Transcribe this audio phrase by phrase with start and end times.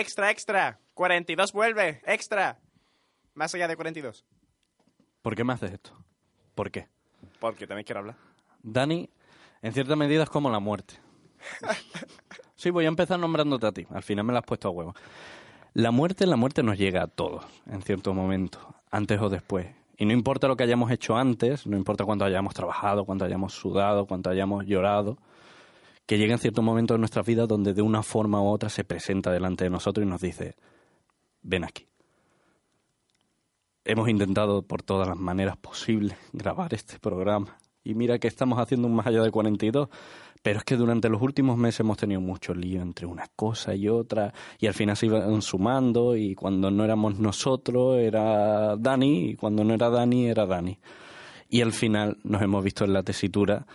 [0.00, 0.78] extra, extra.
[0.94, 2.58] 42 vuelve, extra.
[3.34, 4.24] Más allá de 42.
[5.22, 5.92] ¿Por qué me haces esto?
[6.54, 6.88] ¿Por qué?
[7.40, 8.16] Porque también quiero hablar.
[8.62, 9.08] Dani,
[9.62, 10.94] en cierta medida es como la muerte.
[12.58, 13.86] Sí, voy a empezar nombrándote a ti.
[13.88, 14.92] Al final me la has puesto a huevo.
[15.74, 19.68] La muerte, la muerte nos llega a todos, en cierto momento, antes o después.
[19.96, 23.52] Y no importa lo que hayamos hecho antes, no importa cuánto hayamos trabajado, cuánto hayamos
[23.52, 25.18] sudado, cuánto hayamos llorado,
[26.08, 28.82] que llega en cierto momento de nuestra vida donde de una forma u otra se
[28.82, 30.56] presenta delante de nosotros y nos dice,
[31.42, 31.86] ven aquí.
[33.84, 37.58] Hemos intentado por todas las maneras posibles grabar este programa.
[37.84, 39.90] Y mira que estamos haciendo un más allá de 42,
[40.42, 43.90] pero es que durante los últimos meses hemos tenido mucho lío entre una cosa y
[43.90, 49.34] otra, y al final se iban sumando, y cuando no éramos nosotros era Dani, y
[49.34, 50.78] cuando no era Dani era Dani.
[51.50, 53.66] Y al final nos hemos visto en la tesitura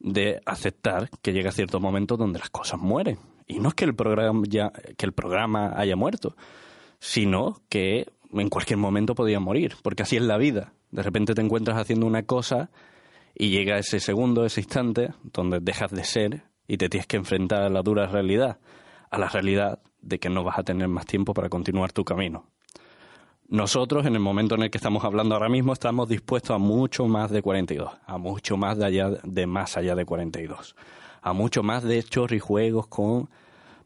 [0.00, 3.18] de aceptar que llega cierto momento donde las cosas mueren.
[3.46, 6.36] Y no es que el programa, ya, que el programa haya muerto,
[7.00, 10.72] sino que en cualquier momento podía morir, porque así es la vida.
[10.90, 12.70] De repente te encuentras haciendo una cosa
[13.34, 17.62] y llega ese segundo, ese instante, donde dejas de ser y te tienes que enfrentar
[17.62, 18.58] a la dura realidad,
[19.10, 22.46] a la realidad de que no vas a tener más tiempo para continuar tu camino.
[23.50, 27.06] Nosotros, en el momento en el que estamos hablando ahora mismo, estamos dispuestos a mucho
[27.06, 30.76] más de 42, a mucho más de, allá, de más allá de 42,
[31.22, 33.30] a mucho más de chorrijuegos con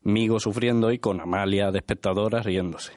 [0.03, 2.93] Migo sufriendo y con Amalia de espectadora riéndose.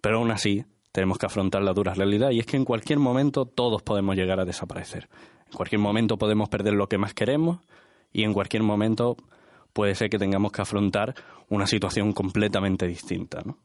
[0.00, 3.44] Pero aún así, tenemos que afrontar la dura realidad y es que en cualquier momento
[3.44, 5.10] todos podemos llegar a desaparecer.
[5.48, 7.58] En cualquier momento podemos perder lo que más queremos
[8.10, 9.18] y en cualquier momento
[9.74, 11.14] puede ser que tengamos que afrontar
[11.50, 13.42] una situación completamente distinta.
[13.44, 13.58] ¿no?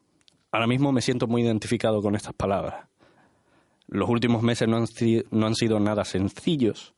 [0.54, 2.86] Ahora mismo me siento muy identificado con estas palabras.
[3.88, 4.86] Los últimos meses no han,
[5.32, 6.94] no han sido nada sencillos,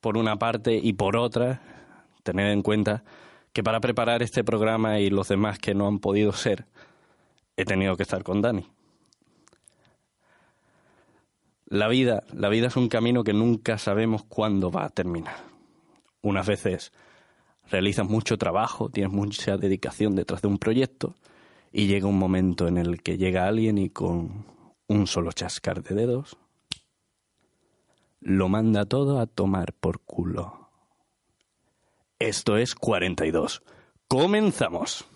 [0.00, 1.62] por una parte, y por otra,
[2.24, 3.04] tener en cuenta
[3.52, 6.66] que para preparar este programa y los demás que no han podido ser,
[7.56, 8.66] he tenido que estar con Dani.
[11.66, 15.36] La vida, la vida es un camino que nunca sabemos cuándo va a terminar.
[16.20, 16.92] Unas veces
[17.70, 21.14] realizas mucho trabajo, tienes mucha dedicación detrás de un proyecto
[21.72, 24.46] y llega un momento en el que llega alguien y con
[24.86, 26.38] un solo chascar de dedos
[28.20, 30.70] lo manda todo a tomar por culo.
[32.18, 33.62] Esto es 42.
[34.08, 35.06] Comenzamos.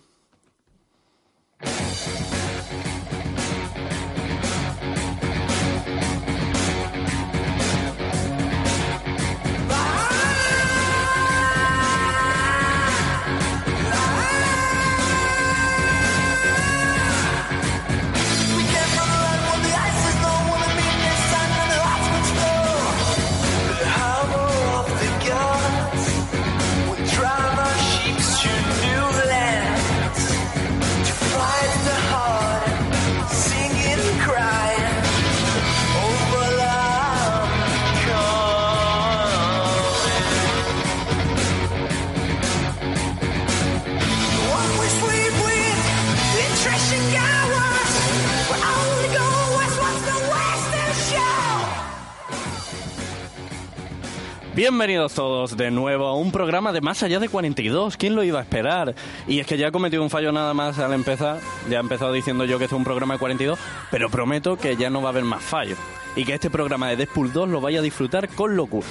[54.63, 57.97] Bienvenidos todos de nuevo a un programa de Más Allá de 42.
[57.97, 58.95] ¿Quién lo iba a esperar?
[59.27, 61.41] Y es que ya he cometido un fallo nada más al empezar.
[61.69, 63.59] Ya he empezado diciendo yo que este es un programa de 42,
[63.91, 65.77] pero prometo que ya no va a haber más fallos.
[66.15, 68.87] Y que este programa de Deadpool 2 lo vaya a disfrutar con locura.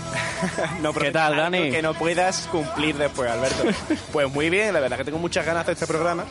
[0.82, 1.70] no, ¿Qué tal, Dani?
[1.70, 3.64] Que no puedas cumplir después, Alberto.
[4.14, 6.24] pues muy bien, la verdad que tengo muchas ganas de este programa.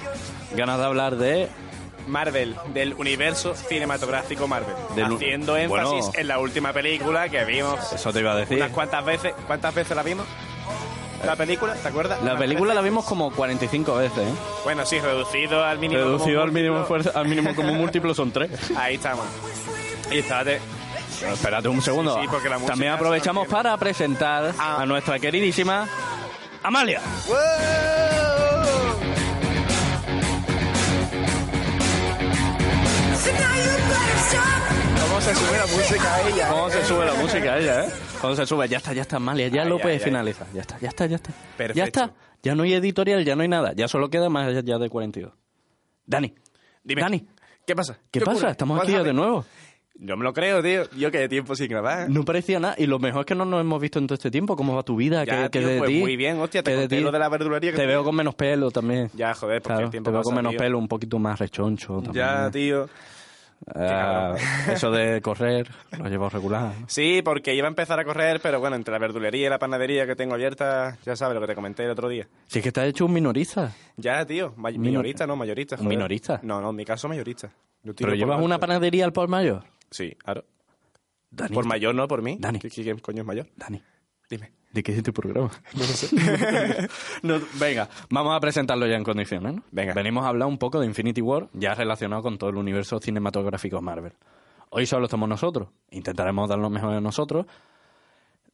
[0.55, 1.47] Ganas de hablar de
[2.07, 4.75] Marvel, del universo cinematográfico Marvel.
[4.95, 6.11] Del- haciendo énfasis Bueno.
[6.15, 7.93] en la última película que vimos.
[7.93, 8.57] Eso te iba a decir.
[8.57, 9.33] Unas cuantas veces.
[9.45, 10.25] ¿Cuántas veces la vimos?
[11.25, 11.73] ¿La película?
[11.73, 12.19] ¿Te acuerdas?
[12.19, 12.91] La Unas película la veces.
[12.91, 14.31] vimos como 45 veces, ¿eh?
[14.63, 16.01] Bueno, sí, reducido al mínimo.
[16.03, 16.87] como Reducido al mínimo, múltiplo.
[17.03, 18.51] fuerza, al mínimo como múltiplo son tres.
[18.77, 19.25] Ahí estamos.
[20.11, 20.61] Y estate.
[21.19, 22.13] Pero espérate un segundo.
[22.15, 24.77] Sí, sí, porque la música También aprovechamos para presentar Ah.
[24.81, 25.87] a nuestra queridísima
[26.61, 27.01] Amalia.
[35.01, 36.49] ¿Cómo se sube la música a ella?
[36.49, 37.89] ¿Cómo se sube la música a ella, eh?
[38.21, 38.67] ¿Cómo se sube?
[38.69, 39.47] Ya está, ya está, Amalia.
[39.49, 40.47] Ya Ay, lo puedes finalizar.
[40.53, 41.31] Ya está, ya está, ya está.
[41.57, 41.77] Perfecto.
[41.77, 42.13] Ya está.
[42.43, 43.73] Ya no hay editorial, ya no hay nada.
[43.75, 45.33] Ya solo queda más allá de 42.
[46.05, 46.33] Dani.
[46.83, 47.01] Dime.
[47.01, 47.27] Dani.
[47.65, 47.97] ¿Qué pasa?
[48.11, 48.37] ¿Qué, pasa?
[48.37, 48.51] ocurre?
[48.51, 49.43] Estamos aquí de nuevo.
[49.99, 50.83] Yo me lo creo, tío.
[50.95, 52.07] Yo que de tiempo sin grabar.
[52.09, 52.75] No parecía nada.
[52.77, 54.55] Y lo mejor es que no nos hemos visto en todo este tiempo.
[54.55, 55.25] ¿Cómo va tu vida?
[55.25, 57.19] Ya, ¿Qué, qué tío, de pues muy bien, hostia, te ¿Qué de conté lo de
[57.19, 59.09] la verdulería que Te te- veo con menos pelo también.
[59.15, 60.59] Ya, joder, porque Claro, el tiempo te veo pasa, con menos tío.
[60.59, 61.93] pelo, un poquito más rechoncho.
[62.03, 62.13] también.
[62.13, 62.87] Ya, tío.
[63.75, 64.35] Ah,
[64.71, 66.73] eso de correr, lo llevo regular.
[66.79, 66.85] ¿no?
[66.87, 70.05] Sí, porque iba a empezar a correr, pero bueno, entre la verdulería y la panadería
[70.05, 72.27] que tengo abierta, ya sabes lo que te comenté el otro día.
[72.47, 73.73] Si es que te has hecho un minorista.
[73.97, 75.75] Ya, tío, Minor- minorista, no, mayorista.
[75.75, 75.89] ¿Un joder.
[75.97, 76.39] minorista?
[76.43, 77.51] No, no, en mi caso mayorista.
[77.95, 79.63] Pero llevas una panadería al por mayor.
[79.91, 80.43] Sí, claro.
[81.29, 82.37] Dani, Por mayor, no por mí.
[82.39, 82.59] Dani.
[82.59, 83.47] ¿Qui- ¿Quién coño es mayor?
[83.55, 83.81] Dani,
[84.29, 84.51] Dime.
[84.77, 85.49] ¿De qué es este programa?
[87.23, 89.63] No, venga, vamos a presentarlo ya en condiciones, ¿no?
[89.71, 89.93] Venga.
[89.93, 93.81] Venimos a hablar un poco de Infinity War, ya relacionado con todo el universo cinematográfico
[93.81, 94.13] Marvel.
[94.69, 95.69] Hoy solo estamos nosotros.
[95.89, 97.47] Intentaremos dar lo mejor de nosotros,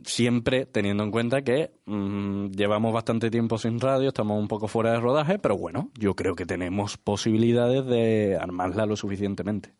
[0.01, 4.91] siempre teniendo en cuenta que mm, llevamos bastante tiempo sin radio, estamos un poco fuera
[4.91, 9.73] de rodaje, pero bueno, yo creo que tenemos posibilidades de armarla lo suficientemente.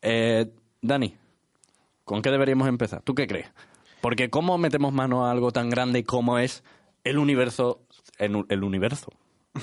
[0.00, 1.14] Eh, Dani,
[2.04, 3.02] ¿con qué deberíamos empezar?
[3.02, 3.50] ¿Tú qué crees?
[4.00, 6.62] Porque ¿cómo metemos mano a algo tan grande como es
[7.04, 7.80] el universo,
[8.18, 9.12] el, el universo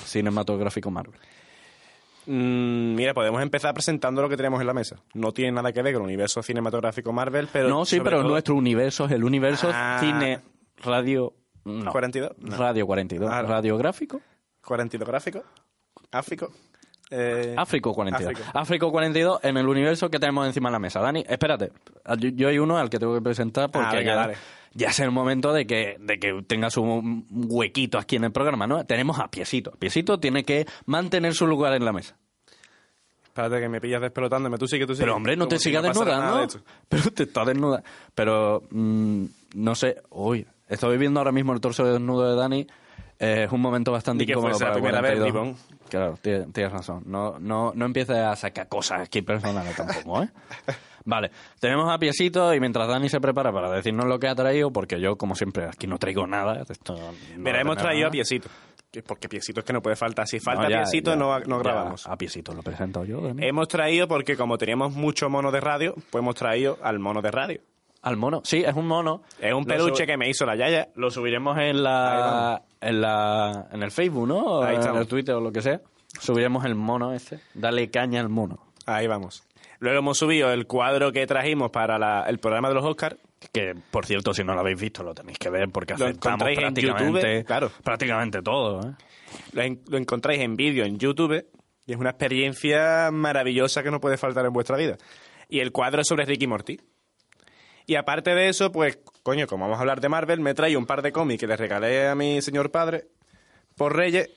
[0.04, 1.18] cinematográfico Marvel?
[2.26, 4.96] Mm, mira, podemos empezar presentando lo que tenemos en la mesa.
[5.14, 7.68] No tiene nada que ver con el universo cinematográfico Marvel, pero.
[7.68, 9.98] no, sí, pero todo- nuestro universo es el universo Ah.
[10.00, 10.40] cine
[10.76, 11.32] radio
[11.64, 11.90] no.
[11.90, 12.32] 42.
[12.38, 12.56] No.
[12.56, 14.20] Radio 42, Ah, radiográfico.
[14.64, 15.42] 42 gráfico.
[16.12, 16.50] Áfrico.
[17.10, 18.32] Eh, Áfrico 42.
[18.32, 18.58] Áfrico.
[18.58, 21.00] Áfrico 42 en el universo que tenemos encima de la mesa.
[21.00, 21.72] Dani, espérate.
[22.18, 24.32] Yo, yo hay uno al que tengo que presentar porque Ah, venga,
[24.74, 26.82] ya, es el momento de que, de que tenga su
[27.30, 28.84] huequito aquí en el programa, ¿no?
[28.84, 29.72] Tenemos a Piesito.
[29.72, 32.16] Piesito tiene que mantener su lugar en la mesa.
[33.24, 34.58] Espérate que me pillas despelotándome.
[34.58, 35.04] Tú sigue, tú sigue.
[35.04, 36.46] Pero hombre, no te si sigas nada desnudando.
[36.46, 36.60] de.
[36.88, 37.82] Pero te estás desnuda.
[38.14, 40.02] Pero mm, no sé.
[40.10, 42.66] Uy, estoy viendo ahora mismo el torso desnudo de Dani.
[43.18, 45.32] Eh, es un momento bastante que incómodo fuese la para primera vez, 42.
[45.32, 45.78] Ribón.
[45.88, 47.02] Claro, tienes, razón.
[47.06, 50.28] No, no, no empieces a sacar cosas aquí personales tampoco, ¿eh?
[51.04, 54.70] Vale, tenemos a Piesito y mientras Dani se prepara para decirnos lo que ha traído,
[54.70, 56.62] porque yo, como siempre, aquí no traigo nada.
[56.68, 58.08] Esto no Mira, hemos traído nada.
[58.08, 58.48] a Piecito.
[58.90, 60.26] Que- Porque Piecito es que no puede faltar.
[60.28, 62.06] Si falta No, ya, Piecito, ya, no, no ya, grabamos.
[62.06, 63.46] A Piesito lo presento yo, Dani.
[63.46, 67.30] Hemos traído porque como teníamos mucho mono de radio, pues hemos traído al mono de
[67.30, 67.60] radio.
[68.02, 68.40] Al mono.
[68.44, 69.22] Sí, es un mono.
[69.40, 70.88] Es un peluche que me hizo la Yaya.
[70.94, 74.62] Lo subiremos en la, en la en el Facebook, ¿no?
[74.62, 75.80] Ahí en el Twitter o lo que sea.
[76.20, 77.40] Subiremos el mono ese.
[77.54, 78.58] Dale caña al mono.
[78.86, 79.42] Ahí vamos.
[79.80, 83.16] Luego hemos subido el cuadro que trajimos para la- el programa de los Oscars.
[83.52, 86.80] Que, por cierto, si no lo habéis visto, lo tenéis que ver porque aceptamos prácticamente,
[86.80, 87.70] YouTube, claro.
[87.84, 88.80] prácticamente todo.
[88.80, 88.92] ¿eh?
[89.52, 91.46] Lo, en- lo encontráis en vídeo en YouTube
[91.86, 94.96] y es una experiencia maravillosa que no puede faltar en vuestra vida.
[95.48, 96.80] Y el cuadro es sobre Ricky Morty.
[97.88, 100.84] Y aparte de eso, pues, coño, como vamos a hablar de Marvel, me traído un
[100.84, 103.06] par de cómics que le regalé a mi señor padre
[103.76, 104.28] por Reyes,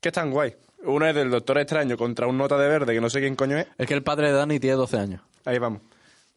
[0.00, 0.56] que están guay.
[0.82, 3.56] Uno es del Doctor Extraño contra un nota de verde, que no sé quién coño
[3.56, 3.68] es.
[3.78, 5.22] Es que el padre de Dani tiene 12 años.
[5.44, 5.80] Ahí vamos.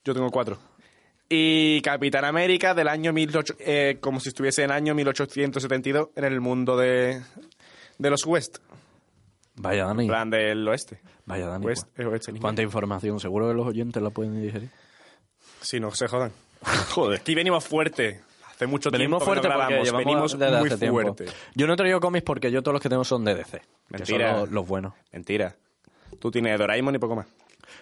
[0.06, 0.60] Yo tengo cuatro.
[1.28, 3.56] Y Capitán América del año 18...
[3.57, 7.24] eh, como si estuviese en el año 1872 en el mundo de,
[7.98, 8.60] de los West.
[9.56, 10.06] Vaya, Dani.
[10.06, 11.01] Plan del oeste.
[11.25, 11.66] Vaya, Dani.
[11.66, 12.33] West, el oeste.
[12.39, 13.19] ¿Cuánta información?
[13.19, 14.69] Seguro que los oyentes la pueden digerir.
[15.61, 16.31] Si no se jodan.
[16.89, 17.19] Joder.
[17.21, 18.21] Aquí venimos fuerte.
[18.49, 19.83] Hace mucho Venimos tiempo que no grabamos.
[19.83, 21.01] llevamos Venimos desde muy hace tiempo.
[21.01, 21.25] fuerte.
[21.55, 23.59] Yo no he traído cómics porque yo todos los que tengo son de DC.
[23.59, 24.31] Que Mentira.
[24.31, 24.93] son los, los buenos.
[25.11, 25.55] Mentira.
[26.19, 27.25] Tú tienes Doraemon y poco más.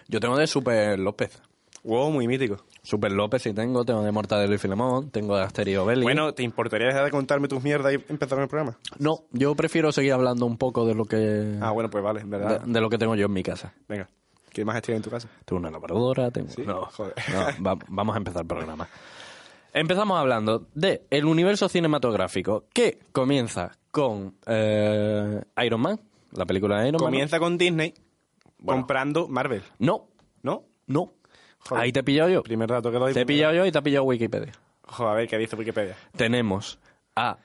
[0.08, 1.40] Yo tengo de Super López.
[1.82, 2.58] Wow, muy mítico.
[2.82, 6.02] Super López sí tengo, tengo de Mortadelo y Filemón, tengo de Asterio Belli.
[6.02, 8.76] Bueno, ¿te importaría dejar de contarme tus mierdas y empezar el programa?
[8.98, 12.30] no, yo prefiero seguir hablando un poco de lo que Ah, bueno, pues vale, en
[12.30, 12.60] de, verdad.
[12.62, 13.72] de lo que tengo yo en mi casa.
[13.88, 14.08] Venga.
[14.50, 15.28] ¿Qué más tienes en tu casa?
[15.44, 16.50] Tengo una lavadora, tengo...
[16.50, 17.14] Sí, No, joder.
[17.32, 18.88] no, va- vamos a empezar el programa.
[19.72, 26.00] Empezamos hablando de el universo cinematográfico que comienza con eh, Iron Man,
[26.32, 27.06] la película de Iron Man.
[27.10, 27.94] Comienza con Disney
[28.58, 28.80] Bueno.
[28.82, 30.08] comprando Marvel, No,
[30.42, 30.64] ¿no?
[30.86, 31.12] no.
[31.60, 31.84] Joder.
[31.84, 32.42] Ahí te he pillado yo.
[32.42, 33.12] Primer dato que doy.
[33.14, 34.52] Te he pillado yo y te ha pillado Wikipedia.
[34.82, 35.94] Joder, a ver, ¿qué dice Wikipedia?
[36.16, 36.80] tenemos
[37.14, 37.38] a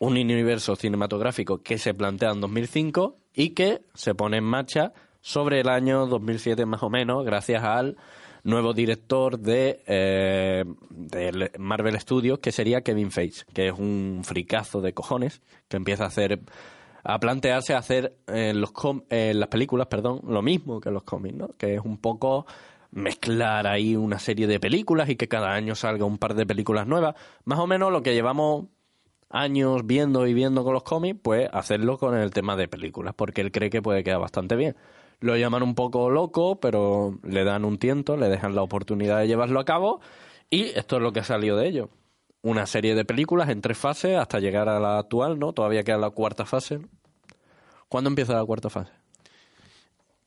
[0.00, 4.92] un universo cinematográfico que se plantea en 2005 y que se pone en marcha
[5.28, 7.98] sobre el año 2007 más o menos, gracias al
[8.44, 10.64] nuevo director de, eh,
[11.58, 16.06] Marvel Studios, que sería Kevin Feige, que es un fricazo de cojones, que empieza a
[16.06, 16.40] hacer
[17.04, 21.02] a plantearse hacer en los com- en las películas, perdón, lo mismo que en los
[21.04, 21.48] cómics, ¿no?
[21.58, 22.46] Que es un poco
[22.90, 26.86] mezclar ahí una serie de películas y que cada año salga un par de películas
[26.86, 28.64] nuevas, más o menos lo que llevamos
[29.30, 33.42] años viendo y viendo con los cómics, pues hacerlo con el tema de películas, porque
[33.42, 34.74] él cree que puede quedar bastante bien.
[35.20, 39.26] Lo llaman un poco loco, pero le dan un tiento, le dejan la oportunidad de
[39.26, 40.00] llevarlo a cabo
[40.50, 41.90] y esto es lo que ha salido de ello.
[42.42, 45.52] Una serie de películas en tres fases hasta llegar a la actual, ¿no?
[45.52, 46.78] Todavía queda la cuarta fase.
[47.88, 48.92] ¿Cuándo empieza la cuarta fase?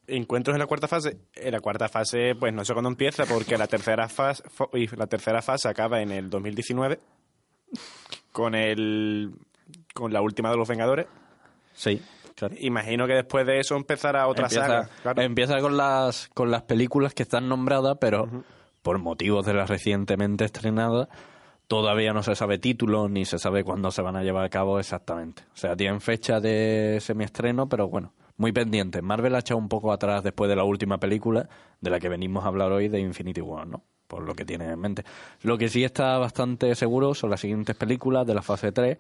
[0.08, 1.18] Encuentros en la cuarta fase.
[1.36, 4.44] En la cuarta fase, pues no sé cuándo empieza, porque la tercera fase,
[4.98, 7.00] la tercera fase acaba en el 2019
[8.32, 9.32] con el
[9.94, 11.08] con la última de los Vengadores.
[11.74, 12.02] Sí.
[12.42, 12.56] Claro.
[12.60, 14.90] Imagino que después de eso empezará otra empieza, saga.
[15.04, 15.22] claro.
[15.22, 18.28] empieza con las con las películas que están nombradas, pero
[18.82, 21.08] por motivos de las recientemente estrenadas,
[21.68, 24.80] todavía no se sabe título ni se sabe cuándo se van a llevar a cabo
[24.80, 25.44] exactamente.
[25.54, 29.04] O sea, tienen fecha de semiestreno, pero bueno, muy pendiente.
[29.04, 31.48] Marvel ha echado un poco atrás después de la última película
[31.80, 33.84] de la que venimos a hablar hoy de Infinity War, ¿no?
[34.08, 35.04] Por lo que tiene en mente.
[35.44, 38.98] Lo que sí está bastante seguro son las siguientes películas de la fase 3,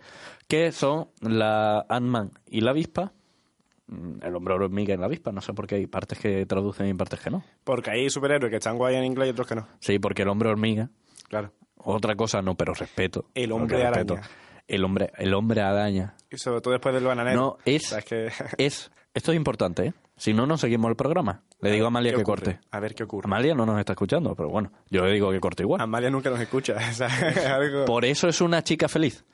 [0.47, 3.13] que son la Ant-Man y la avispa,
[4.21, 5.31] el hombre hormiga y la avispa.
[5.31, 7.43] No sé por qué hay partes que traducen y partes que no.
[7.63, 9.67] Porque hay superhéroes que están guay en inglés y otros que no.
[9.79, 10.89] Sí, porque el hombre hormiga,
[11.29, 11.51] Claro.
[11.77, 13.25] otra cosa no, pero respeto.
[13.33, 14.13] El hombre respeto.
[14.15, 14.29] araña.
[14.67, 16.15] El hombre, el hombre araña.
[16.29, 17.39] Y sobre todo después del bananero.
[17.39, 18.31] No, es, O sea, es que...
[18.57, 19.93] es, esto es importante, ¿eh?
[20.15, 21.41] Si no, no seguimos el programa.
[21.61, 22.59] Le digo a Amalia ¿Qué que corte.
[22.69, 23.25] A ver qué ocurre.
[23.25, 25.81] Amalia no nos está escuchando, pero bueno, yo le digo que corte igual.
[25.81, 26.75] Amalia nunca nos escucha.
[26.91, 27.85] o sea, es algo...
[27.85, 29.25] Por eso es una chica feliz.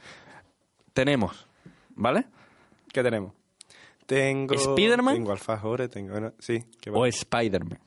[0.94, 1.46] Tenemos,
[1.96, 2.26] ¿vale?
[2.92, 3.34] ¿Qué tenemos?
[4.08, 4.58] Tengo...
[4.58, 5.14] ¿Spiderman?
[5.16, 6.20] Tengo alfajores, tengo...
[6.20, 6.64] no, Sí.
[6.82, 7.06] ¿qué O?
[7.06, 7.80] Spider-Man.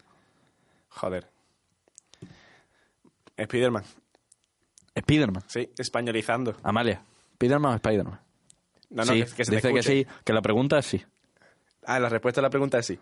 [0.91, 1.27] Joder.
[3.43, 3.85] Spiderman.
[4.95, 5.43] Spider-Man.
[5.47, 6.55] Sí, españolizando.
[6.63, 8.21] Amalia, ¿Spider-Man o Spider-Man?
[8.91, 10.05] No, no, sí, que, que se te dice que escuche.
[10.05, 11.03] sí, que la pregunta es sí.
[11.87, 12.99] Ah, la respuesta a la pregunta es sí.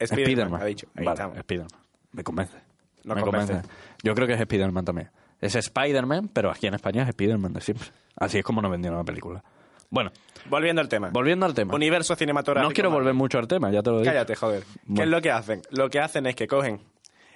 [0.00, 0.62] Spiderman, Spider-Man.
[0.62, 0.86] ha dicho.
[0.96, 1.36] Ahí vale, estamos.
[1.38, 1.80] Spider-Man.
[2.12, 2.56] Me convence.
[3.04, 3.52] Nos Me convence.
[3.52, 3.74] convence.
[4.02, 5.10] Yo creo que es Spider-Man también.
[5.40, 7.88] Es Spider-Man, pero aquí en España es Spider-Man de siempre.
[8.16, 9.44] Así es como nos vendieron la película.
[9.92, 10.10] Bueno,
[10.48, 11.10] Volviendo al tema.
[11.12, 11.74] volviendo al tema.
[11.74, 12.68] Universo cinematográfico.
[12.70, 13.04] No quiero Marvel.
[13.04, 14.10] volver mucho al tema, ya te lo digo.
[14.10, 14.64] Cállate, joder.
[14.96, 15.60] ¿Qué es lo que hacen?
[15.70, 16.80] Lo que hacen es que cogen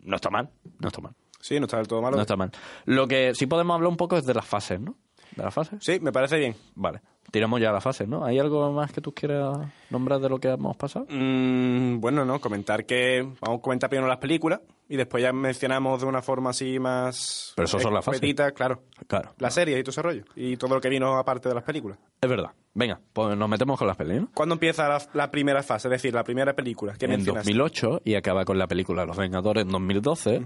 [0.00, 2.16] No está mal, no está mal, Sí, no está del todo malo.
[2.16, 2.52] no está mal.
[2.84, 4.96] Lo que sí podemos hablar un poco es de las fases, ¿no?
[5.36, 5.78] ¿De las fases?
[5.82, 6.54] Sí, me parece bien.
[6.74, 8.24] Vale, tiramos ya a la fase, ¿no?
[8.24, 9.58] ¿Hay algo más que tú quieras
[9.90, 11.06] nombrar de lo que hemos pasado?
[11.08, 16.00] Mm, bueno, no, comentar que vamos a comentar primero las películas y después ya mencionamos
[16.00, 17.52] de una forma así más...
[17.56, 18.34] Pero eso son las fases.
[18.54, 18.82] claro.
[19.06, 19.34] Claro.
[19.38, 20.24] Las series y todo ese rollo.
[20.34, 21.98] Y todo lo que vino aparte de las películas.
[22.20, 22.52] Es verdad.
[22.74, 24.28] Venga, pues nos metemos con las pelis, ¿no?
[24.32, 25.88] ¿Cuándo empieza la, la primera fase?
[25.88, 26.94] Es decir, la primera película.
[26.98, 27.44] ¿Qué En mencionas?
[27.44, 30.42] 2008 y acaba con la película Los Vengadores en 2012,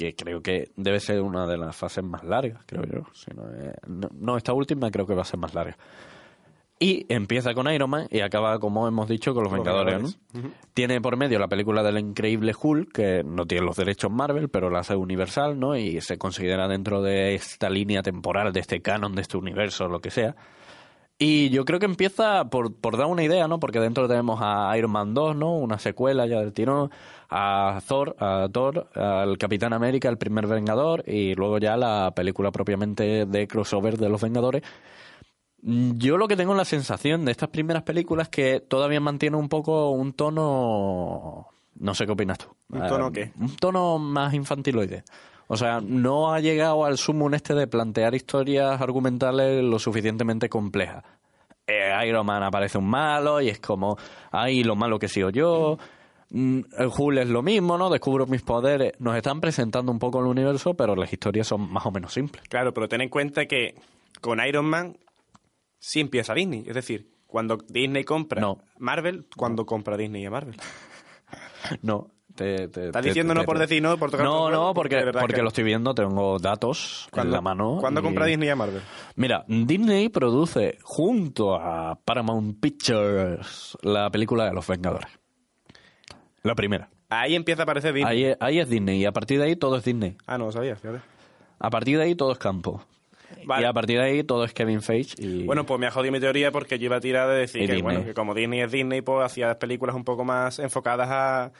[0.00, 3.02] que creo que debe ser una de las fases más largas, creo yo.
[3.12, 5.76] Si no, es- no, no, esta última creo que va a ser más larga.
[6.78, 10.18] Y empieza con Iron Man y acaba, como hemos dicho, con Los, Los Vengadores.
[10.32, 10.40] ¿no?
[10.72, 14.70] Tiene por medio la película del increíble Hulk, que no tiene los derechos Marvel, pero
[14.70, 15.76] la hace Universal, ¿no?
[15.76, 20.00] Y se considera dentro de esta línea temporal, de este canon, de este universo, lo
[20.00, 20.34] que sea.
[21.18, 23.60] Y yo creo que empieza por, por dar una idea, ¿no?
[23.60, 25.52] Porque dentro tenemos a Iron Man 2, ¿no?
[25.58, 26.90] Una secuela ya del tirón,
[27.30, 32.50] a Thor, a Thor, al Capitán América, el primer Vengador, y luego ya la película
[32.50, 34.62] propiamente de crossover de los Vengadores.
[35.62, 39.48] Yo lo que tengo la sensación de estas primeras películas es que todavía mantiene un
[39.48, 41.46] poco un tono...
[41.76, 42.46] No sé qué opinas tú.
[42.70, 43.32] ¿Un tono Eh, qué?
[43.38, 45.04] Un tono más infantiloide.
[45.46, 51.04] O sea, no ha llegado al sumum este de plantear historias argumentales lo suficientemente complejas.
[51.66, 53.96] Eh, Iron Man aparece un malo y es como,
[54.30, 55.78] ay, lo malo que he sido yo.
[56.30, 57.90] Mm, El Hulk es lo mismo, ¿no?
[57.90, 58.92] Descubro mis poderes.
[59.00, 62.44] Nos están presentando un poco el universo, pero las historias son más o menos simples.
[62.48, 63.74] Claro, pero ten en cuenta que
[64.20, 64.96] con Iron Man
[65.78, 66.64] sí empieza Disney.
[66.66, 68.58] Es decir, cuando Disney compra No.
[68.78, 70.56] Marvel, cuando compra Disney a Marvel.
[71.82, 72.10] No.
[72.34, 75.34] Te, te- Estás te- diciendo no por decir no, por tocar No, no, porque, porque
[75.34, 77.78] que- lo estoy viendo, tengo datos en ¿Cuándo- la mano.
[77.80, 78.80] ¿Cuándo y- compra Disney a Marvel?
[79.16, 85.08] Mira, Disney produce junto a Paramount Pictures la película de los Vengadores.
[86.42, 86.88] La primera.
[87.08, 88.24] Ahí empieza a aparecer Disney.
[88.24, 90.16] Ahí, ahí es Disney y a partir de ahí todo es Disney.
[90.26, 91.00] Ah, no lo sabía, fíjate.
[91.58, 92.84] A partir de ahí todo es campo.
[93.44, 93.62] Vale.
[93.62, 95.44] Y a partir de ahí todo es Kevin Feige y...
[95.44, 97.80] Bueno, pues me ha jodido mi teoría porque yo iba a tirar de decir que,
[97.82, 101.52] bueno, que como Disney es Disney, pues hacía películas un poco más enfocadas a,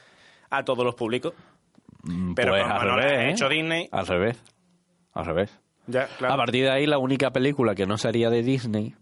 [0.51, 1.33] a todos los públicos.
[2.03, 3.31] mm, pero pues como al no revés, ha ¿eh?
[3.31, 4.43] hecho Disney- Al revés.
[5.13, 5.59] Al revés.
[5.87, 6.35] Ya, claro.
[6.35, 8.95] A partir de ahí, la única película que no sería de Disney,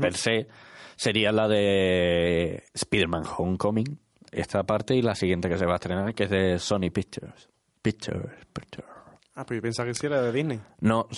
[0.00, 0.48] per se,
[0.96, 3.98] sería la de Spider-Man Homecoming,
[4.40, 7.48] esta parte, y la siguiente que se va a estrenar, que es de Sony Pictures.
[7.82, 8.88] Pictures, Pictures.
[9.34, 10.60] Ah, pero yo pensaba que sí era de Disney.
[10.80, 11.08] No,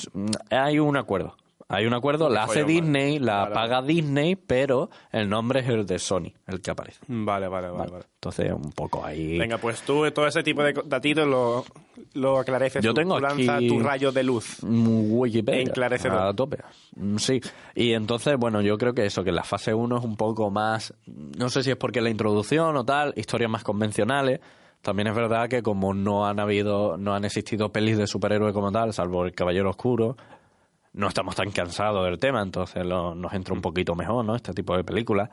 [0.51, 1.37] hay un acuerdo.
[1.71, 2.73] Hay un acuerdo, la hace vale.
[2.73, 7.01] Disney, la Vale, paga Disney, pero el nombre es el de Sony, el que aparece.
[7.09, 7.79] Vale, vale, vale.
[7.79, 7.91] Vale.
[7.93, 8.05] vale.
[8.15, 9.37] Entonces, un poco ahí.
[9.39, 11.67] Venga, pues tú todo ese tipo de datitos lo,
[12.15, 12.83] lo aclareces.
[12.83, 13.01] Yo tú.
[13.01, 14.63] tengo Tú lanza aquí- tu rayo de luz.
[14.63, 15.61] Mm, Wikipedia.
[15.61, 16.19] Enclarecedor.
[16.19, 16.57] A tope.
[16.97, 17.39] Mm, Sí.
[17.75, 20.95] Y entonces, bueno, yo creo que eso, que la fase 1 es un poco más.
[21.07, 24.41] No sé si es porque la introducción o tal, historias más convencionales.
[24.81, 28.73] También es verdad que como no han habido, no han existido pelis de superhéroes como
[28.73, 30.17] tal, salvo el Caballero Oscuro,
[30.99, 34.35] no estamos tan cansados del tema, entonces lo- nos entra un poquito mejor, ¿no?
[34.35, 35.31] Este tipo de películas.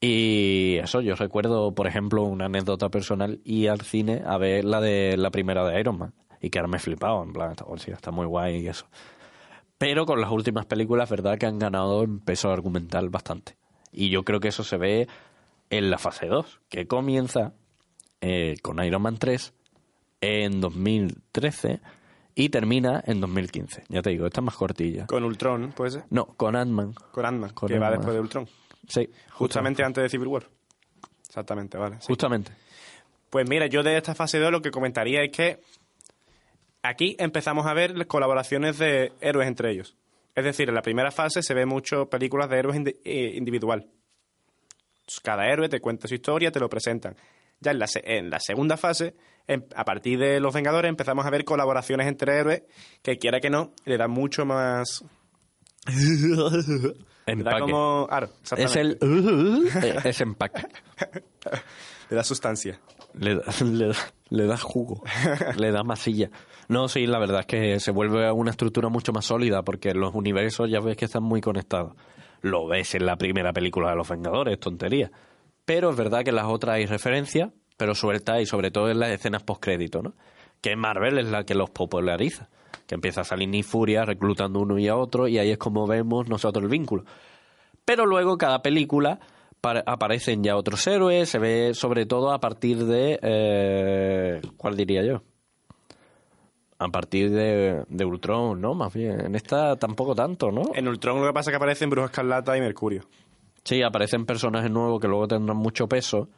[0.00, 4.80] Y eso, yo recuerdo, por ejemplo, una anécdota personal, y al cine a ver la
[4.80, 6.12] de la primera de Iron Man.
[6.40, 8.86] Y quedarme flipado, en plan, está, hostia, está muy guay y eso.
[9.78, 13.56] Pero con las últimas películas, verdad que han ganado en peso argumental bastante.
[13.92, 15.06] Y yo creo que eso se ve
[15.70, 17.52] en la fase 2, que comienza
[18.20, 19.54] eh, con Iron Man 3
[20.20, 21.80] en 2013
[22.34, 23.84] y termina en 2015.
[23.88, 25.06] Ya te digo, esta es más cortilla.
[25.06, 26.94] Con Ultron, pues No, con Ant-Man.
[27.12, 28.48] Con Ant-Man, que va después de Ultron.
[28.88, 30.48] Sí, Justamente antes de Civil War.
[31.26, 31.96] Exactamente, vale.
[32.00, 32.06] sí.
[32.08, 32.52] Justamente.
[33.30, 35.60] Pues mira, yo de esta fase 2 lo que comentaría es que
[36.82, 39.96] aquí empezamos a ver las colaboraciones de héroes entre ellos.
[40.34, 43.86] Es decir, en la primera fase se ve mucho películas de héroes indi- eh, individual.
[45.22, 47.16] Cada héroe te cuenta su historia, te lo presentan.
[47.62, 49.14] Ya en la, en la segunda fase,
[49.46, 52.62] em- a partir de Los Vengadores, empezamos a ver colaboraciones entre héroes
[53.02, 55.04] que, quiera que no, le dan mucho más...
[57.24, 57.60] Le da Empaque.
[57.60, 58.06] como...
[58.08, 58.98] Claro, Es el...
[59.00, 60.08] exactamente.
[60.08, 60.62] es empaque.
[62.10, 62.80] Le da sustancia.
[63.14, 63.94] Le da, le, da-
[64.30, 65.02] le da jugo,
[65.56, 66.30] le da masilla.
[66.68, 70.14] No, sí, la verdad es que se vuelve una estructura mucho más sólida porque los
[70.14, 71.94] universos ya ves que están muy conectados.
[72.40, 75.10] Lo ves en la primera película de Los Vengadores, tontería.
[75.64, 78.98] Pero es verdad que en las otras hay referencias, pero sueltas y sobre todo en
[78.98, 80.14] las escenas postcrédito, ¿no?
[80.60, 82.48] Que Marvel es la que los populariza.
[82.86, 85.86] Que empieza a salir ni furia reclutando uno y a otro y ahí es como
[85.86, 87.04] vemos nosotros el vínculo.
[87.84, 89.18] Pero luego cada película
[89.60, 93.18] pa- aparecen ya otros héroes, se ve sobre todo a partir de...
[93.22, 95.22] eh, ¿Cuál diría yo?
[96.78, 98.74] A partir de, de Ultron, ¿no?
[98.74, 99.20] Más bien.
[99.20, 100.62] En esta tampoco tanto, ¿no?
[100.74, 103.02] En Ultron lo que pasa es que aparecen Bruja Escarlata y Mercurio.
[103.64, 106.28] Sí, aparecen personajes nuevos que luego tendrán mucho peso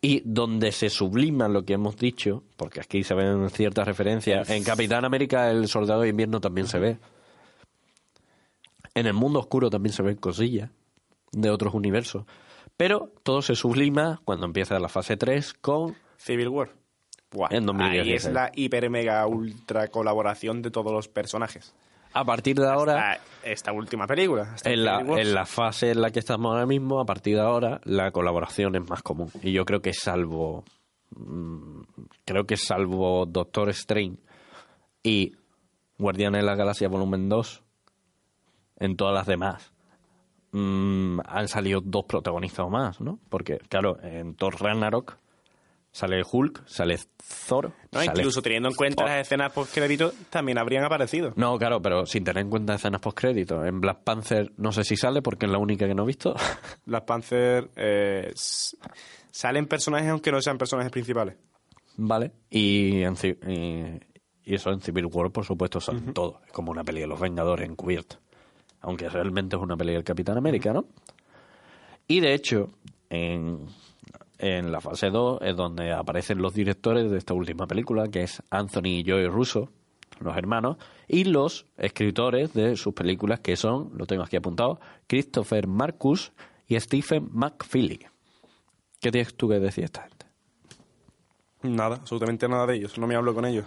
[0.00, 4.50] y donde se subliman lo que hemos dicho, porque aquí se ven ciertas referencias.
[4.50, 6.98] En Capitán América el Soldado de Invierno también se ve.
[8.94, 10.70] En el mundo oscuro también se ven cosillas
[11.30, 12.24] de otros universos.
[12.76, 15.96] Pero todo se sublima cuando empieza la fase 3 con...
[16.16, 16.70] Civil War.
[17.30, 18.06] Buah, En 2016.
[18.06, 21.74] Ahí es la hiper mega ultra colaboración de todos los personajes.
[22.14, 23.12] A partir de ahora...
[23.12, 24.52] Ah, esta última película.
[24.54, 25.20] hasta En la, Civil War.
[25.20, 28.76] en la fase en la que estamos ahora mismo, a partir de ahora, la colaboración
[28.76, 29.30] es más común.
[29.42, 30.64] Y yo creo que salvo.
[31.10, 31.80] mm,
[32.24, 34.18] Creo que salvo Doctor Strange
[35.02, 35.32] y
[35.98, 37.62] Guardianes de la Galaxia Volumen 2,
[38.78, 39.72] en todas las demás
[40.52, 43.18] mm, han salido dos protagonistas o más, ¿no?
[43.28, 45.16] Porque, claro, en Thor Ragnarok
[45.92, 46.98] sale Hulk, sale
[47.46, 47.72] Thor.
[47.92, 49.10] No, sale incluso teniendo en cuenta Thor.
[49.10, 51.32] las escenas post-crédito, también habrían aparecido.
[51.36, 53.64] No, claro, pero sin tener en cuenta escenas post-crédito.
[53.64, 56.34] En Black Panther no sé si sale porque es la única que no he visto.
[56.86, 61.36] Las Panther eh, salen personajes aunque no sean personajes principales.
[61.96, 62.32] Vale.
[62.48, 66.40] Y, en y, y eso en Civil War, por supuesto, salen todo.
[66.46, 68.18] Es como una peli de los Vengadores encubierta.
[68.80, 70.86] Aunque realmente es una peli del Capitán América, ¿no?
[72.08, 72.70] Y de hecho,
[73.10, 73.68] en,
[74.42, 78.42] en la fase 2 es donde aparecen los directores de esta última película, que es
[78.50, 79.70] Anthony y Joey Russo,
[80.18, 85.68] los hermanos, y los escritores de sus películas, que son, lo tengo aquí apuntado, Christopher
[85.68, 86.32] Marcus
[86.66, 88.00] y Stephen McFeely.
[89.00, 90.26] ¿Qué tienes tú que decir esta gente?
[91.62, 92.98] Nada, absolutamente nada de ellos.
[92.98, 93.64] No me hablo con ellos.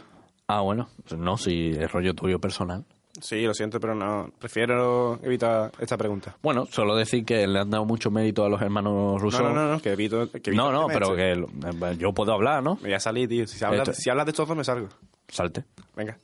[0.48, 2.86] Ah, bueno, no, si es rollo tuyo personal.
[3.22, 4.30] Sí, lo siento, pero no.
[4.40, 6.36] Prefiero evitar esta pregunta.
[6.44, 9.42] Bueno, solo decir que le han dado mucho mérito a los hermanos No, rusos.
[9.42, 10.30] no, no, no, que evito.
[10.32, 11.42] Que evito no, no, pero este.
[11.42, 12.76] que eh, yo puedo hablar, ¿no?
[12.76, 13.48] Me voy a salir, tío.
[13.48, 14.90] Si hablas, Esto- si hablas de estos dos, me salgo.
[15.30, 15.64] Salte.
[15.96, 16.18] Venga.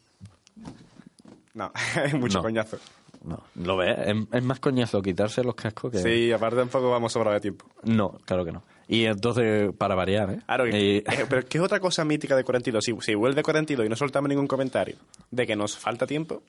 [1.54, 1.71] No,
[2.06, 2.43] es mucho No.
[2.43, 2.77] coñazo.
[3.23, 5.99] No, lo ves, es, es más coñazo quitarse los cascos que...
[5.99, 7.65] Sí, aparte tampoco vamos sobrado de tiempo.
[7.84, 8.63] No, claro que no.
[8.88, 10.39] Y entonces, para variar, ¿eh?
[10.47, 12.84] Claro, que- Y- eh, pero ¿qué es otra cosa mítica de 42?
[12.84, 14.95] Si, si vuelve 42 y no soltamos ningún comentario
[15.30, 16.41] de que nos falta tiempo,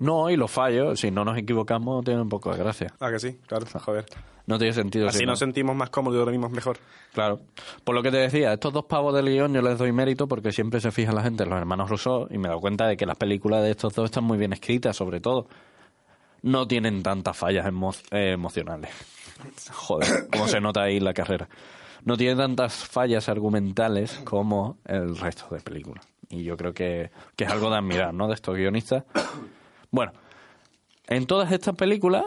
[0.00, 2.92] No, y los fallos, si no nos equivocamos, tienen un poco de gracia.
[3.00, 4.06] Ah, que sí, claro, joder.
[4.46, 5.06] No tiene sentido.
[5.08, 5.32] Así si no.
[5.32, 6.78] nos sentimos más cómodos y dormimos mejor.
[7.12, 7.40] Claro.
[7.84, 10.50] Por lo que te decía, estos dos pavos del guion yo les doy mérito porque
[10.52, 12.96] siempre se fija la gente en los hermanos Rousseau y me he dado cuenta de
[12.96, 15.46] que las películas de estos dos están muy bien escritas, sobre todo.
[16.42, 18.90] No tienen tantas fallas emo- eh, emocionales.
[19.72, 21.48] Joder, cómo se nota ahí la carrera.
[22.04, 26.08] No tienen tantas fallas argumentales como el resto de películas.
[26.30, 28.26] Y yo creo que, que es algo de admirar, ¿no?
[28.28, 29.04] De estos guionistas.
[29.90, 30.12] Bueno,
[31.06, 32.24] en todas estas películas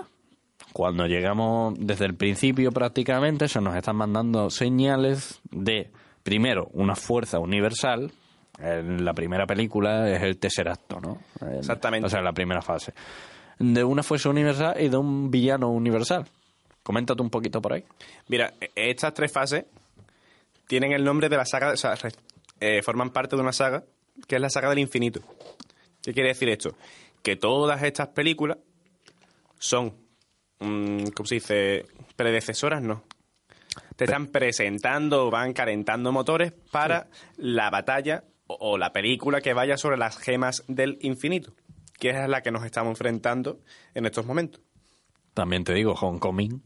[0.73, 5.91] cuando llegamos desde el principio prácticamente se nos están mandando señales de,
[6.23, 8.11] primero, una fuerza universal.
[8.59, 11.19] En la primera película es el tercer acto, ¿no?
[11.57, 12.07] Exactamente.
[12.07, 12.93] O sea, la primera fase.
[13.59, 16.25] De una fuerza universal y de un villano universal.
[16.81, 17.83] Coméntate un poquito por ahí.
[18.27, 19.65] Mira, estas tres fases
[20.67, 21.95] tienen el nombre de la saga, o sea,
[22.59, 23.83] eh, forman parte de una saga
[24.27, 25.21] que es la saga del infinito.
[26.01, 26.75] ¿Qué quiere decir esto?
[27.23, 28.57] Que todas estas películas
[29.57, 29.95] son,
[30.59, 31.85] mm, ¿cómo se dice?
[32.15, 33.03] Predecesoras, no.
[33.95, 37.07] Te están presentando, van calentando motores para
[37.37, 41.53] la batalla o, o la película que vaya sobre las gemas del infinito,
[41.97, 43.61] que es la que nos estamos enfrentando
[43.95, 44.61] en estos momentos.
[45.33, 46.61] También te digo, Homecoming.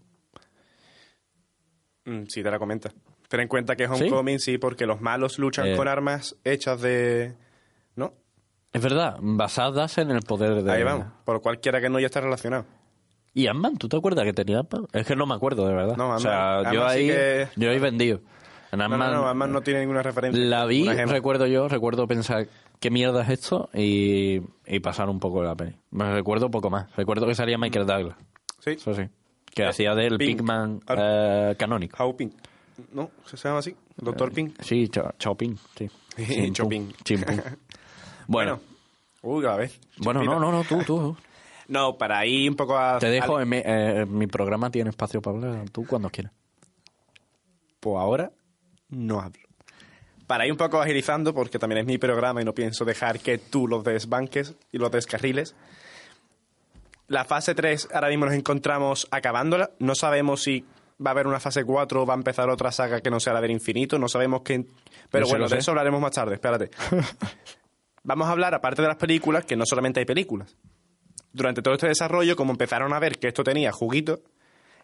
[2.05, 2.91] Mm, sí, te la comenta.
[3.29, 3.95] Ten en cuenta que es ¿Sí?
[4.05, 5.75] Homecoming, sí, porque los malos luchan Eh.
[5.75, 7.35] con armas hechas de...
[8.73, 10.71] Es verdad, basadas en el poder de...
[10.71, 11.07] Ahí vamos.
[11.25, 12.65] Por cualquiera que no ya está relacionado.
[13.33, 13.77] ¿Y Ant-Man?
[13.77, 14.87] ¿Tú te acuerdas que tenía Ant-Man?
[14.93, 15.95] Es que no me acuerdo, de verdad.
[15.97, 18.19] No, o sea, yo Ant-Man sí ahí, que- yo ahí vendido.
[18.71, 20.43] En No, no, no, no tiene ninguna referencia.
[20.43, 22.47] La vi, recuerdo yo, recuerdo pensar
[22.81, 25.75] qué mierda es esto y, y pasar un poco la peli.
[25.91, 26.93] Me recuerdo poco más.
[26.95, 28.17] Recuerdo que salía Michael Douglas.
[28.59, 28.71] Sí.
[28.71, 29.03] Eso sí.
[29.55, 30.39] Que hacía del Pink.
[30.39, 32.03] Pigman Ar- eh, canónico.
[32.03, 32.33] How Pink.
[32.91, 33.09] ¿No?
[33.25, 33.73] ¿Se llama así?
[33.95, 34.61] Doctor Pink.
[34.61, 35.89] Sí, Cho- Chopin, sí.
[36.17, 36.93] Chimpum, Chopin.
[37.03, 37.35] chimpum.
[38.27, 38.59] Bueno,
[39.21, 39.71] Uy, a ver.
[39.97, 41.17] bueno, no, no, no, tú, tú.
[41.69, 42.97] No, para ir un poco a...
[42.97, 46.31] Te dejo, al- en mi, eh, mi programa tiene espacio para hablar, tú cuando quieras.
[47.81, 48.31] Pues ahora
[48.87, 49.41] no hablo.
[50.27, 53.37] Para ir un poco agilizando, porque también es mi programa y no pienso dejar que
[53.37, 55.55] tú los desbanques y los descarriles.
[57.07, 59.71] La fase 3 ahora mismo nos encontramos acabándola.
[59.79, 60.65] No sabemos si
[61.05, 63.33] va a haber una fase 4 o va a empezar otra saga que no sea
[63.33, 63.99] la del infinito.
[63.99, 64.65] No sabemos qué...
[65.11, 65.57] Pero bueno, de sé.
[65.57, 66.69] eso hablaremos más tarde, espérate.
[68.07, 70.55] Vamos a hablar, aparte de las películas, que no solamente hay películas.
[71.33, 74.21] Durante todo este desarrollo, como empezaron a ver que esto tenía juguito,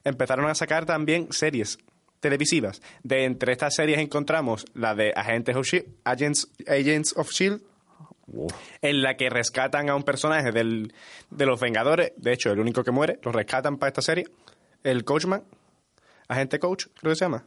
[0.04, 1.78] empezaron a sacar también series
[2.20, 2.82] televisivas.
[3.02, 7.62] De entre estas series encontramos la de Agentes of Shield, Agents, Agents of Shield,
[8.82, 10.94] en la que rescatan a un personaje del,
[11.30, 14.26] de los Vengadores, de hecho, el único que muere, lo rescatan para esta serie,
[14.84, 15.46] el Coachman,
[16.28, 17.46] Agente Coach, creo que se llama.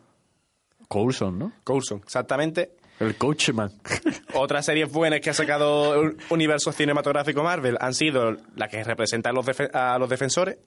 [0.89, 1.53] Coulson, ¿no?
[1.65, 2.71] Coulson, exactamente.
[3.01, 3.71] El Coachman.
[4.35, 9.31] Otras series buenas que ha sacado el universo cinematográfico Marvel han sido la que representa
[9.31, 10.59] a los, defe- a los defensores,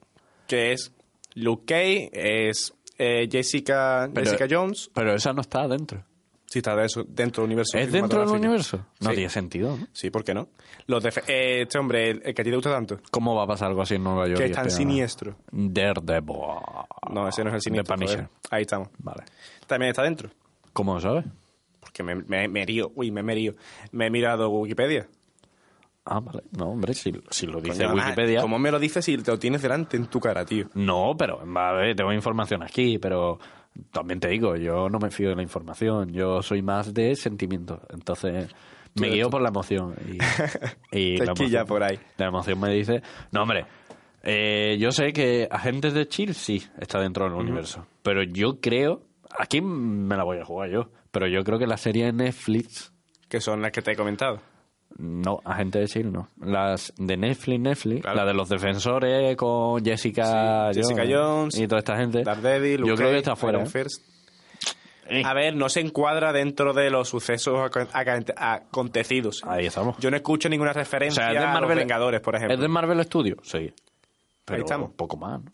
[0.46, 0.92] que es
[1.34, 4.90] Luke Cage, es eh, Jessica, Pero- Jessica Jones.
[4.94, 6.04] Pero esa no está dentro.
[6.46, 8.84] Sí, está de eso, dentro del universo ¿Es dentro del universo?
[8.98, 9.14] No Sí.
[9.16, 9.86] tiene sentido, ¿no?
[9.92, 10.48] Sí, ¿por qué no?
[10.86, 13.44] Los defe- eh, este hombre, el, el que a ti te gusta tanto, ¿Cómo va
[13.44, 14.38] a pasar algo así en Nueva York?
[14.38, 15.36] que es tan espera- siniestro.
[15.52, 16.36] Daredevil.
[17.12, 17.94] No, ese no es el siniestro.
[17.96, 18.28] The Punisher.
[18.50, 18.88] Ahí estamos.
[18.98, 19.22] Vale.
[19.68, 20.28] También está dentro.
[20.72, 21.24] ¿Cómo lo sabes?
[21.80, 22.92] Porque me, me, me río.
[22.94, 23.54] Uy, me, me río.
[23.92, 25.08] Me he mirado Wikipedia.
[26.04, 26.42] Ah, vale.
[26.56, 28.40] No, hombre, si, si lo dice Coño, ah, Wikipedia...
[28.40, 30.66] ¿Cómo me lo dices si te lo tienes delante en tu cara, tío?
[30.74, 33.38] No, pero vale, tengo información aquí, pero
[33.92, 37.82] también te digo, yo no me fío de la información, yo soy más de sentimiento,
[37.90, 38.48] entonces
[38.94, 40.18] me guío por la emoción y,
[40.90, 41.98] y Te la emoción- por ahí.
[42.16, 43.66] La emoción me dice, no hombre,
[44.24, 49.02] eh, yo sé que Agentes de Chill sí está dentro del universo, pero yo creo,
[49.38, 52.92] aquí me la voy a jugar yo, pero yo creo que la serie de Netflix
[53.28, 54.40] Que son las que te he comentado.
[54.98, 56.28] no, Agentes de Chill no.
[56.40, 58.16] Las de Netflix, Netflix, Claro.
[58.18, 62.22] la de los defensores con Jessica, Sí, Jessica Jones, y toda esta gente.
[62.22, 63.62] Daredevil, Luke Yo creo que está fuera.
[63.62, 63.84] ¿eh?
[65.12, 65.22] Eh.
[65.24, 67.68] A ver, no se encuadra dentro de los sucesos
[68.36, 69.42] acontecidos.
[69.44, 69.96] Ahí estamos.
[69.98, 71.74] Yo no escucho ninguna O referencia sea, de a los.
[71.74, 72.54] Vengadores, por ejemplo.
[72.54, 73.38] ¿Es de Marvel Studios?
[73.42, 73.72] Sí.
[74.44, 74.90] Pero estamos.
[74.90, 75.50] un poco más, ¿no?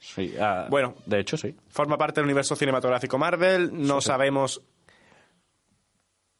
[0.00, 0.34] Sí.
[0.40, 0.94] ah, Bueno.
[1.06, 1.54] De hecho, sí.
[1.68, 3.70] Forma parte del universo cinematográfico Marvel.
[3.72, 4.60] No sabemos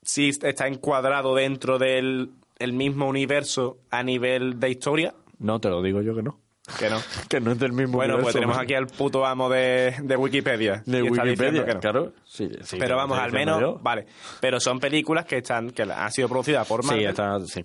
[0.06, 5.14] si está encuadrado dentro del el mismo universo a nivel de historia.
[5.38, 6.40] No, te lo digo yo que no.
[6.78, 6.98] Que no.
[7.28, 10.82] Que no es del mismo Bueno, pues tenemos aquí al puto amo de, de Wikipedia.
[10.86, 11.80] De Wikipedia, que no.
[11.80, 12.12] claro.
[12.24, 13.78] Sí, sí, Pero vamos, al menos, yo.
[13.82, 14.06] vale.
[14.40, 17.64] Pero son películas que están que han sido producidas por Marvel Sí, está, sí.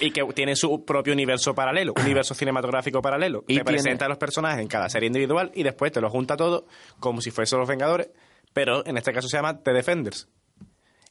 [0.00, 3.40] y que tienen su propio universo paralelo, universo cinematográfico paralelo.
[3.48, 6.08] Y te tiene- presenta a los personajes en cada serie individual y después te lo
[6.08, 6.66] junta todo
[7.00, 8.08] como si fuesen los Vengadores,
[8.52, 10.28] pero en este caso se llama The Defenders.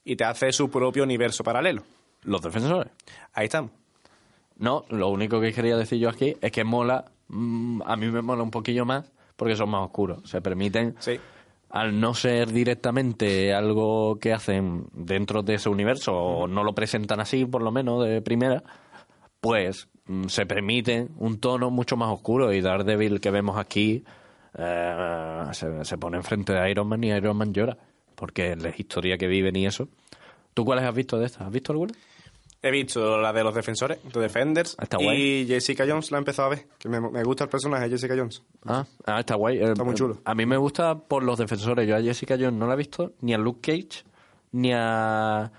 [0.05, 1.83] Y te hace su propio universo paralelo.
[2.23, 2.93] Los defensores.
[3.33, 3.71] Ahí estamos.
[4.57, 8.21] No, lo único que quería decir yo aquí es que mola, mm, a mí me
[8.21, 10.21] mola un poquillo más porque son más oscuros.
[10.29, 11.19] Se permiten, Sí.
[11.69, 17.19] al no ser directamente algo que hacen dentro de ese universo, o no lo presentan
[17.19, 18.63] así, por lo menos, de primera,
[19.41, 24.03] pues mm, se permiten un tono mucho más oscuro y Daredevil que vemos aquí
[24.57, 27.77] eh, se, se pone enfrente de Iron Man y Iron Man llora,
[28.15, 29.87] porque la historia que viven y eso.
[30.53, 31.41] ¿Tú cuáles has visto de estas?
[31.43, 31.93] ¿Has visto alguna?
[32.61, 34.75] He visto la de los defensores, The Defenders.
[34.81, 35.45] Está y guay.
[35.47, 36.65] Jessica Jones la he empezado a ver.
[36.79, 38.41] Que me, me gusta el personaje de Jessica Jones.
[38.65, 39.57] Ah, ah, está guay.
[39.59, 40.19] Eh, Está muy chulo.
[40.25, 41.87] A mí me gusta por los defensores.
[41.87, 44.03] Yo a Jessica Jones no la he visto, ni a Luke Cage,
[44.53, 45.51] ni a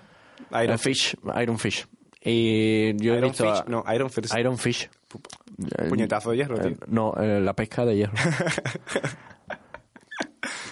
[0.50, 1.86] Iron a Fish, Iron Fish.
[2.22, 4.34] Y yo he Iron visto Fish, a- no, Iron Fist.
[4.36, 4.90] Iron Fish.
[5.78, 6.76] Eh, Puñetazo de hierro, eh, tío.
[6.88, 8.14] no, eh, la pesca de hierro.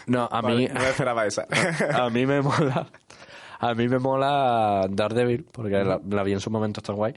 [0.06, 1.46] no, a Vale, mí, no me esperaba esa.
[1.94, 2.86] a mí me mola.
[3.60, 7.14] A mí me mola Daredevil, porque la, la vi en su momento, está guay.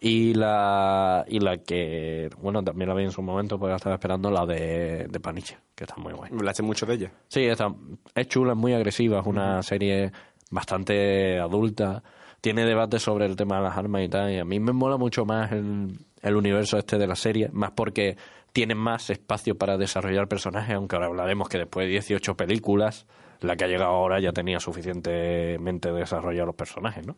[0.00, 3.96] Y la, y la que, bueno, también la vi en su momento, porque la estaba
[3.96, 6.30] esperando, la de, de Paniche, que está muy guay.
[6.30, 7.12] Me hablaste mucho de ella.
[7.26, 7.74] Sí, está,
[8.14, 10.12] es chula, es muy agresiva, es una serie
[10.50, 12.02] bastante adulta,
[12.40, 14.96] tiene debate sobre el tema de las armas y tal, y a mí me mola
[14.96, 18.16] mucho más el, el universo este de la serie, más porque
[18.52, 23.06] tiene más espacio para desarrollar personajes, aunque ahora hablaremos que después de 18 películas,
[23.40, 27.16] la que ha llegado ahora ya tenía suficientemente desarrollados los personajes, ¿no?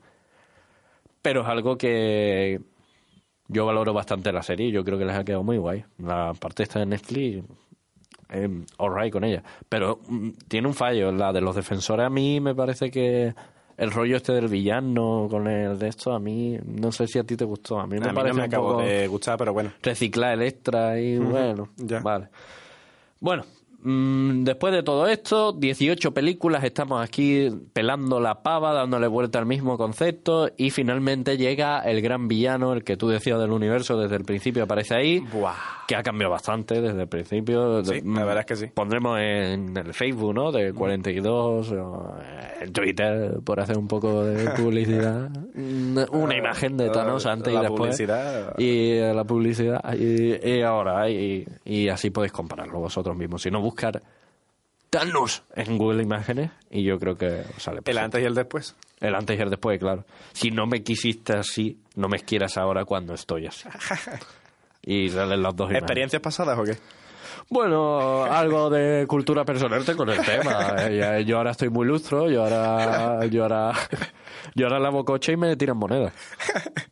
[1.23, 2.61] Pero es algo que
[3.49, 5.85] yo valoro bastante la serie yo creo que les ha quedado muy guay.
[5.99, 7.45] La parte esta de Netflix
[8.31, 9.43] eh, alright con ella.
[9.69, 11.13] Pero mm, tiene un fallo.
[11.13, 13.35] La de los defensores a mí me parece que
[13.81, 17.25] el rollo este del villano con el de esto, a mí no sé si a
[17.25, 17.81] ti te gustó.
[17.81, 19.73] A mí me a mí parece no me un acabó poco de gustar, pero bueno.
[19.83, 22.01] reciclar el extra y bueno, ya.
[22.01, 22.29] vale.
[23.21, 23.45] Bueno,
[23.83, 29.79] después de todo esto, 18 películas, estamos aquí pelando la pava, dándole vuelta al mismo
[29.79, 34.25] concepto y finalmente llega el gran villano, el que tú decías del universo desde el
[34.25, 35.55] principio aparece ahí Buah.
[35.89, 37.85] que ha cambiado bastante desde el principio.
[37.85, 38.67] Sí, la verdad es que sí.
[38.75, 40.53] Pondremos en el Facebook, ¿no?
[40.53, 42.15] De 42, o
[42.61, 45.31] en Twitter, por hacer un poco de publicidad,
[46.13, 47.79] una imagen de Thanos antes y después.
[47.79, 48.55] publicidad.
[48.59, 49.81] Y eh, la publicidad.
[49.95, 53.43] Y, y ahora, y, y así podéis compararlo vosotros mismos.
[53.43, 54.03] Si no, buscar
[54.91, 58.75] Thanos en Google Imágenes y yo creo que sale El antes y el después.
[59.01, 60.05] El antes y el después, claro.
[60.33, 63.69] Si no me quisiste así, no me quieras ahora cuando estoy así.
[64.83, 65.83] Y salen las dos imágenes.
[65.83, 66.79] ¿Experiencias pasadas o qué?
[67.51, 70.89] Bueno, algo de cultura personal con el tema.
[71.21, 73.73] Yo ahora estoy muy lustro, yo ahora, yo ahora,
[74.55, 76.15] yo ahora lavo coche y me tiran monedas.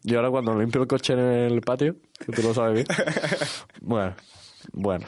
[0.03, 2.87] Yo ahora cuando limpio el coche en el patio, que tú lo sabes bien.
[3.81, 4.15] Bueno,
[4.73, 5.07] bueno.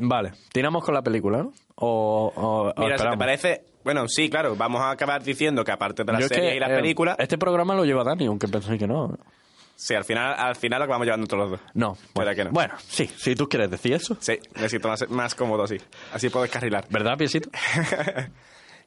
[0.00, 1.52] Vale, tiramos con la película, ¿no?
[1.76, 3.18] O, o- o Mira, si te esperamos.
[3.18, 3.64] parece...
[3.84, 6.56] Bueno, sí, claro, vamos a acabar diciendo que aparte de la Yo es serie que,
[6.56, 7.16] y las eh, películas...
[7.18, 9.16] Este programa lo lleva Dani, aunque penséis que no.
[9.74, 11.60] Sí, al final, al final lo acabamos llevando todos los dos.
[11.72, 12.50] No, bueno, ¿Verdad que no?
[12.50, 14.16] bueno, sí, si tú quieres decir eso.
[14.20, 15.78] Sí, necesito más, más cómodo, sí.
[16.12, 16.84] Así puedo descarrilar.
[16.90, 17.48] ¿Verdad, Piesito?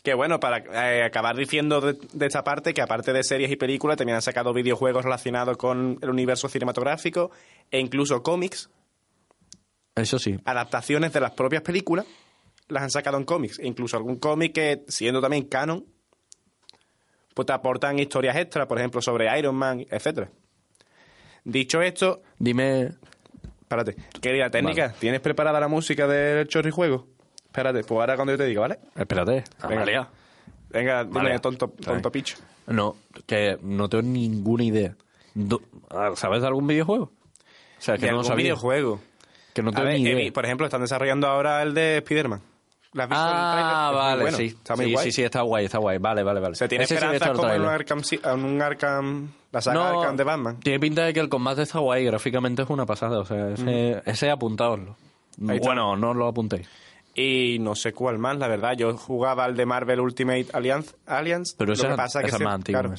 [0.04, 3.56] Que bueno, para eh, acabar diciendo de, de esta parte, que aparte de series y
[3.56, 7.32] películas, también han sacado videojuegos relacionados con el universo cinematográfico
[7.72, 8.70] e incluso cómics,
[9.96, 10.40] Eso sí.
[10.46, 12.06] adaptaciones de las propias películas,
[12.68, 13.60] las han sacado en cómics.
[13.60, 15.86] E incluso algún cómic que, siendo también canon,
[17.34, 20.30] pues te aportan historias extras, por ejemplo, sobre Iron Man, etcétera.
[21.44, 22.94] Dicho esto, Dime,
[23.62, 27.08] espérate, querida técnica, ¿tienes preparada la música del chorrijuego?
[27.46, 28.80] Espérate, pues ahora cuando yo te diga, ¿vale?
[28.96, 30.10] espérate, Venga.
[30.70, 32.38] Venga, dime, tonto, tonto picho.
[32.66, 32.96] No,
[33.28, 34.96] que no tengo ninguna idea.
[36.16, 37.06] ¿Sabes de algún videojuego?
[37.06, 37.12] O
[37.78, 38.44] sea, que de no algún sabía.
[38.46, 39.00] videojuego.
[39.54, 40.32] Que no tengo ver, ni idea.
[40.34, 42.42] por ejemplo, están desarrollando ahora el de Spider-Man.
[42.94, 44.46] ¿La has visto el Ah, muy vale, bueno, sí.
[44.46, 45.06] Está muy sí, guay.
[45.06, 45.98] sí, sí, está guay, está guay.
[45.98, 46.56] Vale, vale, vale.
[46.56, 47.68] Se tiene Ese sí que esperanza está el como en un.
[47.68, 50.60] Arkham, en un Arkham, la saga No, Arkham de Batman.
[50.60, 53.20] Tiene pinta de que el combate está guay, gráficamente es una pasada.
[53.20, 54.96] O sea, ese, ese apuntaoslo.
[55.38, 56.70] Bueno, no lo apuntéis.
[57.16, 58.74] Y no sé cuál más, la verdad.
[58.76, 60.96] Yo jugaba al de Marvel Ultimate Alliance.
[61.08, 62.80] Alliance Pero lo ese que pasa es que es más antiguo.
[62.82, 62.96] claro.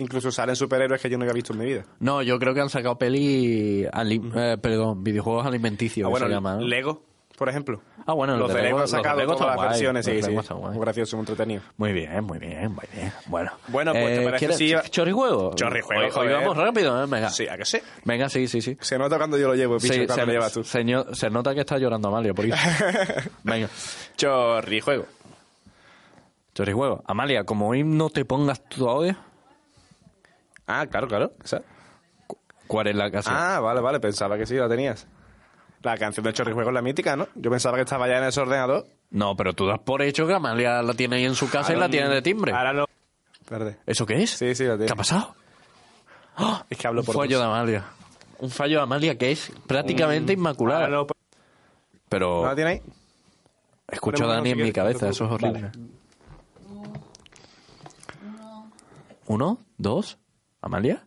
[0.00, 1.84] Incluso salen superhéroes que yo no había visto en mi vida.
[2.00, 3.84] No, yo creo que han sacado peli...
[3.86, 6.62] eh, perdón, videojuegos alimenticios, Ah, bueno, se llama, ¿no?
[6.62, 7.02] Lego,
[7.38, 7.80] por ejemplo.
[8.06, 10.22] Ah, bueno, los los de Lego Lego- han sacado Lego todas las guay, versiones, sí,
[10.22, 10.30] sí.
[10.54, 11.62] Muy gracioso, muy entretenido.
[11.76, 13.12] Muy bien, muy bien, muy bien.
[13.26, 15.54] Bueno, Bueno, pues, ¿te parece ¿quieres si chorrijuego?
[15.54, 16.32] Chorrijuego, joder.
[16.34, 17.06] vamos rápido, ¿eh?
[17.08, 17.28] Venga.
[17.30, 17.78] Sí, ¿a que sí?
[18.04, 18.76] Venga, sí, sí, sí.
[18.80, 20.64] Se nota cuando yo lo llevo, picho, Sí, cuando se, lo llevas tú.
[20.64, 22.56] señor- se nota que está llorando Amalia, por eso.
[23.44, 23.68] Venga.
[24.16, 25.06] Chorrijuego.
[26.54, 27.02] Chorrijuego.
[27.06, 29.14] Amalia, como hoy no te pongas tu audio,
[30.70, 31.32] Ah, claro, claro.
[31.44, 31.62] Esa.
[32.66, 33.34] ¿cuál es la canción?
[33.36, 35.06] Ah, vale, vale, pensaba que sí, la tenías.
[35.82, 37.26] La canción de Chorrijuego es la mítica, ¿no?
[37.34, 38.86] Yo pensaba que estaba ya en ese ordenador.
[39.10, 41.76] No, pero tú das por hecho que Amalia la tiene ahí en su casa y
[41.76, 42.52] la tiene de timbre.
[42.52, 42.84] Ahora no.
[43.40, 43.78] Espérate.
[43.86, 44.30] ¿Eso qué es?
[44.30, 44.86] Sí, sí, la tiene.
[44.86, 45.34] ¿Qué ha pasado?
[46.70, 47.46] Es que hablo Un por fallo dos.
[47.46, 47.84] de Amalia.
[48.38, 50.80] Un fallo de Amalia que es prácticamente inmaculado.
[50.84, 51.06] Ahora lo-
[52.08, 52.82] Pero ¿No la tiene ahí?
[53.88, 55.48] escucho a Dani en mi quieres, cabeza, eso es vale.
[55.48, 55.72] horrible.
[59.26, 59.58] ¿Uno?
[59.78, 60.18] ¿Dos?
[60.62, 61.02] ¿Amalia?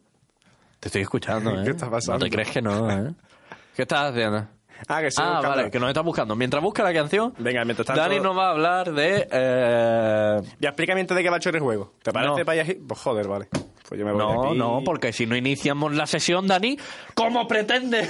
[0.80, 1.64] Te estoy escuchando, ¿eh?
[1.64, 2.20] ¿Qué está pasando?
[2.20, 3.14] No te crees que no, ¿eh?
[3.76, 4.48] ¿Qué estás haciendo?
[4.88, 5.18] Ah, que sí.
[5.22, 5.50] Ah, buscando.
[5.50, 6.36] vale, que nos estás buscando.
[6.36, 8.02] Mientras busca la canción, Venga, mientras tanto...
[8.02, 9.28] Dani nos va a hablar de...
[9.32, 11.94] eh, Ya explícame antes de qué va el juego.
[12.04, 12.46] ¿Te parece No.
[12.46, 12.74] payají?
[12.76, 13.48] Pues joder, vale.
[13.88, 14.58] Pues yo me voy No, aquí.
[14.58, 16.78] no, porque si no iniciamos la sesión, Dani,
[17.14, 18.10] ¿cómo pretende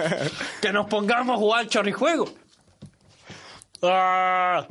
[0.62, 2.26] que nos pongamos a jugar chorrijuego?
[3.86, 4.66] Ah.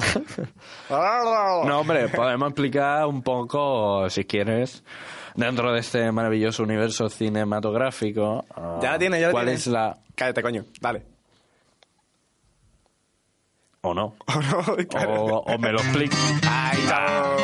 [1.65, 4.83] No, hombre, podemos explicar un poco, si quieres,
[5.35, 8.45] dentro de este maravilloso universo cinematográfico.
[8.55, 9.57] ah, Ya la tiene, ya la ¿Cuál tiene.
[9.57, 9.97] es la.
[10.15, 10.65] Cállate, coño.
[10.81, 11.03] Dale.
[13.81, 14.15] o no?
[14.27, 14.75] ¿O no?
[14.87, 15.23] Claro.
[15.25, 16.15] O, o me lo explico.
[16.47, 17.35] Ahí está.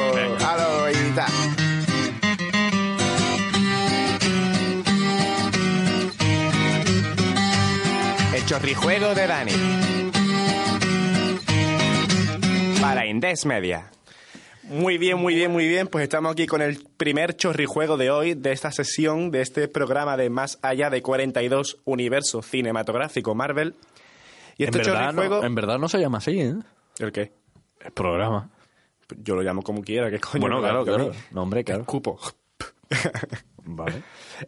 [0.86, 1.26] ahí está.
[8.34, 9.52] El chorrijuego de Dani.
[12.82, 13.90] Para Indes Media.
[14.70, 15.88] Muy bien, muy bien, muy bien.
[15.88, 20.16] Pues estamos aquí con el primer chorrijuego de hoy, de esta sesión, de este programa
[20.16, 23.76] de Más Allá de 42 Universo Cinematográfico Marvel.
[24.58, 25.42] Y En este verdad, chorrijuego...
[25.42, 26.54] no, en verdad no se llama así, ¿eh?
[27.00, 27.32] ¿El qué?
[27.82, 28.50] El programa.
[29.24, 30.42] Yo lo llamo como quiera, que coño.
[30.42, 31.12] Bueno, claro, claro.
[31.32, 31.86] No, hombre, claro.
[31.86, 32.20] Cupo.
[33.64, 34.04] Vale.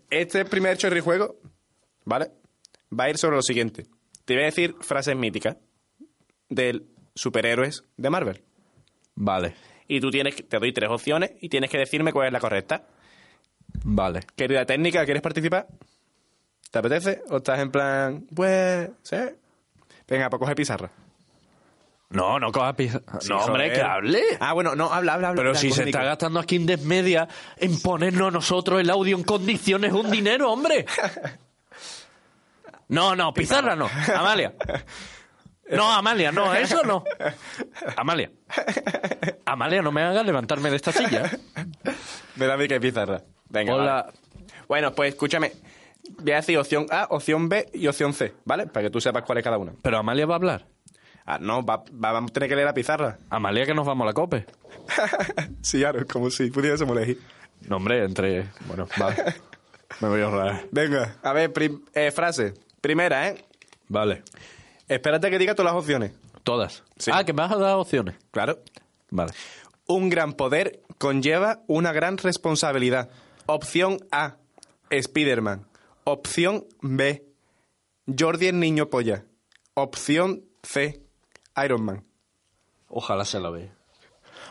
[0.09, 1.35] Este primer chorrijuego,
[2.05, 2.31] ¿vale?
[2.97, 3.87] Va a ir sobre lo siguiente.
[4.25, 5.57] Te voy a decir frases míticas
[6.49, 6.83] de
[7.15, 8.43] superhéroes de Marvel.
[9.15, 9.55] Vale.
[9.93, 12.83] Y tú tienes, te doy tres opciones y tienes que decirme cuál es la correcta.
[13.83, 14.21] Vale.
[14.37, 15.67] Querida técnica, ¿quieres participar?
[16.71, 17.21] ¿Te apetece?
[17.29, 19.17] ¿O estás en plan, pues, sí?
[20.07, 20.89] Venga, pues coge pizarra.
[22.09, 23.01] No, no cojas pizza.
[23.19, 23.73] Sí, no, hombre, joder.
[23.73, 24.21] que hable.
[24.39, 25.41] Ah, bueno, no, habla, habla, habla.
[25.41, 27.27] Pero si se está gastando aquí en Desmedia
[27.57, 30.85] en ponernos a nosotros el audio en condiciones un dinero, hombre.
[32.87, 33.89] No, no, pizarra no.
[34.17, 34.53] Amalia.
[35.71, 37.03] No, Amalia, no, eso no.
[37.97, 38.31] Amalia.
[39.45, 41.29] Amalia, no me hagas levantarme de esta silla.
[42.35, 43.21] Me da a mí que pizarra.
[43.49, 44.03] Venga, Hola.
[44.03, 44.17] vale.
[44.67, 45.51] Bueno, pues escúchame.
[46.19, 48.67] Voy a decir opción A, opción B y opción C, ¿vale?
[48.67, 49.73] Para que tú sepas cuál es cada una.
[49.81, 50.65] Pero Amalia va a hablar.
[51.25, 53.17] Ah, no, va- va- vamos a tener que leer la pizarra.
[53.29, 54.45] Amalia que nos vamos a la cope.
[55.61, 57.19] sí, claro, como si pudiésemos elegir.
[57.67, 58.47] No, hombre, entre...
[58.65, 59.15] Bueno, vale.
[60.01, 60.65] Me voy a ahorrar.
[60.71, 62.53] Venga, a ver, prim- eh, frase.
[62.81, 63.45] Primera, ¿eh?
[63.87, 64.23] Vale.
[64.91, 66.11] Espérate que diga todas las opciones.
[66.43, 66.83] Todas.
[66.97, 67.11] Sí.
[67.13, 68.15] Ah, que me vas a dar opciones.
[68.29, 68.59] Claro.
[69.09, 69.31] Vale.
[69.87, 73.09] Un gran poder conlleva una gran responsabilidad.
[73.45, 74.35] Opción A,
[74.89, 75.65] Spider-Man.
[76.03, 77.23] Opción B,
[78.19, 79.23] Jordi el niño polla.
[79.75, 81.01] Opción C,
[81.63, 82.03] Iron Man.
[82.89, 83.73] Ojalá se la vea.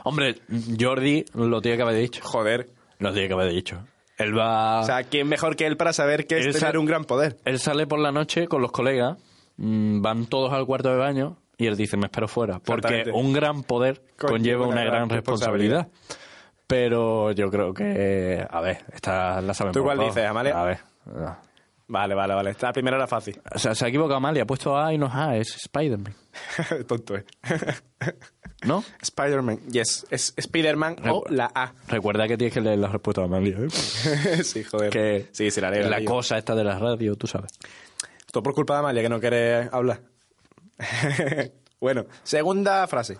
[0.04, 0.40] Hombre,
[0.78, 2.22] Jordi lo tiene que haber dicho.
[2.24, 2.70] Joder.
[2.98, 3.84] Lo tiene que haber dicho.
[4.16, 4.80] Él va...
[4.80, 7.36] O sea, ¿quién mejor que él para saber qué es Él tener un gran poder?
[7.44, 9.18] él sale por la noche con los colegas,
[9.60, 12.58] van todos al cuarto de baño y él dice, me espero fuera.
[12.58, 15.88] Porque un gran poder conlleva una, gran responsabilidad.
[16.66, 18.46] Pero yo creo que...
[18.48, 20.60] A ver, esta la sabemos ¿Tú cuál dices, Amalia?
[20.60, 20.78] A ver.
[21.90, 22.50] Vale, vale, vale.
[22.50, 23.40] Esta primera era fácil.
[23.52, 26.14] O sea, se ha equivocado Amalia, ha puesto A y no es A, es Spider-Man.
[26.86, 27.24] Tonto, ¿eh?
[28.64, 28.84] ¿No?
[29.02, 29.58] Spider-Man.
[29.72, 30.06] Yes.
[30.08, 31.72] Es Spider-Man o la A.
[31.88, 33.56] Recuerda que tienes que leer la respuesta de Amalia.
[33.58, 33.70] ¿eh?
[34.44, 34.90] sí, joder.
[34.90, 35.88] que sí, sí, la leo.
[35.90, 37.50] la cosa esta de la radio, tú sabes.
[38.32, 40.02] Todo por culpa de Amalia, que no quiere hablar.
[41.80, 43.18] bueno, segunda frase.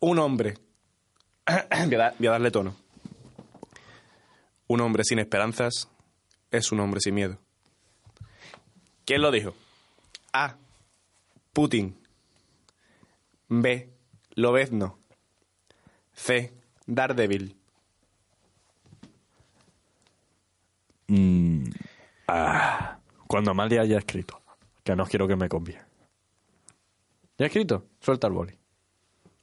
[0.00, 0.54] Un hombre.
[1.86, 2.76] voy, a dar- voy a darle tono.
[4.68, 5.88] Un hombre sin esperanzas
[6.50, 7.38] es un hombre sin miedo.
[9.04, 9.54] ¿Quién lo dijo?
[10.32, 10.56] A.
[11.52, 11.98] Putin.
[13.48, 13.92] B.
[14.34, 14.98] Lobezno.
[16.14, 16.54] C.
[16.86, 17.56] Daredevil.
[21.08, 21.64] Mm,
[22.28, 22.98] ah,
[23.32, 24.42] cuando Amalia haya escrito,
[24.84, 25.80] que no quiero que me copie.
[27.38, 27.86] ¿Ya escrito?
[27.98, 28.58] Suelta el boli.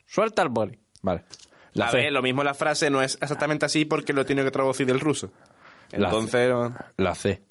[0.06, 0.80] Suelta el boli.
[1.02, 1.24] Vale.
[1.74, 1.98] La a C.
[1.98, 5.00] ver, lo mismo la frase no es exactamente así porque lo tiene que traducir del
[5.00, 5.32] ruso.
[5.90, 6.54] La Entonces...
[6.98, 7.42] La C.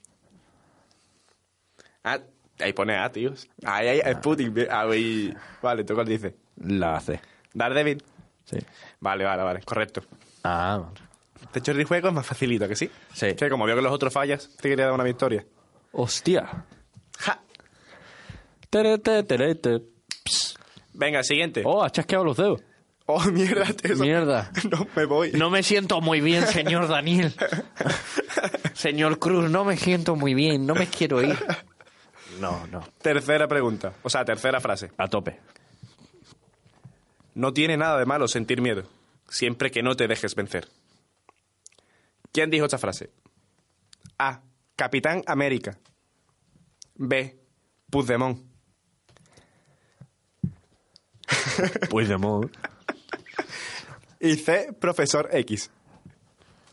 [2.04, 2.20] Ah,
[2.60, 3.48] ahí pone A, tíos.
[3.64, 4.54] Ahí, ahí, es Putin.
[4.70, 5.34] Ahí.
[5.60, 6.34] Vale, ¿tú cuál dices?
[6.54, 7.20] La C.
[7.52, 8.00] Daredevil.
[8.44, 8.58] Sí.
[9.00, 10.02] Vale, vale, vale, correcto.
[10.44, 11.00] Ah, vale.
[11.42, 12.88] Este chorrijuego es más facilito, ¿que sí?
[13.12, 13.34] Sí.
[13.34, 15.44] Que como veo que los otros fallas, te quería dar una victoria.
[15.92, 16.64] Hostia.
[17.18, 17.40] ¡Ja!
[18.70, 19.80] Tere, te, tere, te.
[20.24, 20.56] Ps.
[20.94, 21.62] Venga, siguiente.
[21.64, 22.60] Oh, has chasqueado los dedos.
[23.06, 24.50] Oh, mierda, eso- Mierda.
[24.70, 25.32] No me voy.
[25.32, 27.34] No me siento muy bien, señor Daniel.
[28.74, 30.66] señor Cruz, no me siento muy bien.
[30.66, 31.36] No me quiero ir.
[32.40, 32.86] No, no.
[33.00, 33.94] Tercera pregunta.
[34.02, 34.90] O sea, tercera frase.
[34.98, 35.40] A tope.
[37.34, 38.82] No tiene nada de malo sentir miedo,
[39.28, 40.68] siempre que no te dejes vencer.
[42.32, 43.10] ¿Quién dijo esta frase?
[44.18, 44.42] A.
[44.76, 45.78] Capitán América.
[46.98, 47.38] B.
[47.90, 48.38] Puigdemont.
[51.88, 52.50] Puigdemont.
[54.20, 54.72] Y C.
[54.78, 55.70] Profesor X.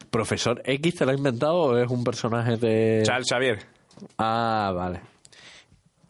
[0.09, 3.03] ¿Profesor X te lo ha inventado o es un personaje de...?
[3.05, 3.65] Charles Xavier.
[4.17, 5.01] Ah, vale.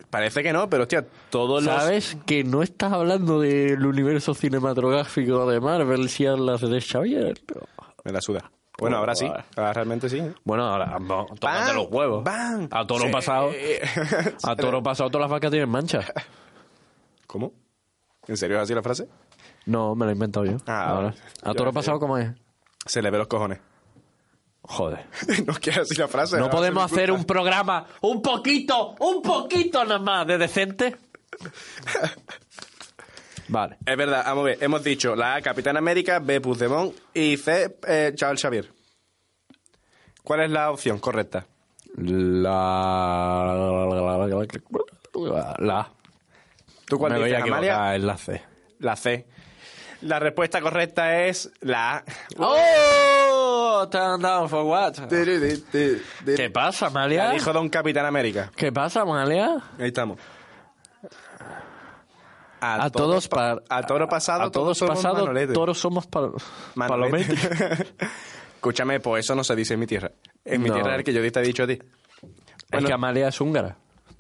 [0.10, 1.76] Parece que no, pero hostia, todos los...
[1.76, 7.42] ¿Sabes que no estás hablando del universo cinematográfico de Marvel si hablas de Xavier?
[8.06, 8.50] Me la suda.
[8.78, 9.26] Bueno, ahora sí.
[9.56, 10.22] Ahora realmente sí.
[10.44, 12.24] Bueno, ahora no, tócate los huevos.
[12.24, 12.68] ¡Bam!
[12.72, 13.12] A toro Sí.
[13.12, 13.52] pasado.
[14.44, 16.06] A toro pasado todas las vacas tienen manchas.
[17.28, 17.54] ¿Cómo?
[18.28, 19.08] ¿En serio es así la frase?
[19.66, 20.58] No, me lo he inventado yo.
[20.68, 21.14] Ah, Ahora.
[21.44, 22.32] ¿A toro pasado cómo es?
[22.86, 23.60] Se le ve los cojones.
[24.62, 25.06] Joder.
[25.46, 26.38] no quiero decir la frase.
[26.38, 30.98] ¿No ahora podemos hacer un programa un poquito, un poquito nada más de decente?
[33.48, 33.78] Vale.
[33.86, 34.58] Es verdad, vamos a ver.
[34.64, 38.70] Hemos dicho la A, Capitán América, B, Puigdemont y C, eh, Charles Xavier.
[40.24, 41.46] ¿Cuál es la opción correcta?
[41.98, 43.56] La...
[45.60, 45.90] La...
[46.88, 47.72] ¿Tú cuál Me voy a dices, Amalia?
[47.74, 48.44] equivocar, es la C.
[48.80, 49.28] La C.
[50.02, 52.04] La respuesta correcta es la A.
[52.38, 53.88] ¡Oh!
[53.90, 54.94] Turn down for what?
[55.10, 56.02] ¿Qué
[56.36, 57.32] ¿Qué pasa, Amalia?
[57.32, 58.52] dijo Don Capitán América?
[58.56, 59.58] ¿Qué pasa, Amalia?
[59.80, 60.20] Ahí estamos.
[62.74, 65.54] A todos pa- par- a toro pasado, a todos somos pasado, manolete.
[65.54, 67.40] todos somos palometes.
[68.56, 70.12] Escúchame, pues eso no se dice en mi tierra.
[70.44, 70.76] En mi No.
[70.76, 71.78] tierra el que yo te he dicho a ti.
[72.72, 73.78] Es que Amalia es húngara.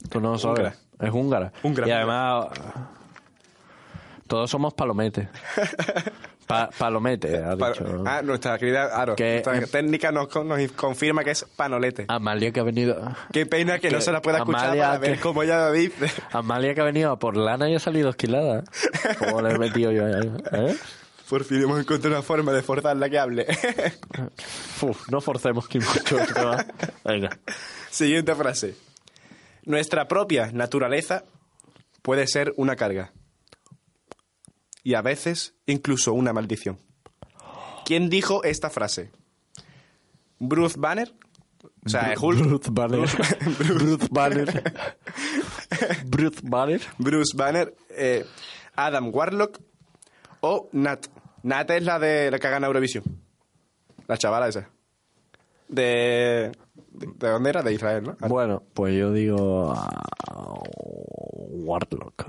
[0.10, 0.60] Tú no lo sabes.
[0.60, 0.76] Húngara.
[1.00, 1.52] Es húngara.
[1.64, 1.88] Húngara.
[1.88, 2.46] Y además,
[4.28, 5.28] todos somos palometes.
[6.48, 8.04] Pa- palomete, ha dicho.
[8.06, 9.16] ah, nuestra querida Aro.
[9.16, 12.06] Que- nuestra técnica nos, con- nos confirma que es panolete.
[12.08, 13.02] Amalia que ha venido.
[13.34, 15.66] Qué pena que, no que se la pueda escuchar Amalia para ver que- cómo ella
[15.68, 16.12] lo dice.
[16.32, 18.64] Amalia que ha venido a por lana y ha salido esquilada.
[19.18, 20.32] Como le he metido yo ahí.
[20.52, 20.76] ¿eh?
[21.30, 23.48] Por fin hemos encontrado una forma de forzarla que hable.
[24.82, 26.18] Uf, no forcemos que mucho.
[27.04, 27.38] Venga.
[27.89, 28.76] Siguiente frase.
[29.64, 31.24] Nuestra propia naturaleza
[32.04, 33.12] puede ser una carga.
[34.86, 36.77] Y a veces incluso una maldición.
[37.86, 39.11] ¿Quién dijo esta frase?
[40.38, 41.11] ¿Bruce Banner?
[41.83, 42.39] O sea, Hulk.
[42.39, 42.99] Bruce Banner.
[43.79, 44.73] Bruce Banner.
[46.05, 46.81] Bruce Banner.
[46.99, 48.25] Bruce Banner, eh,
[48.75, 49.59] Adam Warlock
[50.41, 51.07] o Nat.
[51.41, 53.03] Nat es la de la que gana Eurovisión.
[54.07, 54.69] La chavala esa.
[55.67, 56.51] De,
[56.91, 57.07] de.
[57.17, 57.63] ¿De dónde era?
[57.63, 58.27] De Israel, ¿no?
[58.27, 59.73] Bueno, pues yo digo.
[59.75, 60.59] ah,
[61.49, 62.27] Warlock.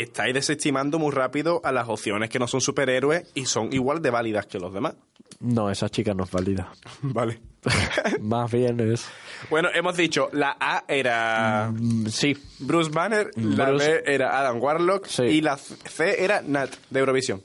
[0.00, 4.10] Estáis desestimando muy rápido a las opciones que no son superhéroes y son igual de
[4.10, 4.94] válidas que los demás.
[5.40, 6.72] No, esa chica no es válida.
[7.02, 7.40] Vale.
[8.20, 9.06] Más bien es.
[9.50, 15.06] Bueno, hemos dicho, la A era Mm, Sí, Bruce Banner, la B era Adam Warlock
[15.06, 15.22] Sí.
[15.24, 17.42] y la C era Nat, de Eurovisión.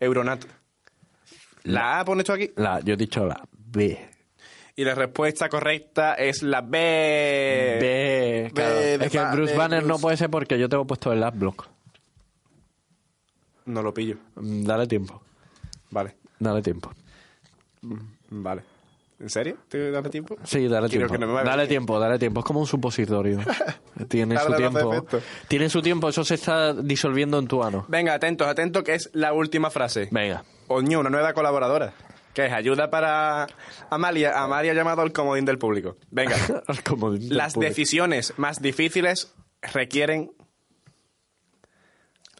[0.00, 0.44] Euronat.
[1.64, 2.50] La A, pone esto aquí.
[2.56, 4.10] la, yo he dicho la B.
[4.76, 7.78] Y la respuesta correcta es la B.
[7.80, 8.74] B, claro.
[8.74, 11.68] B es que Bruce Banner no puede ser porque yo tengo puesto el adblock.
[13.66, 14.16] No lo pillo.
[14.34, 15.22] Mm, Dale tiempo.
[15.90, 16.16] Vale.
[16.38, 16.90] Dale tiempo.
[18.30, 18.62] Vale.
[19.20, 19.56] ¿En serio?
[19.68, 20.36] ¿Te dame tiempo?
[20.42, 21.16] Sí, dale tiempo.
[21.16, 22.40] no dale tiempo, dale tiempo.
[22.40, 23.38] Es como un supositorio.
[24.08, 25.06] Tiene su tiempo.
[25.46, 27.86] Tiene su tiempo, eso se está disolviendo en tu ano.
[27.88, 30.08] Venga, atentos, atentos, que es la última frase.
[30.10, 30.44] Venga.
[30.66, 31.94] Oño, una nueva colaboradora.
[32.34, 33.46] Que es ayuda para
[33.90, 34.42] Amalia.
[34.42, 35.96] Amalia ha llamado al comodín del público.
[36.10, 36.36] Venga.
[36.84, 37.70] Como del Las público.
[37.70, 39.32] decisiones más difíciles
[39.72, 40.32] requieren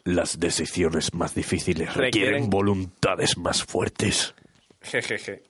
[0.03, 4.35] Las decisiones más difíciles Requieren- requieren voluntades más fuertes.
[4.81, 5.43] Jejeje.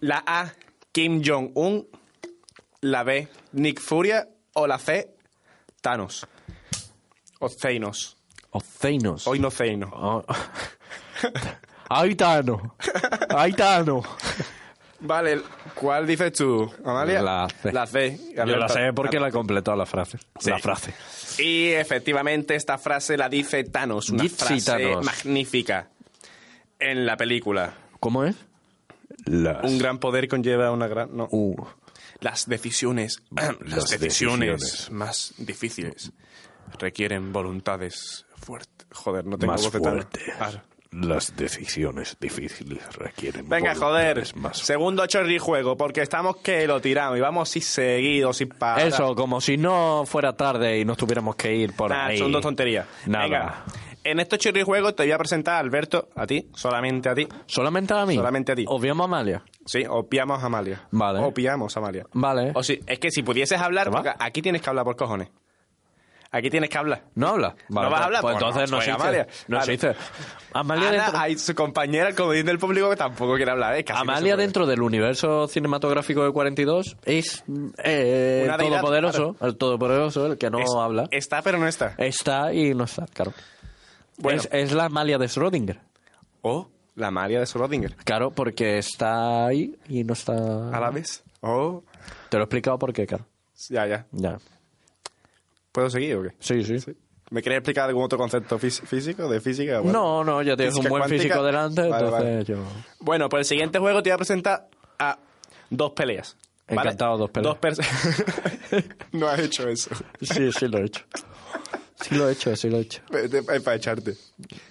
[0.00, 0.52] La A,
[0.92, 1.88] Kim Jong-un.
[2.82, 4.28] La B, Nick Furia.
[4.54, 5.14] O la C,
[5.80, 6.26] Thanos.
[7.40, 8.16] O Zeinos.
[8.50, 9.26] O Zeinos.
[9.26, 9.90] Hoy no Zeinos.
[9.94, 10.22] Oh.
[12.00, 12.76] Aitano.
[13.30, 14.02] Aitano.
[15.00, 15.42] Vale,
[15.74, 17.20] ¿cuál dices tú, Amalia?
[17.22, 17.72] La C.
[17.72, 18.20] La C.
[18.36, 20.18] Yo la sé porque la he completado la frase.
[20.38, 20.50] Sí.
[20.50, 20.94] La frase.
[21.38, 25.04] Y efectivamente esta frase la dice Thanos, una Dice frase Thanos.
[25.04, 25.88] magnífica
[26.78, 27.74] en la película.
[27.98, 28.36] ¿Cómo es?
[29.26, 29.64] Las...
[29.64, 31.16] Un gran poder conlleva una gran...
[31.16, 31.28] No.
[31.30, 31.56] Uh,
[32.20, 34.90] Las decisiones, las, Las decisiones, decisiones.
[34.92, 36.12] más difíciles
[36.78, 38.86] requieren voluntades fuertes.
[38.92, 40.04] Joder, no tengo más voz de Thanos.
[40.04, 40.34] fuertes.
[40.36, 40.60] Claro.
[40.92, 44.22] Las decisiones difíciles requieren Venga, joder.
[44.36, 48.86] más Segundo chorrijuego, porque estamos que lo tiramos y vamos sin seguido, sin parar.
[48.86, 52.18] Eso, como si no fuera tarde y nos tuviéramos que ir por Nah, ahí.
[52.18, 52.86] son dos tonterías.
[53.06, 53.24] Nada.
[53.24, 53.64] Venga,
[54.04, 57.26] en estos chorrijuegos te voy a presentar a Alberto, a ti, solamente a ti.
[57.46, 58.16] ¿Solamente a mí?
[58.16, 58.64] Solamente a ti.
[58.68, 59.42] Obviamos a Amalia.
[59.64, 60.88] Sí, opiamos a Amalia.
[60.90, 61.20] Vale.
[61.20, 62.04] Opiamos a Amalia.
[62.12, 62.52] Vale.
[62.54, 65.28] O sí, es que si pudieses hablar, aquí tienes que hablar por cojones.
[66.34, 67.02] Aquí tienes que hablar.
[67.14, 67.54] ¿No habla?
[67.68, 68.22] ¿No vas a hablar?
[68.22, 69.02] Pues Pues entonces no no, existe.
[69.02, 69.26] Amalia.
[69.48, 69.94] No existe.
[70.54, 73.76] Amalia, Ana, dentro, hay su compañera, el comodín del público, que tampoco quiere hablar.
[73.76, 73.84] ¿eh?
[73.84, 77.44] Casi Amalia dentro del universo cinematográfico de 42 es
[77.84, 81.06] eh, el todopoderoso, el todopoderoso, el que no Es- habla.
[81.10, 81.94] Está, pero no está.
[81.98, 83.34] Está y no está, claro.
[84.16, 84.40] Bueno.
[84.40, 85.80] Es, es la Amalia de Schrödinger.
[86.40, 87.94] Oh, la Amalia de Schrödinger.
[88.04, 90.32] Claro, porque está ahí y no está...
[90.32, 91.24] ¿A la vez?
[91.42, 91.82] Oh,
[92.30, 93.26] Te lo he explicado por qué, claro.
[93.68, 94.06] ya, ya.
[94.12, 94.38] Ya.
[95.72, 96.30] ¿Puedo seguir o qué?
[96.38, 96.92] Sí, sí.
[97.30, 99.80] ¿Me quieres explicar algún otro concepto fís- físico, de física?
[99.80, 100.22] Bueno.
[100.22, 101.22] No, no, ya tienes un buen cuántica.
[101.22, 102.44] físico delante, Vale, entonces vale.
[102.44, 102.56] yo...
[103.00, 104.68] Bueno, pues el siguiente juego te voy a presentar
[104.98, 105.18] a
[105.70, 106.36] dos peleas.
[106.68, 106.80] ¿vale?
[106.82, 107.56] Encantado, dos peleas.
[107.62, 109.90] Dos no has hecho eso.
[110.20, 111.04] Sí, sí lo he hecho.
[112.02, 113.00] Sí lo he hecho, sí lo he hecho.
[113.10, 114.14] Es para echarte.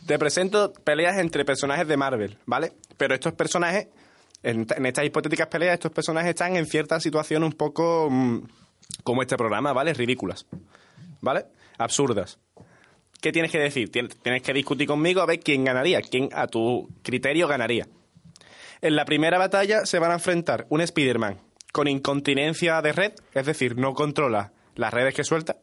[0.06, 2.74] Te presento peleas entre personajes de Marvel, ¿vale?
[2.98, 3.88] Pero estos personajes,
[4.44, 8.42] en, en estas hipotéticas peleas, estos personajes están en cierta situación un poco mm,
[9.04, 9.94] como este programa, ¿vale?
[9.94, 10.46] Ridículas,
[11.22, 11.46] ¿vale?
[11.78, 12.38] Absurdas.
[13.22, 13.92] ¿Qué tienes que decir?
[13.92, 17.88] Tien- Tienes que discutir conmigo a ver quién ganaría, quién a tu criterio ganaría.
[18.82, 21.38] En la primera batalla se van a enfrentar un Spider-Man
[21.72, 25.58] con incontinencia de red, es decir, no controla las redes que suelta.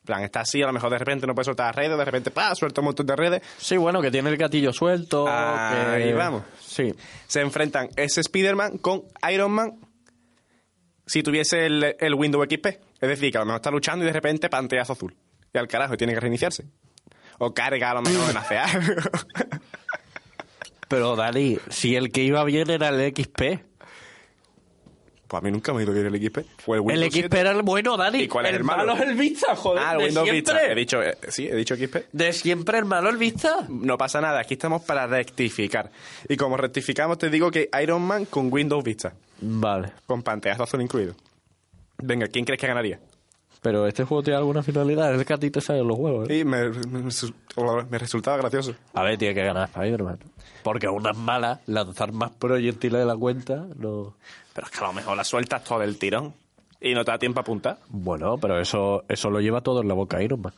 [0.00, 2.04] En plan, está así, a lo mejor de repente no puede soltar las redes, de
[2.04, 2.54] repente ¡pah!
[2.54, 3.42] suelta un montón de redes.
[3.58, 5.26] Sí, bueno, que tiene el gatillo suelto.
[5.28, 6.42] Ahí que- vamos.
[6.60, 6.94] Sí.
[7.26, 9.02] Se enfrentan ese Spider-Man con
[9.32, 9.78] Iron Man
[11.06, 12.66] si tuviese el, el Windows XP.
[13.00, 15.14] Es decir, que a lo mejor está luchando y de repente pantallazo azul.
[15.52, 16.64] Y al carajo, tiene que reiniciarse.
[17.38, 18.66] O carga a lo mejor en hacer.
[20.88, 23.62] Pero Dani, si el que iba bien era el XP.
[25.28, 26.38] Pues a mí nunca me ha ido bien el XP.
[26.58, 27.38] Fue el Windows el XP 7.
[27.40, 28.22] era el bueno, Dani.
[28.22, 28.94] ¿Y cuál es el malo?
[28.94, 29.82] es el Vista, joder.
[29.86, 30.54] Ah, el de Windows siempre.
[30.54, 30.72] Vista.
[30.72, 31.96] He dicho, eh, sí, he dicho XP.
[32.12, 33.64] De siempre el malo el Vista.
[33.68, 35.92] No pasa nada, aquí estamos para rectificar.
[36.28, 39.92] Y como rectificamos, te digo que Iron Man con Windows Vista, Vale.
[40.04, 41.14] con pantallazo azul incluido.
[42.02, 43.00] Venga, ¿quién crees que ganaría?
[43.62, 45.14] Pero este juego tiene alguna finalidad.
[45.14, 46.30] Es que a ti te salen los huevos.
[46.30, 46.38] ¿eh?
[46.38, 47.02] Y me, me,
[47.90, 48.74] me resultaba gracioso.
[48.94, 50.18] A ver, tiene que ganar Spider-Man.
[50.62, 54.14] Porque unas malas, lanzar más proyectiles de la cuenta, no.
[54.54, 56.32] Pero es que a lo mejor la sueltas todo del tirón
[56.80, 57.78] y no te da tiempo a apuntar.
[57.88, 60.54] Bueno, pero eso, eso lo lleva todo en la boca Iron Man.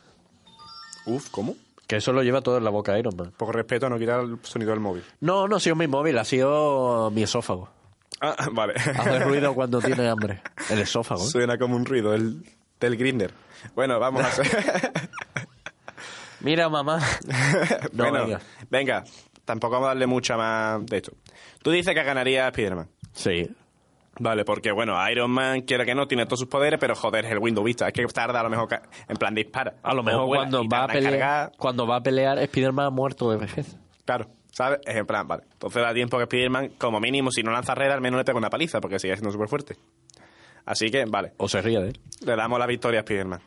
[1.05, 1.55] Uf, ¿cómo?
[1.87, 3.33] Que eso lo lleva todo en la boca Iron Man.
[3.35, 5.03] Por respeto a no quitar el sonido del móvil.
[5.19, 7.69] No, no ha sido mi móvil, ha sido mi esófago.
[8.23, 8.73] Ah, vale.
[8.75, 10.41] Hace ruido cuando tiene hambre.
[10.69, 11.21] El esófago.
[11.21, 11.27] ¿eh?
[11.27, 12.41] Suena como un ruido del,
[12.79, 13.33] del grinder.
[13.75, 14.47] Bueno, vamos a hacer...
[16.39, 16.99] Mira, mamá.
[17.91, 18.41] No, bueno, venga.
[18.69, 19.03] venga.
[19.45, 21.13] Tampoco vamos a darle mucha más de esto.
[21.61, 22.89] Tú dices que ganaría Spider-Man.
[23.13, 23.49] Sí.
[24.19, 27.31] Vale, porque bueno, Iron Man, quiera que no, tiene todos sus poderes, pero joder, es
[27.31, 27.87] el Windows Vista.
[27.87, 28.67] Es que tarda a lo mejor,
[29.07, 29.75] en plan, dispara.
[29.83, 31.51] A lo mejor cuando va, a pelear, cargar.
[31.57, 33.77] cuando va a pelear, Spider-Man ha muerto de vejez.
[34.05, 34.79] Claro, ¿sabes?
[34.85, 35.43] Es en plan, vale.
[35.51, 38.37] Entonces da tiempo que Spider-Man, como mínimo, si no lanza red, al menos le pega
[38.37, 39.77] una paliza, porque sigue siendo súper fuerte.
[40.65, 41.99] Así que, vale, O se ríe de él.
[42.25, 43.41] le damos la victoria a Spider-Man.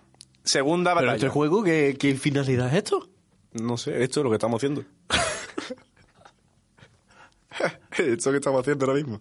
[0.45, 1.17] Segunda Pero batalla.
[1.17, 3.09] este juego, ¿qué, qué finalidad es esto?
[3.53, 4.85] No sé, esto es lo que estamos haciendo.
[7.99, 9.21] esto que estamos haciendo ahora mismo.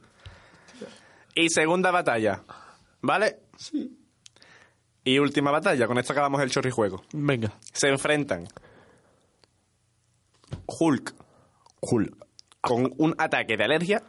[1.33, 2.43] Y segunda batalla.
[3.01, 3.39] ¿Vale?
[3.57, 3.97] Sí.
[5.03, 7.03] Y última batalla, con esto acabamos el chorrijuego.
[7.13, 7.53] Venga.
[7.71, 8.47] Se enfrentan
[10.65, 11.13] Hulk,
[11.89, 12.15] Hulk
[12.61, 14.01] con un ataque de alergia,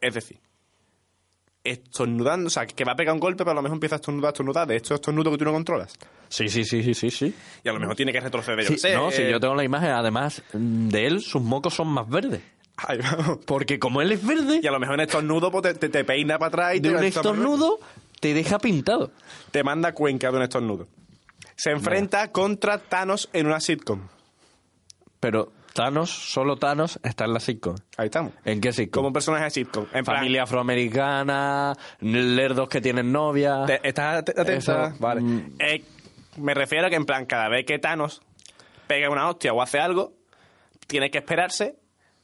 [0.00, 0.38] es decir,
[1.64, 3.98] estornudando, o sea, que va a pegar un golpe, pero a lo mejor empieza a
[3.98, 5.92] estornudar, estornudar, de estos estornudos que tú no controlas.
[6.28, 7.34] Sí, sí, sí, sí, sí, sí.
[7.62, 8.94] Y a lo mejor tiene que retroceder, yo Sí, qué sé.
[8.94, 12.42] no, si yo tengo la imagen, además de él, sus mocos son más verdes.
[12.88, 13.38] Vamos.
[13.46, 16.38] Porque como él es verde, Y a lo mejor un estornudo pues, te, te- peina
[16.38, 17.78] para atrás y de te, un estornudo
[18.18, 19.12] te deja pintado.
[19.52, 20.88] te manda cuenca de un estornudo.
[21.54, 24.08] Se enfrenta contra Thanos en una sitcom.
[25.20, 27.76] Pero Thanos, solo Thanos, está en la sitcom.
[27.96, 28.32] Ahí estamos.
[28.44, 29.00] ¿En qué sitcom?
[29.00, 29.84] Como un personaje de sitcom.
[29.92, 33.64] En plan, Familia afroamericana, lerdos que tienen novia.
[33.66, 34.94] te- ¿Estás at- atenta?
[34.98, 35.20] Vale.
[35.20, 35.56] mm.
[35.58, 35.84] Eh,
[36.36, 38.20] me refiero a que en plan, cada vez que Thanos
[38.86, 40.12] pega una hostia o hace algo,
[40.86, 41.76] tiene que esperarse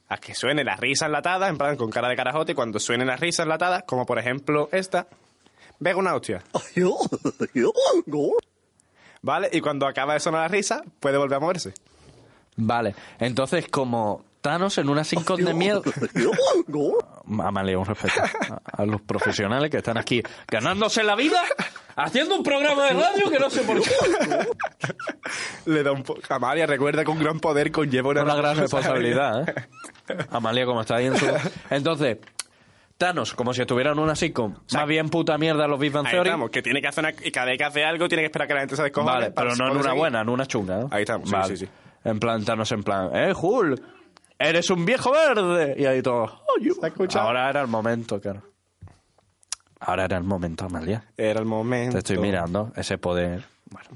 [0.09, 3.07] a que suene la risa enlatada, en plan, con cara de carajote, y cuando suenen
[3.07, 5.07] las risas enlatadas, como por ejemplo esta,
[5.81, 6.43] pega una hostia.
[9.21, 9.49] ¿Vale?
[9.51, 11.73] Y cuando acaba de sonar la risa, puede volver a moverse.
[12.55, 15.83] Vale, entonces como Thanos en una sitcom de miedo...
[17.41, 21.41] Amalia, un respeto a, a los profesionales que están aquí ganándose la vida
[21.95, 23.89] haciendo un programa de radio que no sé por qué.
[25.65, 26.21] Le da un poco.
[26.29, 29.53] Amalia, recuerda que un gran poder conlleva una, Una gran responsabilidad, ¿eh?
[30.31, 31.25] Amalia, como está ahí en su...
[31.69, 32.17] Entonces,
[32.97, 36.05] Thanos, como si estuviera en una sitcom, sea, más bien puta mierda los Big Bang
[36.07, 36.29] Ahí Theory.
[36.29, 38.47] estamos, que tiene que hacer una, y cada vez que hace algo tiene que esperar
[38.47, 39.13] que la gente se descojone.
[39.13, 39.97] Vale, pero no en una seguir.
[39.97, 40.87] buena, en una chunga.
[40.91, 41.57] Ahí estamos, sí, Vale.
[41.57, 41.71] sí, sí.
[42.03, 43.81] En plan, Thanos en plan, ¡eh, Hulk!
[44.37, 45.75] ¡Eres un viejo verde!
[45.77, 46.41] Y ahí todo...
[46.57, 46.71] "Oye".
[46.73, 47.27] ¿Se ha escuchado?
[47.27, 48.41] Ahora era el momento, claro.
[49.81, 51.03] Ahora era el momento, Amalia.
[51.17, 51.93] Era el momento.
[51.93, 53.43] Te estoy mirando, ese poder.
[53.69, 53.89] Bueno.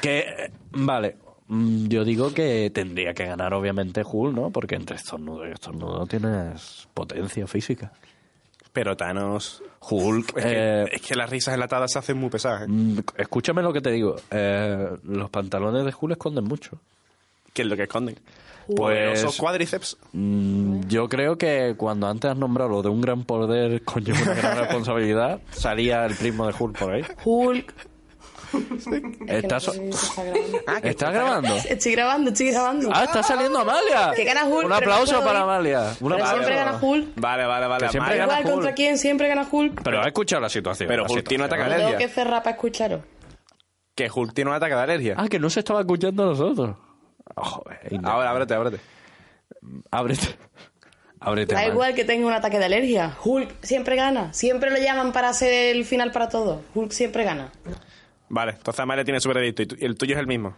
[0.00, 1.16] Que, eh, vale,
[1.48, 4.50] mm, yo digo que tendría que ganar obviamente Hulk, ¿no?
[4.50, 7.92] Porque entre estornudo y estornudo tienes potencia física.
[8.72, 9.62] Pero Thanos...
[9.82, 12.62] Hulk, Es, eh, que, es que las risas enlatadas se hacen muy pesadas.
[12.62, 12.66] ¿eh?
[12.68, 14.16] mm, escúchame lo que te digo.
[14.30, 16.78] eh, los pantalones de Hulk esconden mucho.
[17.52, 18.16] ¿Qué es lo que esconden?
[18.66, 19.96] Pues- Poderosos cuádriceps.
[20.12, 24.34] Mm, yo creo que cuando antes has nombrado lo de un gran poder conlleva una
[24.34, 27.04] gran responsabilidad, salía el primo de Hulk por ahí.
[27.24, 27.74] Hulk.
[29.28, 30.78] ¿Estás, Que no sé si se está grabando.
[30.88, 31.54] ¿estás grabando?
[31.68, 32.90] Estoy grabando, estoy grabando.
[32.92, 34.12] ¡Ah, está saliendo Amalia!
[34.14, 35.40] Que gana Hulk, Un aplauso no para.
[35.42, 35.94] Amalia.
[36.00, 37.08] Pero siempre gana Hulk.
[37.16, 37.84] Vale, vale, vale.
[37.86, 38.26] Que siempre Amalia.
[38.26, 38.76] gana Igual, ¿contra Hulk.
[38.76, 39.82] quién siempre gana Hulk?
[39.82, 40.88] Pero has escuchado la situación.
[40.88, 42.06] Pero Hulk tiene ataque de Tengo alergia.
[42.06, 43.00] que cerrar para escucharos.
[43.94, 45.14] Que Hulk tiene un ataque de alergia.
[45.16, 46.76] Ah, que no se estaba escuchando a nosotros.
[47.40, 47.78] Oh, joder.
[48.04, 48.80] Ahora, ábrete, ábrete.
[49.90, 50.28] ábrete.
[51.22, 51.54] Ábrete.
[51.54, 53.14] Da igual que tenga un ataque de alergia.
[53.22, 54.32] Hulk siempre gana.
[54.32, 56.62] Siempre lo llaman para hacer el final para todo.
[56.74, 57.52] Hulk siempre gana.
[58.30, 60.54] Vale, entonces Amalia tiene su veredicto y tu- y el tuyo es el mismo.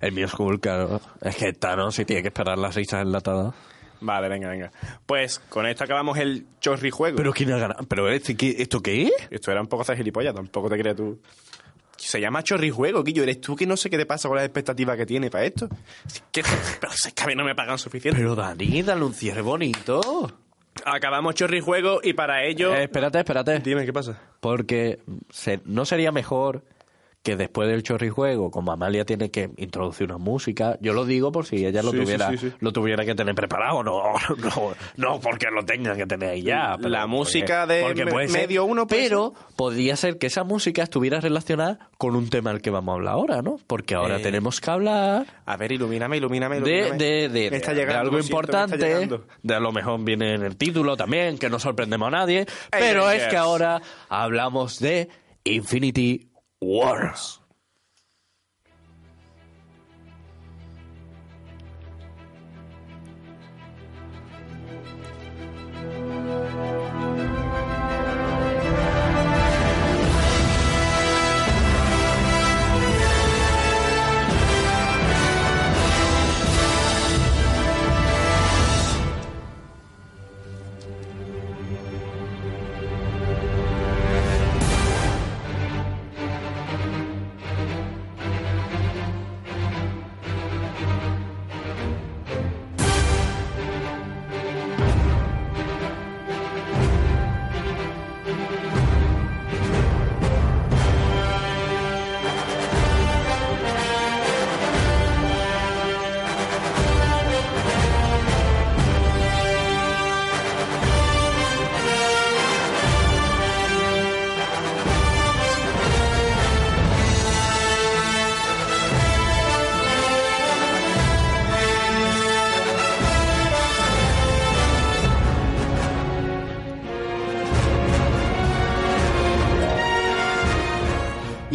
[0.00, 1.00] El mío es Hulk, claro.
[1.20, 3.54] Es que Thanos sí tiene que esperar las risas enlatadas.
[4.00, 4.72] Vale, venga, venga.
[5.06, 7.16] Pues con esto acabamos el chorrijuego.
[7.16, 7.84] Pero ¿quién ha ganado?
[7.86, 9.12] ¿Pero este, qué- esto qué es?
[9.30, 11.20] Esto era un poco de gilipollas, tampoco te creas tú.
[12.06, 13.22] Se llama chorrijuego, Guillo.
[13.22, 15.68] Eres tú que no sé qué te pasa con las expectativas que tiene para esto.
[16.32, 18.18] Pero es que a mí no me pagan suficiente.
[18.20, 20.32] Pero Dani, dale un cierre bonito.
[20.84, 22.74] Acabamos chorrijuego y para ello...
[22.74, 23.60] Eh, espérate, espérate.
[23.60, 24.18] Dime, ¿qué pasa?
[24.40, 25.00] Porque
[25.30, 26.64] se- no sería mejor
[27.22, 31.46] que después del chorrijuego, como Amalia tiene que introducir una música, yo lo digo por
[31.46, 32.52] si ella lo Sí, tuviera sí, sí.
[32.58, 34.02] lo tuviera que tener preparado, no,
[34.38, 36.74] no, no porque lo tenga que tener ahí ya.
[36.78, 38.40] pero La porque- música de porque me- puede ser.
[38.40, 42.70] medio uno pero podría ser que esa música estuviera relacionada con un tema al que
[42.70, 43.58] vamos a hablar ahora, ¿no?
[43.68, 46.98] Porque ahora Eh, tenemos que hablar A ver, ilumíname, ilumíname, de, ilumíname.
[46.98, 49.26] de, de, Me está de llegando, algo me está importante, llegando.
[49.44, 53.08] de a lo mejor viene en el título también, que no sorprendemos a nadie, pero
[53.10, 53.28] es yes.
[53.28, 55.08] que ahora hablamos de
[55.44, 56.28] Infinity
[56.62, 57.38] Wars.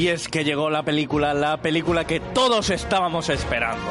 [0.08, 3.84] Y es que llegó la película, la película que todos estábamos esperando.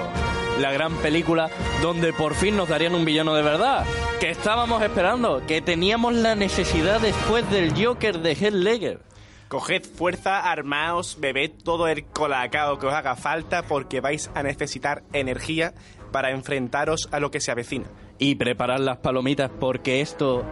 [0.59, 1.51] La gran película
[1.83, 3.85] donde por fin nos darían un villano de verdad.
[4.19, 9.01] Que estábamos esperando, que teníamos la necesidad después del Joker de Heath Ledger.
[9.49, 15.03] Coged fuerza, armaos, bebed todo el colacao que os haga falta porque vais a necesitar
[15.13, 15.75] energía
[16.13, 17.89] para enfrentaros a lo que se avecina.
[18.19, 20.47] Y preparar las palomitas porque esto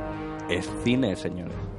[0.50, 1.73] es cine, señores.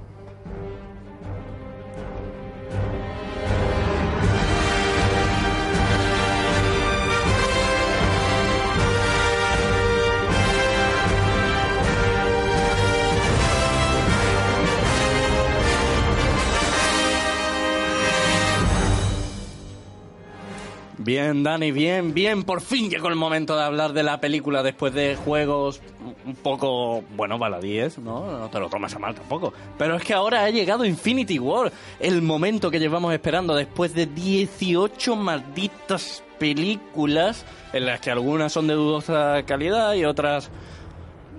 [20.97, 22.43] Bien, Dani, bien, bien.
[22.43, 25.81] Por fin llegó el momento de hablar de la película después de juegos
[26.25, 28.39] un poco, bueno, baladíes, ¿no?
[28.39, 29.53] No te lo tomas a mal tampoco.
[29.77, 34.05] Pero es que ahora ha llegado Infinity War, el momento que llevamos esperando después de
[34.05, 40.49] 18 malditas películas, en las que algunas son de dudosa calidad y otras...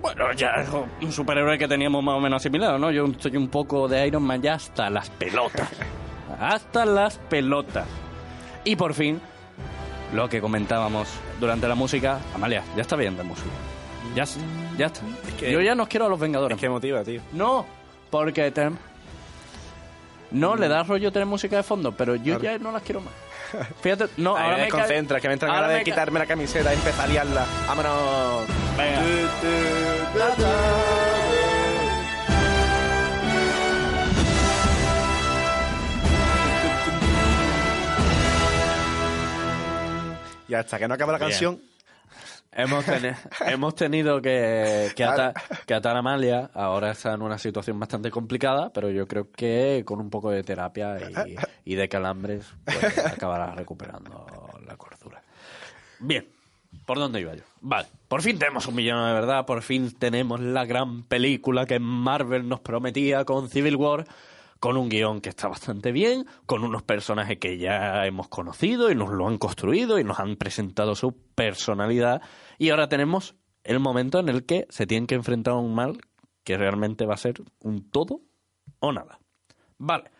[0.01, 0.69] Bueno, ya es
[1.01, 2.91] un superhéroe que teníamos más o menos asimilado, ¿no?
[2.91, 5.69] Yo soy un poco de Iron Man ya hasta las pelotas.
[6.39, 7.87] Hasta las pelotas.
[8.63, 9.19] Y por fin,
[10.13, 11.07] lo que comentábamos
[11.39, 12.19] durante la música.
[12.33, 13.49] Amalia, ya está bien de música.
[14.15, 14.23] Ya,
[14.77, 15.01] ya está.
[15.39, 16.55] que- Yo ya no quiero a los Vengadores.
[16.57, 17.21] Es que motiva, tío.
[17.33, 17.65] No,
[18.09, 18.77] porque ten-
[20.31, 23.13] no le da rollo tener música de fondo, pero yo ya no las quiero más.
[23.81, 26.25] Fíjate, no, Ahí ahora me desconcentra, que me entran ahora ganas de ca- quitarme la
[26.25, 27.45] camiseta y empezar a liarla.
[27.67, 28.43] ¡Vámonos!
[28.77, 29.01] Venga.
[40.47, 41.29] Y hasta que no acabe la Bien.
[41.29, 41.61] canción,
[42.51, 43.15] Hemos, teni-
[43.47, 45.33] hemos tenido que, que, ata-
[45.65, 46.49] que atar a Amalia.
[46.53, 50.43] Ahora está en una situación bastante complicada, pero yo creo que con un poco de
[50.43, 51.35] terapia y,
[51.65, 54.25] y de calambres pues, acabará recuperando
[54.65, 55.21] la cordura.
[55.99, 56.27] Bien,
[56.85, 57.43] ¿por dónde iba yo?
[57.61, 61.79] Vale, por fin tenemos un villano de verdad, por fin tenemos la gran película que
[61.79, 64.05] Marvel nos prometía con Civil War,
[64.59, 68.95] con un guion que está bastante bien, con unos personajes que ya hemos conocido y
[68.95, 72.21] nos lo han construido y nos han presentado su personalidad,
[72.57, 75.97] y ahora tenemos el momento en el que se tienen que enfrentar a un mal
[76.43, 78.21] que realmente va a ser un todo
[78.79, 79.19] o nada.
[79.77, 80.11] Vale.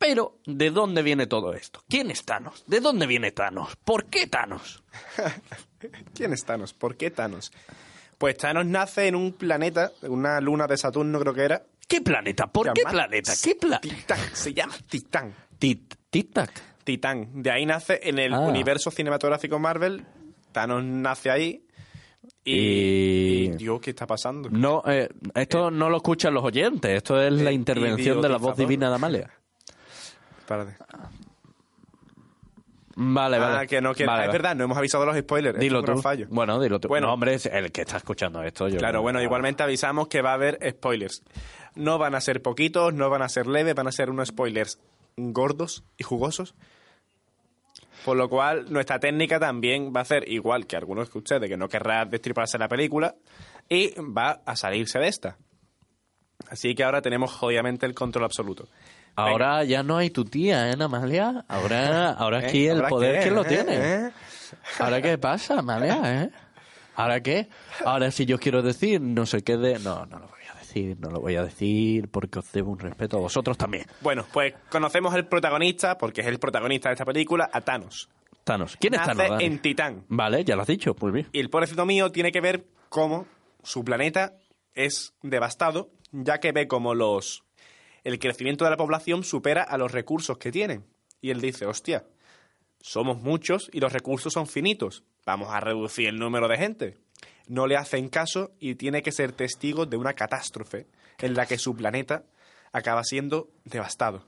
[0.00, 1.84] Pero, ¿de dónde viene todo esto?
[1.86, 2.64] ¿Quién es Thanos?
[2.66, 3.76] ¿De dónde viene Thanos?
[3.76, 4.82] ¿Por qué Thanos?
[6.14, 6.72] ¿quién es Thanos?
[6.72, 7.52] ¿Por qué Thanos?
[8.16, 11.62] Pues Thanos nace en un planeta, una luna de Saturno creo que era.
[11.90, 12.46] ¿Qué planeta?
[12.46, 13.32] ¿Por qué planeta?
[13.42, 13.80] ¿Qué planeta?
[13.80, 15.34] Titán, se llama Titán.
[15.58, 16.50] Tic-tac.
[16.84, 17.42] Titán.
[17.42, 18.38] De ahí nace en el Ah.
[18.40, 20.06] universo cinematográfico Marvel.
[20.52, 21.66] Thanos nace ahí.
[22.44, 24.48] Y, Y- y, Dios, ¿qué está pasando?
[24.50, 26.90] No, eh, esto no lo escuchan los oyentes.
[26.96, 29.30] Esto es la Eh, intervención de la voz divina de Amalia.
[30.38, 30.76] Espérate.
[33.02, 33.56] Vale, vale.
[33.60, 34.32] Ah, que no, que Vale, es vale.
[34.38, 35.54] verdad, no hemos avisado los spoilers.
[35.54, 36.02] Esto Dilo es tú.
[36.02, 36.26] fallo.
[36.28, 36.88] Bueno, dilo tú.
[36.88, 37.06] Bueno.
[37.06, 38.68] no, hombre, es el que está escuchando esto.
[38.68, 41.22] Yo Claro, bueno, igualmente avisamos que va a haber spoilers.
[41.74, 44.78] No van a ser poquitos, no van a ser leves, van a ser unos spoilers
[45.16, 46.54] gordos y jugosos.
[48.04, 51.56] Por lo cual, nuestra técnica también va a ser igual que algunos que ustedes, que
[51.56, 53.14] no querrá destriparse la película,
[53.68, 55.36] y va a salirse de esta.
[56.48, 58.68] Así que ahora tenemos jodidamente el control absoluto.
[59.16, 61.44] Ahora ya no hay tu tía, ¿eh, Amalia?
[61.46, 62.46] Ahora, ahora ¿Eh?
[62.46, 63.24] aquí el ¿Ahora poder qué?
[63.24, 63.48] que lo ¿Eh?
[63.48, 63.76] tiene.
[63.76, 64.10] ¿Eh?
[64.78, 66.30] ¿Ahora qué pasa, Amalia, eh?
[66.96, 67.48] ¿Ahora qué?
[67.84, 69.78] Ahora si yo quiero decir no sé qué de...
[69.78, 70.39] No, no lo voy a
[70.72, 73.86] decir, no lo voy a decir porque os debo un respeto a vosotros también.
[74.00, 78.08] Bueno, pues conocemos el protagonista, porque es el protagonista de esta película, a Thanos.
[78.44, 78.76] Thanos.
[78.80, 79.30] ¿Quién es Nace Thanos?
[79.30, 79.44] Dani?
[79.44, 80.04] en Titán.
[80.08, 81.26] Vale, ya lo has dicho, muy bien.
[81.32, 83.26] Y el pobrecito mío tiene que ver cómo
[83.62, 84.34] su planeta
[84.74, 87.44] es devastado, ya que ve como los
[88.04, 90.86] el crecimiento de la población supera a los recursos que tienen.
[91.20, 92.06] Y él dice, hostia,
[92.80, 95.04] somos muchos y los recursos son finitos.
[95.26, 96.98] Vamos a reducir el número de gente.
[97.50, 100.86] No le hacen caso y tiene que ser testigo de una catástrofe
[101.18, 102.22] en la que su planeta
[102.70, 104.24] acaba siendo devastado.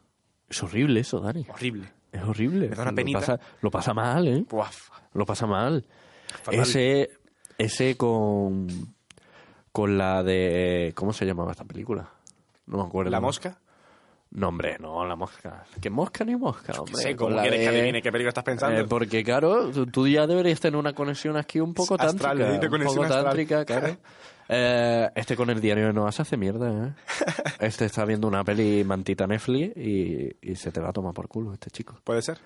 [0.49, 1.47] Es horrible eso, Dani.
[1.49, 1.89] Horrible.
[2.11, 2.69] Es horrible.
[2.69, 3.21] Me da una Lo penita.
[3.21, 4.45] pasa, lo pasa mal, ¿eh?
[4.51, 4.89] Buaf.
[5.15, 5.87] Lo pasa mal.
[6.43, 6.61] Fatal.
[6.61, 7.11] Ese,
[7.59, 8.67] ese con,
[9.71, 10.93] con la de...
[10.97, 12.11] ¿Cómo se llamaba esta película?
[12.67, 13.11] No me acuerdo.
[13.13, 13.61] ¿La mosca?
[14.35, 15.65] No, hombre, no, la mosca.
[15.81, 16.95] ¿Qué mosca ni mosca, hombre?
[16.97, 18.81] sé, Con ¿cómo quieres que adivine qué película estás pensando?
[18.81, 22.53] Eh, porque, claro, tú, tú ya deberías tener una conexión aquí un poco Astral, tántrica.
[22.53, 23.25] dice un conexión poco astral.
[23.25, 23.97] tántrica, claro.
[24.55, 26.93] Eh, este con el diario de Noah se hace mierda, ¿eh?
[27.61, 31.29] Este está viendo una peli mantita Netflix y, y se te va a tomar por
[31.29, 31.97] culo este chico.
[32.05, 32.39] Puede ser.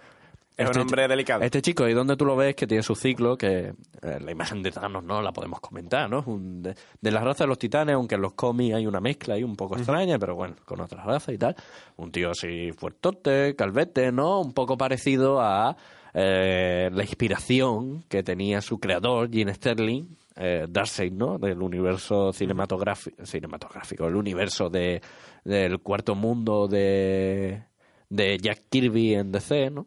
[0.56, 1.42] Es Este un hombre chi- delicado.
[1.42, 4.62] Este chico, y donde tú lo ves, que tiene su ciclo, que eh, la imagen
[4.62, 6.22] de Thanos no la podemos comentar, ¿no?
[6.26, 9.34] Un- de, de la raza de los titanes, aunque en los cómics hay una mezcla
[9.34, 11.54] ahí un poco extraña, pero bueno, con otras razas y tal.
[11.96, 14.40] Un tío así fuertote, calvete, ¿no?
[14.40, 15.76] Un poco parecido a
[16.14, 20.04] eh, la inspiración que tenía su creador, Gene Sterling,
[20.36, 21.38] eh, Darkseid, ¿no?
[21.38, 25.02] Del universo cinematográfico, cinematográfico el universo de,
[25.44, 27.62] del cuarto mundo de,
[28.08, 29.86] de Jack Kirby en DC, ¿no?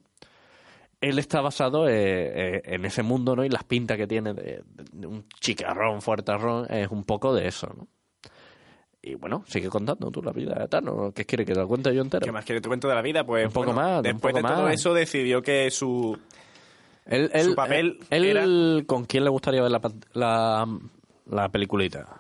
[1.02, 1.94] Él está basado eh,
[2.58, 3.46] eh, en ese mundo, ¿no?
[3.46, 7.68] Y las pintas que tiene de, de un chicarrón, fuertarrón, es un poco de eso,
[7.78, 7.88] ¿no?
[9.02, 11.14] Y bueno, sigue contando tú la vida de Thanos.
[11.14, 12.26] ¿Qué quiere que te lo cuente yo entero?
[12.26, 13.26] ¿Qué más quiere te cuento de la vida?
[13.26, 14.74] Pues Un poco bueno, más, Después poco de todo más.
[14.74, 16.20] eso decidió que su
[17.06, 19.80] Él, él- Su papel él, era- ¿Con quién le gustaría ver la,
[20.14, 20.68] la,
[21.28, 22.19] la peliculita?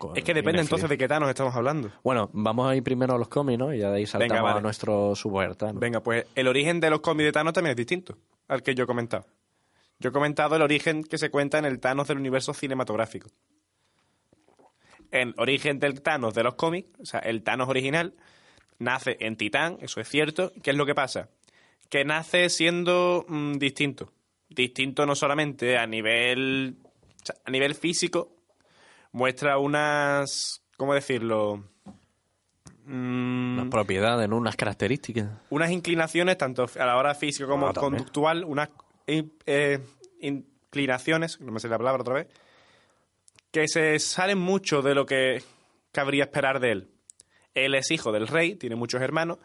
[0.00, 1.92] Con- es que depende entonces de qué Thanos estamos hablando.
[2.02, 3.74] Bueno, vamos a ir primero a los cómics, ¿no?
[3.74, 4.58] Y ya de ahí saltamos Venga, vale.
[4.58, 5.78] a nuestro ¿no?
[5.78, 8.16] Venga, pues el origen de los cómics de Thanos también es distinto
[8.48, 9.26] al que yo he comentado.
[9.98, 13.28] Yo he comentado el origen que se cuenta en el Thanos del universo cinematográfico.
[15.10, 18.14] El origen del Thanos de los cómics, o sea, el Thanos original,
[18.78, 20.50] nace en Titán, eso es cierto.
[20.62, 21.28] ¿Qué es lo que pasa?
[21.90, 24.12] Que nace siendo mm, distinto.
[24.48, 28.39] Distinto no solamente a nivel, o sea, a nivel físico,
[29.12, 31.64] muestra unas, ¿cómo decirlo?
[32.84, 34.36] Mm, Unas propiedades, ¿no?
[34.38, 35.28] Unas características.
[35.50, 38.70] unas inclinaciones, tanto a la hora física como Ah, conductual, unas
[39.06, 39.78] eh,
[40.20, 42.28] inclinaciones, no me sé la palabra otra vez,
[43.50, 45.42] que se salen mucho de lo que
[45.92, 46.90] cabría esperar de él.
[47.54, 49.38] Él es hijo del rey, tiene muchos hermanos,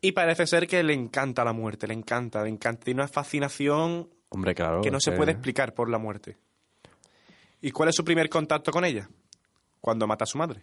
[0.00, 2.84] y parece ser que le encanta la muerte, le encanta, le encanta.
[2.84, 4.80] Tiene una fascinación Hombre, claro.
[4.80, 6.36] que no se puede explicar por la muerte.
[7.60, 9.08] ¿Y cuál es su primer contacto con ella?
[9.80, 10.62] Cuando mata a su madre.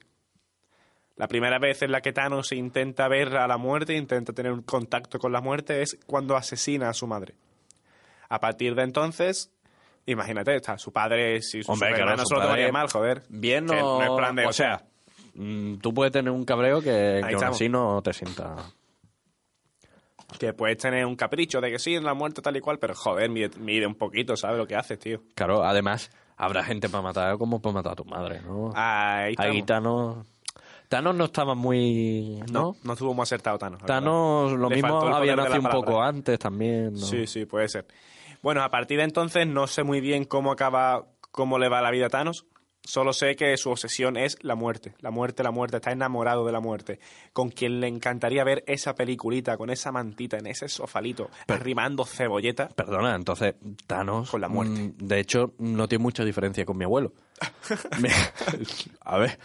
[1.15, 4.61] La primera vez en la que Thanos intenta ver a la muerte, intenta tener un
[4.61, 7.33] contacto con la muerte, es cuando asesina a su madre.
[8.29, 9.51] A partir de entonces,
[10.05, 12.89] imagínate, está su padre, si su Hombre, claro, hermano su se lo tomaría padre- mal,
[12.89, 13.23] joder.
[13.29, 13.73] Bien no...
[13.99, 14.83] no es plan de- o sea,
[15.33, 18.55] mm, tú puedes tener un cabreo que, que aún así no te sienta...
[20.39, 23.29] Que puedes tener un capricho de que sí, la muerte tal y cual, pero joder,
[23.29, 25.21] mide, mide un poquito, ¿sabes lo que haces, tío?
[25.35, 28.71] Claro, además, habrá gente para matar como para matar a tu madre, ¿no?
[28.75, 29.35] Ahí.
[29.37, 30.25] Ahí Thanos...
[30.87, 32.41] Thanos no estaba muy...
[32.49, 32.75] No, ¿no?
[32.83, 33.83] no estuvo muy acertado Thanos.
[33.83, 36.99] Thanos lo Le mismo había nacido un poco antes también, ¿no?
[37.05, 37.85] Sí, sí, puede ser.
[38.41, 41.91] Bueno, a partir de entonces no sé muy bien cómo acaba, cómo le va la
[41.91, 42.45] vida a Thanos.
[42.87, 44.93] Solo sé que su obsesión es la muerte.
[45.01, 45.75] La muerte, la muerte.
[45.75, 46.99] Está enamorado de la muerte.
[47.33, 52.69] Con quien le encantaría ver esa peliculita, con esa mantita, en ese sofalito, arrimando cebolleta.
[52.69, 53.55] Perdona, entonces
[53.87, 54.31] Thanos...
[54.31, 54.79] Con la muerte.
[54.79, 57.11] mm, De hecho, no tiene mucha diferencia con mi abuelo.
[59.01, 59.37] A ver...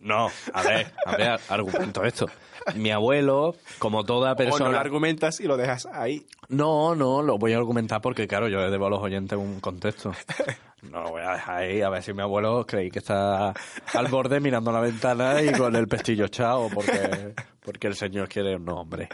[0.00, 2.26] No, a ver, a ver, argumento esto.
[2.74, 4.70] Mi abuelo, como toda O no persona...
[4.70, 6.26] lo argumentas y lo dejas ahí.
[6.48, 9.60] No, no, lo voy a argumentar porque, claro, yo le debo a los oyentes un
[9.60, 10.12] contexto.
[10.90, 13.52] No voy a dejar ahí, a ver si mi abuelo creí que está
[13.94, 18.56] al borde mirando la ventana y con el pestillo echado porque, porque el señor quiere
[18.56, 19.08] un hombre.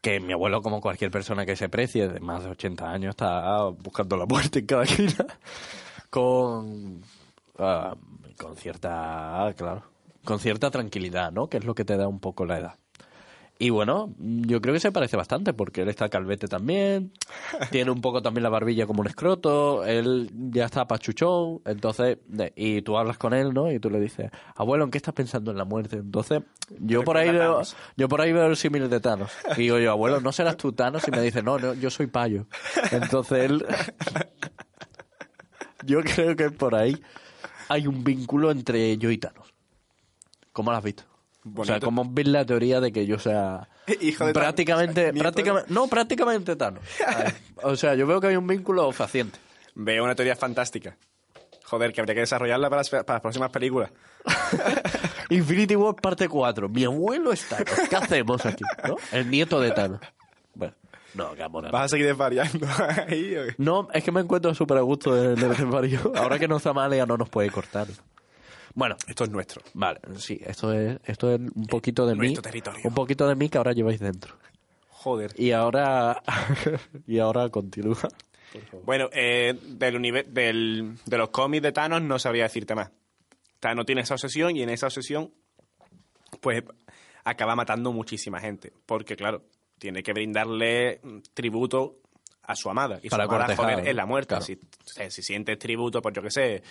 [0.00, 3.64] Que mi abuelo, como cualquier persona que se precie de más de 80 años, está
[3.68, 5.26] buscando la muerte en cada esquina
[6.10, 7.02] con,
[7.58, 7.94] ah,
[8.38, 9.82] con cierta, claro,
[10.24, 11.48] con cierta tranquilidad, ¿no?
[11.48, 12.74] Que es lo que te da un poco la edad.
[13.56, 17.12] Y bueno, yo creo que se parece bastante porque él está calvete también,
[17.70, 22.18] tiene un poco también la barbilla como un escroto, él ya está pachuchón, entonces,
[22.56, 23.70] y tú hablas con él, ¿no?
[23.70, 25.96] Y tú le dices, abuelo, ¿en qué estás pensando en la muerte?
[25.96, 26.42] Entonces,
[26.80, 27.62] yo por ahí veo,
[27.96, 29.30] yo por ahí veo el símil de Thanos.
[29.56, 31.06] Y digo yo, abuelo, ¿no serás tú Thanos?
[31.06, 32.46] Y me dice, no, no, yo soy payo.
[32.90, 33.64] Entonces él,
[35.86, 37.00] yo creo que por ahí
[37.68, 39.54] hay un vínculo entre yo y Thanos.
[40.52, 41.13] ¿Cómo lo has visto?
[41.56, 41.80] O sea.
[41.80, 43.68] ¿cómo ves la teoría de que yo sea
[44.00, 46.82] Hijo de prácticamente, de- prácticamente, no, prácticamente Thanos?
[47.62, 49.38] O sea, yo veo que hay un vínculo faciente.
[49.74, 50.96] Veo una teoría fantástica.
[51.64, 53.90] Joder, que habría que desarrollarla para las, para las próximas películas.
[55.30, 56.68] Infinity War parte 4.
[56.68, 57.68] Mi abuelo es Thanos.
[57.88, 58.64] ¿Qué hacemos aquí?
[58.86, 58.96] ¿No?
[59.12, 60.00] El nieto de Thanos.
[60.54, 60.74] Bueno,
[61.14, 61.70] no, qué amor.
[61.70, 62.66] ¿Vas a seguir desvariando
[63.08, 63.34] ahí?
[63.58, 66.12] No, es que me encuentro súper a gusto del de desvarío.
[66.16, 67.86] Ahora que no está mal, ya no nos puede cortar.
[68.74, 69.62] Bueno, Esto es nuestro.
[69.74, 72.18] vale, sí, esto es, esto es un poquito de mí.
[72.20, 72.80] Nuestro territorio.
[72.84, 74.34] Un poquito de mí que ahora lleváis dentro.
[74.88, 75.32] Joder.
[75.38, 76.22] Y ahora,
[77.06, 77.98] y ahora continúa.
[78.84, 80.00] Bueno, eh, del,
[80.32, 82.90] del- de los cómics de Thanos no sabría decirte más.
[83.60, 85.30] Thanos tiene esa obsesión y en esa obsesión,
[86.40, 86.62] pues,
[87.24, 88.72] acaba matando muchísima gente.
[88.86, 89.42] Porque, claro,
[89.78, 91.00] tiene que brindarle
[91.32, 91.96] tributo
[92.42, 93.00] a su amada.
[93.02, 94.28] Y Para su amada, cortejar, joder, es la muerte.
[94.28, 94.44] claro.
[94.44, 94.58] Si,
[94.98, 96.62] eh, si sientes tributo, por yo qué sé,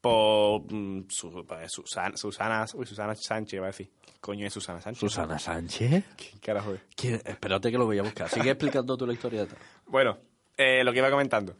[0.00, 3.90] por mm, su- pues, Susana, Susana, uy, Susana Sánchez, iba a decir.
[4.04, 5.00] ¿Qué coño es Susana Sánchez?
[5.00, 6.04] Susana Sánchez.
[6.16, 6.80] ¿Qué carajo es?
[6.96, 7.20] ¿Quién?
[7.24, 8.28] Espérate que lo voy a buscar.
[8.28, 9.46] Sigue explicando tú la historia.
[9.86, 10.18] Bueno,
[10.56, 11.54] eh, lo que iba comentando.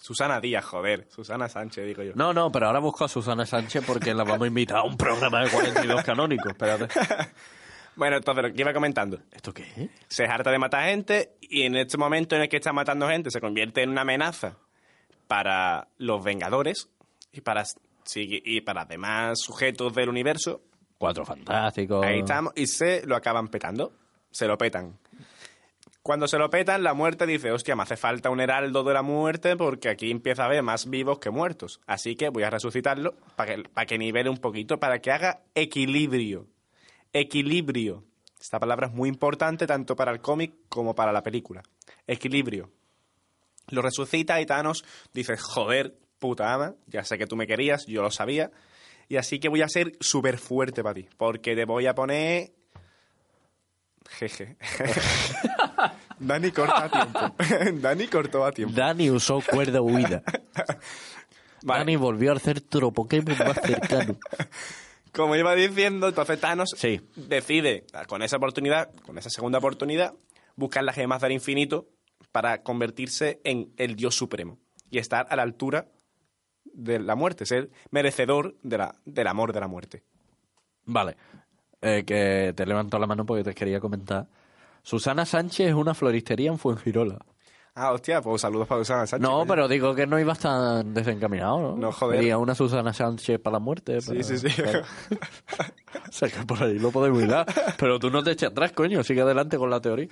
[0.00, 1.06] Susana Díaz, joder.
[1.10, 2.12] Susana Sánchez, digo yo.
[2.14, 4.96] No, no, pero ahora busco a Susana Sánchez porque la vamos a invitar a un
[4.96, 6.52] programa de 42 canónicos.
[6.52, 6.86] Espérate.
[7.96, 9.18] Bueno, entonces lo que iba comentando.
[9.32, 9.90] ¿Esto qué es?
[10.08, 13.30] Se harta de matar gente y en este momento en el que está matando gente
[13.30, 14.56] se convierte en una amenaza
[15.30, 16.88] para los Vengadores
[17.30, 17.64] y para,
[18.02, 20.60] sí, y para demás sujetos del universo.
[20.98, 22.04] Cuatro fantásticos.
[22.04, 23.92] Ahí estamos y se lo acaban petando.
[24.32, 24.98] Se lo petan.
[26.02, 29.02] Cuando se lo petan, la muerte dice, hostia, me hace falta un heraldo de la
[29.02, 31.80] muerte porque aquí empieza a haber más vivos que muertos.
[31.86, 35.42] Así que voy a resucitarlo para que, para que nivele un poquito, para que haga
[35.54, 36.48] equilibrio.
[37.12, 38.02] Equilibrio.
[38.40, 41.62] Esta palabra es muy importante tanto para el cómic como para la película.
[42.08, 42.68] Equilibrio.
[43.70, 48.02] Lo resucita y Thanos dice, joder, puta ama, ya sé que tú me querías, yo
[48.02, 48.50] lo sabía,
[49.08, 52.52] y así que voy a ser súper fuerte para ti, porque te voy a poner...
[54.08, 54.56] Jeje.
[56.18, 57.34] Dani corta a tiempo.
[57.80, 58.74] Dani cortó a tiempo.
[58.76, 60.22] Dani usó cuerda huida.
[61.62, 61.80] Vale.
[61.80, 64.16] Dani volvió a hacer otro Pokémon más cercano.
[65.12, 67.00] Como iba diciendo, entonces Thanos Sí.
[67.16, 70.14] decide, con esa oportunidad, con esa segunda oportunidad,
[70.56, 71.86] buscar las gemas del infinito
[72.32, 74.58] para convertirse en el Dios Supremo
[74.90, 75.88] y estar a la altura
[76.64, 80.02] de la muerte, ser merecedor de la, del amor de la muerte.
[80.84, 81.16] Vale.
[81.82, 84.28] Eh, que te levanto la mano porque te quería comentar.
[84.82, 87.18] Susana Sánchez es una floristería en Fuengirola.
[87.74, 89.28] Ah, hostia, pues saludos para Susana Sánchez.
[89.28, 91.76] No, pero digo que no ibas tan desencaminado, ¿no?
[91.76, 92.18] No, joder.
[92.18, 94.00] Sería una Susana Sánchez para la muerte.
[94.00, 94.48] Sí, pero- sí, sí.
[96.08, 97.46] o sea, que por ahí lo podemos hilar.
[97.78, 99.02] Pero tú no te eches atrás, coño.
[99.02, 100.08] Sigue adelante con la teoría.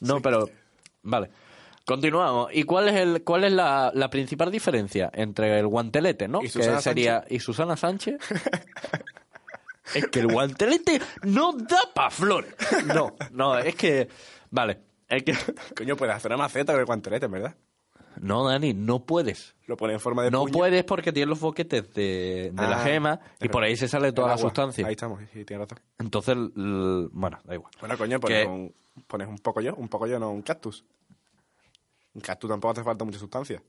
[0.00, 0.48] No, pero...
[1.02, 1.30] Vale.
[1.84, 2.48] Continuamos.
[2.52, 6.40] ¿Y cuál es el cuál es la, la principal diferencia entre el guantelete, no?
[6.42, 8.18] Y que sería y Susana Sánchez.
[9.94, 12.54] es que el guantelete no da pa' flores.
[12.86, 14.08] No, no, es que
[14.50, 14.80] vale.
[15.08, 15.34] Es que...
[15.76, 17.54] Coño, puedes hacer una maceta con el guantelete, ¿verdad?
[18.20, 19.54] No, Dani, no puedes.
[19.66, 20.52] Lo pone en forma de No puño.
[20.52, 24.12] puedes porque tiene los boquetes de, de la Ah, gema y por ahí se sale
[24.12, 24.86] toda la sustancia.
[24.86, 25.82] Ahí estamos, sí, tienes razón.
[25.98, 27.72] Entonces, bueno, da igual.
[27.80, 28.74] Bueno, coño, Que- pones un,
[29.06, 30.84] pones un poco yo, un poco yo, no un cactus.
[32.14, 33.62] Un cactus tampoco hace falta mucha sustancia.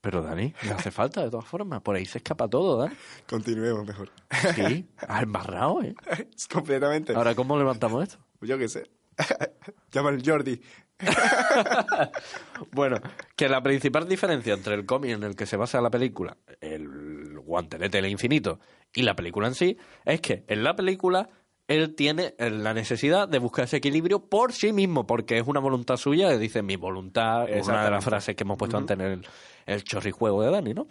[0.00, 1.80] Pero Dani, le hace falta de todas formas.
[1.80, 2.94] Por ahí se escapa todo, Dani.
[3.26, 4.10] Continuemos mejor.
[4.54, 5.94] Sí, has embarrado, ¿eh?
[6.52, 7.14] Completamente.
[7.14, 8.18] Ahora, ¿cómo levantamos esto?
[8.42, 8.90] Yo qué sé.
[9.92, 10.60] Llama al Jordi.
[12.72, 13.00] Bueno,
[13.36, 17.38] que la principal diferencia entre el cómic en el que se basa la película, el
[17.40, 18.60] guantelete del infinito,
[18.92, 21.28] y la película en sí, es que en la película
[21.68, 25.96] él tiene la necesidad de buscar ese equilibrio por sí mismo, porque es una voluntad
[25.96, 29.00] suya, que dice mi voluntad, es una de las frases que hemos puesto antes en
[29.00, 29.26] el,
[29.66, 30.86] el chorrijuego de Dani, ¿no?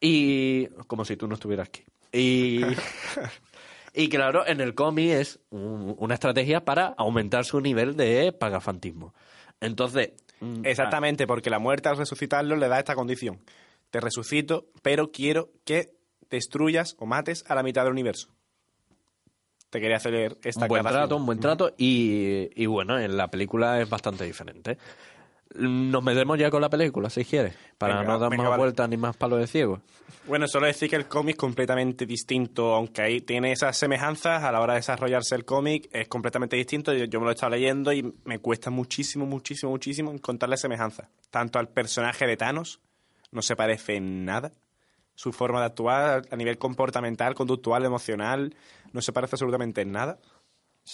[0.00, 1.82] Y como si tú no estuvieras aquí.
[2.12, 2.60] Y,
[3.94, 9.14] y claro, en el cómic es un- una estrategia para aumentar su nivel de pagafantismo.
[9.60, 13.40] Entonces, mm, Exactamente, porque la muerte al resucitarlo le da esta condición.
[13.90, 15.94] Te resucito, pero quiero que
[16.30, 18.28] destruyas o mates a la mitad del universo.
[19.72, 23.28] Te quería hacer esta un buen trato, un buen trato y, y bueno, en la
[23.28, 24.76] película es bastante diferente.
[25.54, 28.62] Nos metemos ya con la película, si quieres, para Venga, no dar venga, más vale.
[28.64, 29.80] vueltas ni más palos de ciego.
[30.26, 34.52] Bueno, solo decir que el cómic es completamente distinto, aunque ahí tiene esas semejanzas, a
[34.52, 36.92] la hora de desarrollarse el cómic es completamente distinto.
[36.92, 41.08] Yo, yo me lo he estado leyendo y me cuesta muchísimo, muchísimo, muchísimo encontrarle semejanzas.
[41.30, 42.78] Tanto al personaje de Thanos,
[43.30, 44.52] no se parece en nada.
[45.14, 48.54] Su forma de actuar a nivel comportamental, conductual, emocional,
[48.92, 50.18] no se parece absolutamente en nada.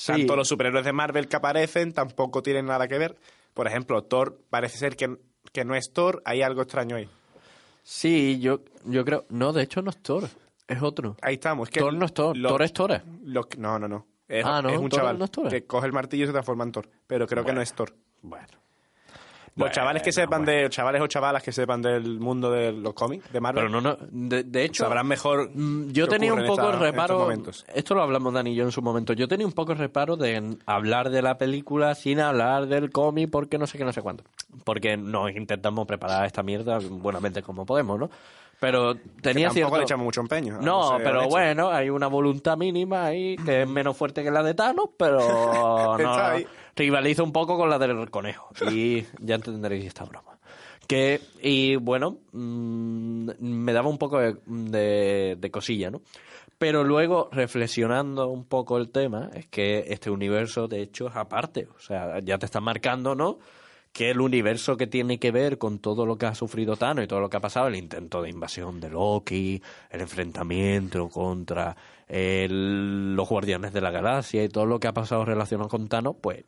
[0.07, 3.17] Tanto los superhéroes de Marvel que aparecen tampoco tienen nada que ver.
[3.55, 5.17] Por ejemplo, Thor parece ser que,
[5.53, 7.09] que no es Thor, hay algo extraño ahí.
[7.83, 9.25] Sí, yo, yo creo...
[9.31, 10.29] No, de hecho no es Thor,
[10.67, 11.17] es otro.
[11.23, 11.71] Ahí estamos.
[11.71, 13.03] Que Thor no es Thor, Thor es Thor.
[13.57, 14.07] no, no, no.
[14.29, 14.69] Es, Ah, ¿no?
[14.69, 15.49] es un Thor chaval no es Thor.
[15.49, 16.91] que coge el martillo y se transforma en Thor.
[17.07, 17.95] Pero creo que no es Thor.
[18.21, 18.47] Bueno.
[19.59, 23.31] Los chavales que sepan de chavales o chavalas que sepan del mundo de los cómics
[23.33, 24.85] de Marvel Pero no, no, de, de hecho...
[24.85, 25.51] sabrán mejor.
[25.55, 27.29] Mm, Yo tenía un poco esta- reparo.
[27.75, 29.13] Esto lo hablamos Dani y yo en su momento.
[29.13, 33.59] Yo tenía un poco reparo de hablar de la película sin hablar del cómic porque
[33.59, 34.25] no sé qué, no sé cuánto.
[34.65, 38.11] Porque nos intentamos preparar esta mierda buenamente como podemos, ¿no?
[38.61, 39.77] Pero Que tenía tampoco cierto.
[39.77, 40.59] le echamos mucho empeño.
[40.61, 44.55] No, pero bueno, hay una voluntad mínima ahí que es menos fuerte que la de
[44.55, 45.19] Thanos, pero
[45.99, 46.37] no,
[46.75, 48.49] rivaliza un poco con la del conejo.
[48.71, 50.39] Y ya entenderéis esta broma.
[50.89, 56.01] Que, y bueno, mm, me daba un poco de, de- de cosilla, ¿no?
[56.57, 61.69] Pero luego, reflexionando un poco el tema, es que este universo, de hecho, es aparte.
[61.77, 63.39] O sea, ya te está marcando, ¿no?
[63.93, 67.09] Que el universo que tiene que ver con todo lo que ha sufrido Thanos y
[67.09, 69.61] todo lo que ha pasado, el intento de invasión de Loki,
[69.91, 71.77] el enfrentamiento contra
[72.07, 76.17] el- los Guardianes de la Galaxia y todo lo que ha pasado relacionado con Thanos,
[76.21, 76.45] pues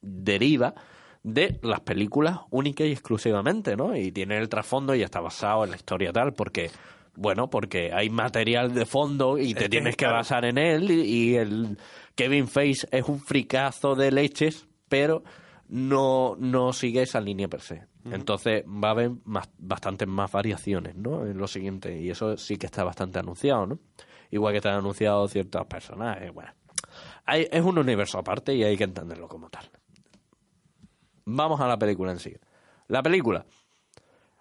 [0.00, 0.74] deriva
[1.22, 3.94] de las películas única y exclusivamente, ¿no?
[3.96, 6.70] Y tiene el trasfondo y está basado en la historia tal, porque,
[7.16, 10.18] bueno, porque hay material de fondo y te tienes que claro.
[10.18, 11.76] basar en él y, y el
[12.14, 15.22] Kevin Face es un fricazo de leches, pero
[15.68, 17.86] no, no sigue esa línea per se.
[18.04, 21.26] Entonces va a haber más, bastantes más variaciones, ¿no?
[21.26, 23.78] En lo siguiente, y eso sí que está bastante anunciado, ¿no?
[24.30, 26.52] Igual que están anunciados ciertos personajes, bueno.
[27.26, 29.68] Hay- es un universo aparte y hay que entenderlo como tal.
[31.26, 32.34] Vamos a la película en sí.
[32.86, 33.44] La película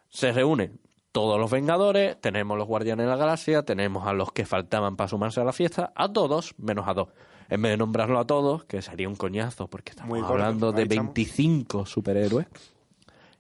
[0.10, 0.80] se reúnen
[1.12, 5.08] todos los Vengadores, tenemos los Guardianes de la Galaxia, tenemos a los que faltaban para
[5.10, 7.10] sumarse a la fiesta, a todos menos a dos.
[7.50, 10.72] En vez de nombrarlo a todos, que sería un coñazo, porque estamos Muy corto, hablando
[10.72, 11.14] de ahí estamos.
[11.14, 12.48] 25 superhéroes.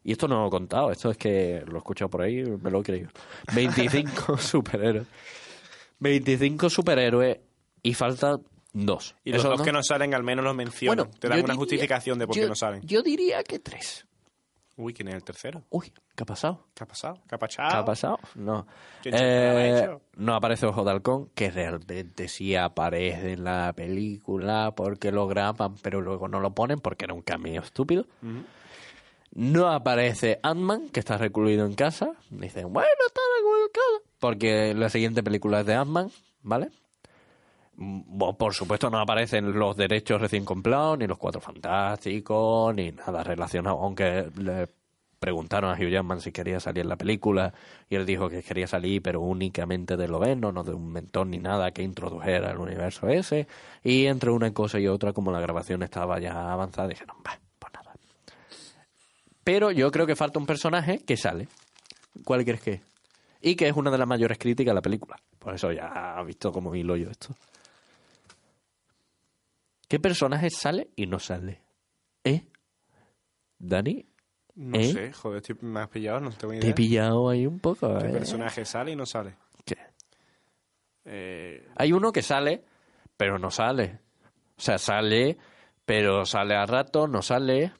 [0.03, 2.71] Y esto no lo he contado, esto es que lo he escuchado por ahí, me
[2.71, 3.09] lo he creído.
[3.53, 5.05] 25 superhéroes.
[5.99, 7.37] 25 superhéroes
[7.83, 8.41] y faltan
[8.73, 9.15] dos.
[9.25, 11.09] Y los Esos dos dos- que no salen, al menos los mencionan.
[11.11, 12.81] Te dan una diría- justificación de por yo- qué no salen.
[12.85, 14.05] Yo diría que tres.
[14.79, 15.63] Uy, ¿quién es el tercero?
[15.71, 16.67] Uy, ¿qué ha pasado?
[16.75, 17.19] ¿Qué ha pasado?
[17.27, 17.69] ¿Qué ha pasado?
[17.71, 18.19] ¿Qué ha pasado?
[18.35, 18.67] No.
[19.01, 23.43] ¿Quién se lo ha Eh, no aparece Ojo de Halcón, que realmente sí aparece en
[23.43, 28.05] la película porque lo graban, pero luego no lo ponen porque era un cameo estúpido.
[29.33, 32.11] No aparece Ant-Man, que está recluido en casa.
[32.29, 34.11] Dicen, bueno, está recluido en casa.
[34.19, 36.11] Porque la siguiente película es de Ant-Man,
[36.43, 36.69] ¿vale?
[37.77, 43.23] Mm, por supuesto no aparecen los derechos recién comprados, ni los cuatro fantásticos, ni nada
[43.23, 43.79] relacionado.
[43.79, 44.67] Aunque le
[45.19, 47.53] preguntaron a Hugh Jackman si quería salir en la película
[47.89, 51.37] y él dijo que quería salir, pero únicamente de Loveno, no de un mentor ni
[51.37, 53.47] nada que introdujera el universo ese.
[53.83, 57.73] Y entre una cosa y otra, como la grabación estaba ya avanzada, dijeron, va, pues
[57.73, 57.93] nada.
[59.43, 61.47] Pero yo creo que falta un personaje que sale.
[62.23, 62.81] ¿Cuál crees que es?
[63.39, 65.15] Y que es una de las mayores críticas a la película.
[65.37, 67.35] Por eso ya ha visto cómo hilo yo esto.
[69.87, 71.61] ¿Qué personaje sale y no sale?
[73.59, 74.05] Dani,
[74.55, 74.91] No ¿Eh?
[74.91, 76.71] sé, joder, estoy- me has pillado, no tengo ni te idea.
[76.71, 77.95] he pillado ahí un poco.
[77.99, 78.11] ¿Qué ¿eh?
[78.11, 79.35] personaje sale y no sale?
[79.65, 79.75] ¿Qué?
[81.05, 82.63] Eh, Hay uno que sale,
[83.15, 83.99] pero no sale.
[84.57, 85.37] O sea, sale,
[85.85, 87.71] pero sale a rato, no sale.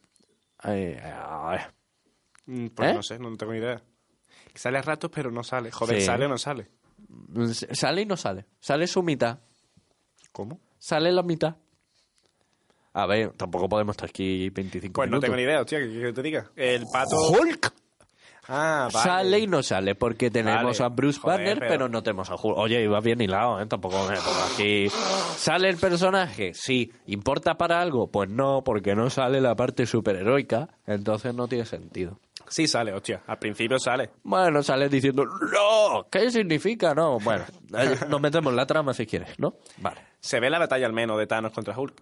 [0.66, 1.02] Eh,
[2.46, 2.94] mm, pues ¿Eh?
[2.94, 3.82] no sé, no tengo ni idea.
[4.54, 5.72] Sale a ratos, pero no sale.
[5.72, 6.06] Joder, Sí.
[6.06, 6.70] ¿sale o no sale?
[7.72, 8.46] Sale y no sale.
[8.60, 9.40] Sale su mitad.
[10.32, 10.60] ¿Cómo?
[10.78, 11.56] Sale la mitad.
[13.00, 15.26] A ver, tampoco podemos estar aquí 25 Pues no minutos.
[15.26, 16.50] tengo ni idea, hostia, ¿qué te diga?
[16.56, 17.16] El pato...
[17.30, 17.72] Hulk
[18.50, 19.04] Ah, vale.
[19.04, 20.86] sale y no sale porque tenemos Vale.
[20.86, 21.70] a Bruce Banner, pero...
[21.70, 22.58] pero- no tenemos a Hulk.
[22.58, 23.66] Oye, iba bien hilado, ¿eh?
[23.66, 24.88] Tampoco me pongo aquí.
[24.90, 26.54] ¿Sale el personaje?
[26.54, 26.90] Sí.
[27.08, 28.08] ¿Importa para algo?
[28.10, 32.20] Pues no, porque no sale la parte superheroica, entonces no tiene sentido.
[32.48, 33.22] Sí sale, hostia.
[33.28, 34.12] Al principio sale.
[34.24, 36.08] Bueno, sale diciendo, ¡No!
[36.10, 36.96] ¿Qué significa?
[36.96, 37.44] No, bueno,
[38.08, 39.56] nos metemos en la trama si quieres, ¿no?
[39.80, 40.00] Vale.
[40.22, 41.94] Se ve la batalla al menos de Thanos contra Hulk.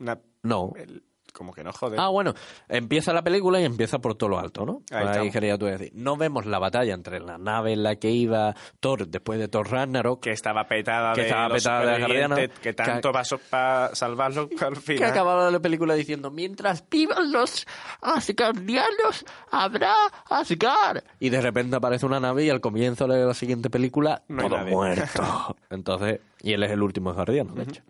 [0.00, 0.72] Una- No.
[0.76, 2.00] el- como que no, joder.
[2.00, 2.34] Ah, bueno,
[2.68, 4.82] empieza la película y empieza por todo lo alto, ¿no?
[4.90, 5.92] Ahí Ahí, quería tú decir.
[5.94, 9.70] No vemos la batalla entre la nave en la que iba Thor después de Thor
[9.70, 12.50] Ragnarok, que estaba petada Que de estaba los petada de guardianes.
[12.60, 15.10] que tanto Que- pasó para salvarlo al que final.
[15.10, 17.66] acababa la película diciendo, mientras vivan los
[18.00, 19.94] asgardianos, habrá
[20.28, 21.02] Asgard.
[21.20, 24.64] Y de repente aparece una nave y al comienzo de la siguiente película, No todo
[24.66, 25.56] muerto.
[25.70, 27.82] Entonces, y él es el último asgardiano, de hecho.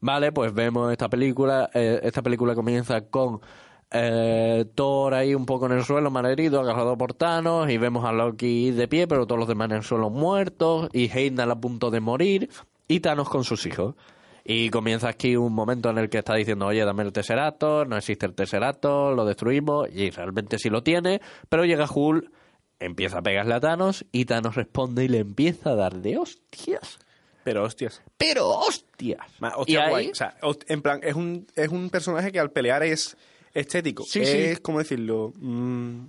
[0.00, 1.70] Vale, pues vemos esta película.
[1.74, 3.40] eh, esta película comienza con
[3.90, 8.12] eh, Thor ahí un poco en el suelo, malherido, agarrado por Thanos, y vemos a
[8.12, 11.90] Loki de pie, pero todos los demás en el suelo muertos, y Heimdall a punto
[11.90, 12.48] de morir,
[12.88, 13.94] y Thanos con sus hijos.
[14.42, 17.96] Y comienza aquí un momento en el que está diciendo, oye, dame el Tesseractor, no
[17.96, 22.30] existe el Tesseractor, lo destruimos, y realmente sí lo tiene, pero llega Hulk,
[22.78, 26.98] empieza a pegarle a Thanos, y Thanos responde y le empieza a dar de hostias.
[27.44, 28.02] Pero hostias.
[28.16, 29.18] Pero hostias.
[29.40, 30.08] Ma- y hostia, ahí, guay.
[30.10, 33.16] O sea, host- en plan, es un, es un personaje que al pelear es
[33.54, 34.02] estético.
[34.04, 34.62] Sí, es, sí.
[34.62, 35.32] ¿cómo decirlo?
[35.36, 36.06] Mm,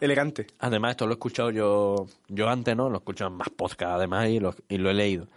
[0.00, 0.46] elegante.
[0.58, 2.88] Además, esto lo he escuchado yo, yo antes, ¿no?
[2.88, 5.28] Lo he escuchado en más podcast, además, y lo, y lo he leído.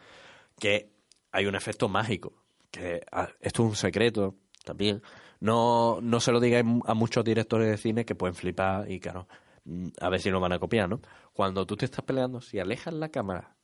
[0.59, 0.89] Que
[1.31, 2.33] hay un efecto mágico.
[2.71, 5.01] Que ah, esto es un secreto también.
[5.39, 9.27] No, no se lo digáis a muchos directores de cine que pueden flipar y, claro,
[9.65, 10.99] mm, a ver si lo van a copiar, ¿no?
[11.33, 13.55] Cuando tú te estás peleando, si alejas la cámara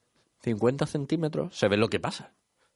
[0.41, 2.31] 50 centímetros, se ve lo que pasa.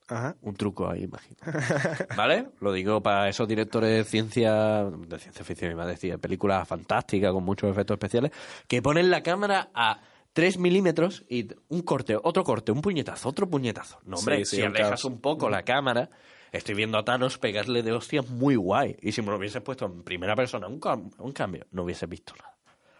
[0.07, 0.35] Ajá.
[0.41, 1.37] Un truco ahí, imagino.
[2.17, 2.49] ¿Vale?
[2.59, 6.67] Lo digo para esos directores de ciencia, de ciencia ficción, iba a decir, de películas
[6.67, 8.31] fantásticas con muchos efectos especiales,
[8.67, 10.01] que ponen la cámara a
[10.33, 13.99] 3 milímetros y un corte, otro corte, un puñetazo, otro puñetazo.
[14.05, 16.09] No, hombre, Sí, sí, si alejas un poco la cámara,
[16.51, 18.97] estoy viendo a Thanos pegarle de hostias muy guay.
[19.01, 22.05] Y si me lo hubieses puesto en primera persona, un, cam- un cambio, no hubiese
[22.05, 22.57] visto nada.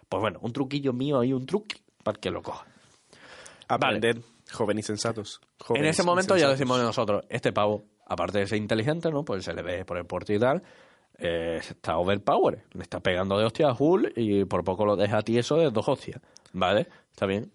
[0.07, 2.65] Pues bueno, un truquillo mío ahí, un truque para que lo coja.
[3.67, 4.17] Aprended,
[4.51, 5.41] jóvenes insensatos.
[5.59, 9.23] En jóvenes ese momento ya decimos nosotros, este pavo, aparte de ser inteligente, ¿no?
[9.23, 10.61] Pues se le ve por el porte y tal,
[11.17, 12.65] eh, está overpower.
[12.73, 15.87] Le está pegando de hostia a Hull y por poco lo deja tieso de dos
[15.87, 16.21] hostias.
[16.53, 16.87] ¿Vale?
[17.11, 17.51] Está bien.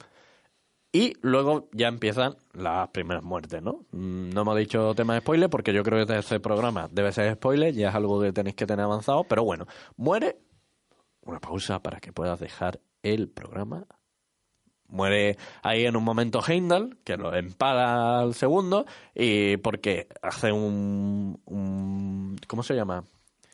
[0.93, 3.85] Y luego ya empiezan las primeras muertes, ¿no?
[3.91, 7.35] Mm, No hemos dicho tema de spoiler porque yo creo que este programa debe ser
[7.35, 9.67] spoiler, ya es algo que tenéis que tener avanzado, pero bueno,
[9.97, 10.39] muere.
[11.21, 13.85] Una pausa para que puedas dejar el programa
[14.89, 21.41] Muere ahí en un momento Heimdall, que lo empala al segundo, y porque hace un,
[21.47, 23.05] un- ¿cómo se llama?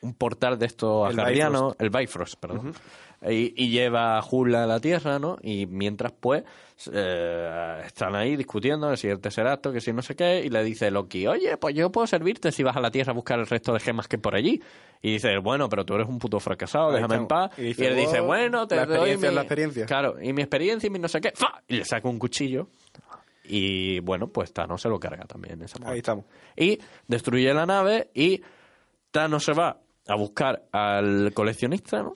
[0.03, 1.19] Un portal de estos El
[1.79, 2.73] el Bifrost, perdón.
[3.27, 5.37] y, y lleva a Hull a la Tierra, ¿no?
[5.41, 6.43] Y mientras, pues,
[6.91, 10.61] eh, están ahí discutiendo que si el Tesseracto, que si no sé qué, y le
[10.63, 13.47] dice Loki, oye, pues yo puedo servirte si vas a la Tierra a buscar el
[13.47, 14.61] resto de gemas que hay por allí.
[15.01, 17.51] Y dice, bueno, pero tú eres un puto fracasado, Ahí déjame en paz.
[17.57, 19.85] Y Y, dice, él dice, "Oh, bueno, te la doy experiencia mi- la experiencia".
[19.85, 21.61] Claro, y mi experiencia y mi no sé qué, ¡fa!
[21.67, 22.67] y le saca un cuchillo.
[23.45, 25.61] Y bueno, pues Thanos se lo carga también.
[25.61, 25.97] Esa Ahí muerte.
[25.99, 26.25] estamos.
[26.55, 28.41] Y destruye la nave y
[29.11, 29.77] Thanos se va
[30.07, 32.13] a buscar al coleccionista, ¿no?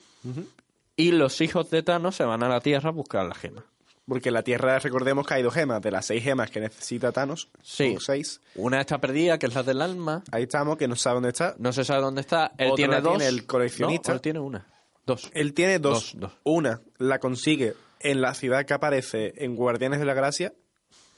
[0.96, 3.64] Y los hijos de Thanos se van a la Tierra a buscar la gema.
[4.08, 5.82] Porque en la Tierra, recordemos que hay dos gemas.
[5.82, 7.92] De las seis gemas que necesita Thanos, Sí.
[7.94, 8.42] son seis.
[8.56, 10.24] Una está perdida, que es la del alma.
[10.32, 11.56] Ahí estamos, que no sabe dónde está.
[11.60, 12.52] No se sabe dónde está.
[12.58, 13.18] Él Otra tiene dos.
[13.18, 14.12] tiene el coleccionista.
[14.12, 14.66] No, él tiene una.
[15.06, 15.30] Dos.
[15.34, 16.14] Él tiene dos.
[16.14, 16.32] Dos, dos.
[16.44, 20.54] Una la consigue en la ciudad que aparece en Guardianes de la Galaxia.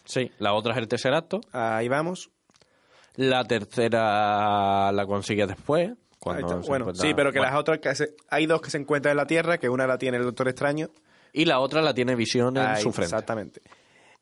[0.06, 0.32] Sí.
[0.40, 1.42] La otra es el Tesseracto.
[1.52, 2.32] Ahí vamos.
[3.16, 5.92] La tercera la consigue después.
[6.20, 7.52] Cuando se Bueno, encuentra- sí, pero que Bueno.
[7.54, 9.98] las otras que se- hay dos que se encuentran en la Tierra, que una la
[9.98, 10.90] tiene el Doctor Extraño.
[11.32, 13.16] Y la otra la tiene visión en Ahí, su frente.
[13.16, 13.62] Exactamente.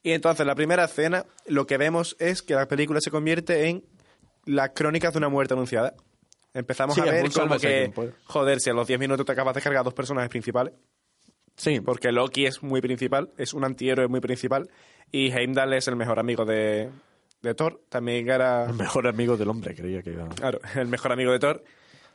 [0.03, 3.83] Y entonces la primera escena, lo que vemos es que la película se convierte en
[4.45, 5.95] las crónicas de una muerte anunciada.
[6.53, 7.91] Empezamos Sí, a ver como que,
[8.25, 10.73] joder, si a los 10 minutos te acabas de cargar dos personajes principales,
[11.55, 14.69] Sí, porque Loki es muy principal, es un antihéroe muy principal,
[15.11, 16.91] y Heimdall es el mejor amigo de,
[17.41, 20.27] de Thor, también era, el mejor amigo del hombre, creía que iba.
[20.29, 21.63] claro, el mejor amigo de Thor.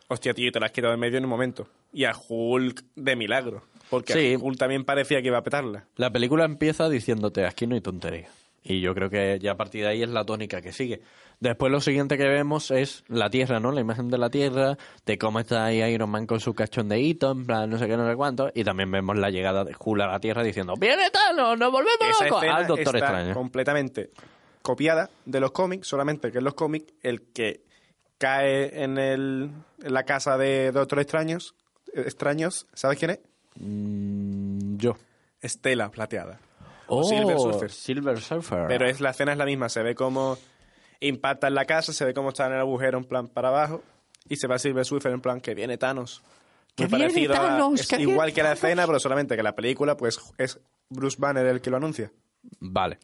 [0.09, 1.69] Hostia, tío, te la has quitado en medio en un momento.
[1.93, 3.63] Y a Hulk de milagro.
[3.91, 4.35] Porque Sí.
[4.35, 5.87] a Hulk también parecía que iba a petarla.
[5.97, 8.29] La película empieza diciéndote, aquí no hay tontería.
[8.65, 11.01] Y yo creo que ya a partir de ahí es la tónica que sigue.
[11.41, 13.73] Después lo siguiente que vemos es la Tierra, ¿no?
[13.73, 17.45] La imagen de la Tierra, de cómo está ahí Iron Man con su cachondeíto, en
[17.45, 18.53] plan no sé qué, no sé cuánto.
[18.55, 21.59] Y también vemos la llegada de Hulk a la Tierra diciendo, ¡Viene Thanos!
[21.59, 22.45] ¡Nos volvemos Esa locos!
[22.45, 23.35] Al Doctor está Extraño.
[23.35, 24.11] completamente
[24.63, 27.63] copiada de los cómics, solamente que en los cómics el que
[28.23, 29.51] cae en, el,
[29.83, 31.57] en la casa de Doctor Extraños,
[31.93, 33.21] extraños, ¿sabes quién es?
[33.57, 34.97] Mm, yo.
[35.41, 36.39] Estela plateada.
[36.87, 37.71] Oh, O Silver Surfer.
[37.71, 38.67] Silver Surfer.
[38.69, 40.39] Pero es, la escena es la misma, se ve cómo
[41.01, 43.83] impacta en la casa, se ve cómo está en el agujero en plan para abajo
[44.29, 46.23] y se va Silver Surfer en plan que viene Thanos.
[46.77, 49.43] Que Muy viene parecido a- Thanos, es que igual que la escena, pero solamente que
[49.43, 52.13] la película pues es Bruce Banner el que lo anuncia.
[52.61, 52.99] Vale.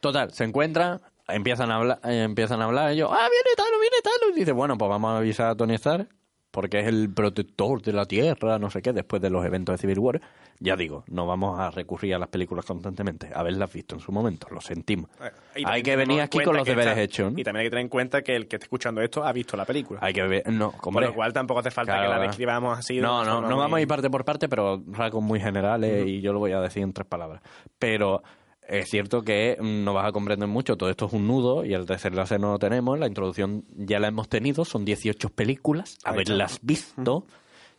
[0.00, 1.00] Total, se encuentran,
[1.34, 4.36] empiezan a hablar, eh, empiezan a hablar ellos, ah, viene Thanos, viene Thanos.
[4.36, 6.08] Y dice, bueno, pues vamos a avisar a Tony Stark,
[6.50, 9.78] porque es el protector de la Tierra, no sé qué, después de los eventos de
[9.78, 10.20] Civil War.
[10.60, 14.46] Ya digo, no vamos a recurrir a las películas constantemente, haberlas visto en su momento,
[14.52, 15.10] lo sentimos.
[15.20, 15.30] Eh,
[15.62, 17.38] Y hay que venir en aquí con los deberes está- hechos, ¿no?
[17.40, 19.56] Y también hay que tener en cuenta que el que esté escuchando esto ha visto
[19.56, 19.98] la película.
[20.02, 21.06] Hay que ver, no, Con hombre.
[21.06, 23.00] lo cual tampoco hace falta Claro, que la describamos así.
[23.00, 26.32] No, no, no vamos a ir parte por parte, pero rasgos muy generales y yo
[26.32, 27.42] lo voy a decir en tres palabras.
[27.78, 28.22] Pero
[28.68, 31.74] es cierto que mm, no vas a comprender mucho, todo esto es un nudo y
[31.74, 36.60] el desenlace no lo tenemos, la introducción ya la hemos tenido, son 18 películas, haberlas
[36.62, 37.26] visto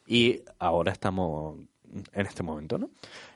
[0.06, 1.58] y ahora estamos
[2.14, 2.90] en este momento, ¿no?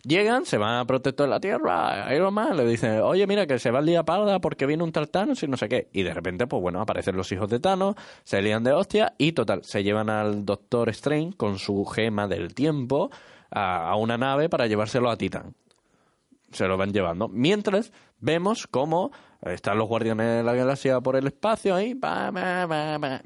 [0.04, 3.60] Llegan, se van a Protector de la Tierra, Iron Man le dicen, oye, mira, que
[3.60, 5.90] se va el día parda porque viene un tal Thanos y no sé qué.
[5.94, 9.34] Y de repente, pues bueno, aparecen los hijos de Thanos, se lían de hostia y
[9.34, 13.12] total, se llevan al Doctor Strange con su gema del tiempo
[13.52, 15.54] a, a una nave para llevárselo a Titán.
[16.52, 17.28] Se lo van llevando.
[17.28, 19.12] Mientras vemos cómo
[19.42, 21.94] están los guardianes de la galaxia por el espacio ahí,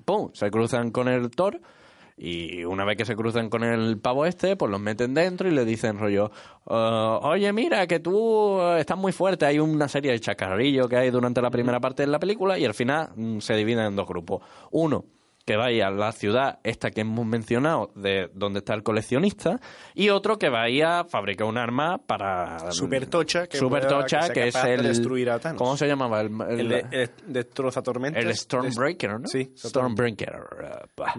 [0.06, 1.62] pum, se cruzan con el Thor
[2.18, 5.52] y una vez que se cruzan con el pavo este, pues los meten dentro y
[5.52, 6.30] le dicen rollo,
[6.68, 9.46] "Ah, oye, mira, que tú eh, estás muy fuerte.
[9.46, 12.66] Hay una serie de chacarrillos que hay durante la primera parte de la película y
[12.66, 14.44] al final mm, se dividen en dos grupos.
[14.72, 15.06] Uno,
[15.52, 19.60] que vaya a la ciudad esta que hemos mencionado, de donde está el coleccionista,
[19.94, 22.72] y otro que vaya a fabricar un arma para...
[22.72, 24.84] Super tocha, que Super pueda- tocha, que es de el...
[24.84, 25.58] destruir a Thanos.
[25.58, 26.22] ¿Cómo se llamaba?
[26.22, 28.24] El, el- El, de- el destroza tormentas.
[28.24, 29.28] el Stormbreaker, ¿no?
[29.28, 30.32] Sí, Stormbreaker.
[30.96, 31.14] bah.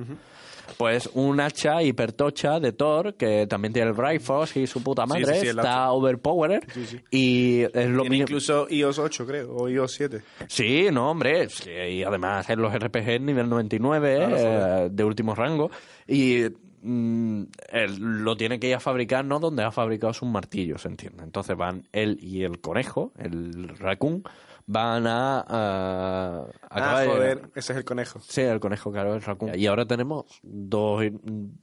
[0.78, 5.34] Pues un hacha hipertocha de Thor, que también tiene el Bifrost y su puta madre,
[5.34, 6.62] sí, sí, el está overpowered.
[7.10, 8.16] Y es lo mismo.
[8.22, 10.22] incluso iOS 8, creo, o iOS 7.
[10.48, 11.48] Sí, no, hombre.
[11.48, 14.90] sí, y además en los RPG nivel 99, Claro, eh, joder.
[14.90, 15.70] de último rango.
[16.08, 16.44] Y
[16.82, 19.38] mm, él lo tiene que ir a fabricar, ¿no?
[19.38, 21.22] Donde ha fabricado sus martillos, ¿se entiende?
[21.22, 24.24] Entonces van él y el conejo, el raccoon,
[24.66, 25.40] van a...
[25.46, 28.20] a, Ah, de- joder, ese es el conejo.
[28.20, 29.58] Sí, el conejo, claro, el raccoon.
[29.58, 31.02] Y ahora tenemos dos,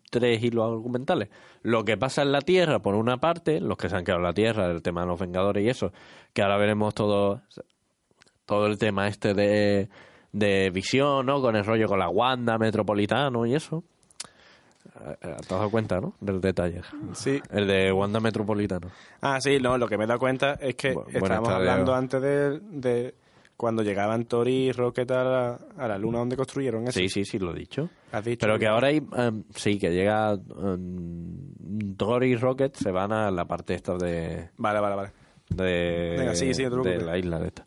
[0.10, 1.30] tres hilos argumentales.
[1.64, 4.26] Lo que pasa en la Tierra, por una parte, los que se han quedado en
[4.28, 5.92] la Tierra, el tema de los Vengadores y eso,
[6.34, 7.42] que ahora veremos todo,
[8.46, 9.90] todo el tema este de,
[10.32, 11.42] de visión, ¿no?
[11.42, 13.84] Con el rollo con la Wanda, Metropolitano y eso.
[15.06, 16.14] Eh, ¿Te has dado cuenta, no?
[16.20, 16.82] Del detalle.
[17.14, 17.40] Sí.
[17.52, 18.90] El de Wanda Metropolitano.
[19.22, 22.22] Ah, sí, no, lo que me he dado cuenta es que Bu- estábamos hablando antes
[22.22, 23.16] de, de
[23.56, 27.00] cuando llegaban Tori y Rocket a la, a la luna donde construyeron eso.
[27.00, 27.90] Sí, sí, sí, lo he dicho.
[28.12, 28.40] Has dicho.
[28.42, 33.30] Pero que ahora hay, em, sí, que llega em, Thor y Rocket se van a
[33.32, 35.12] la parte esta de, Vale, vale, vale.
[35.50, 37.04] de, Venga, sí, sí, no te de preocupes.
[37.06, 37.66] la isla de esta.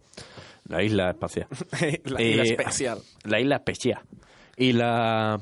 [0.69, 1.47] La isla espacial.
[2.05, 2.99] la isla especial.
[3.25, 4.01] La isla especial.
[4.57, 5.41] Y la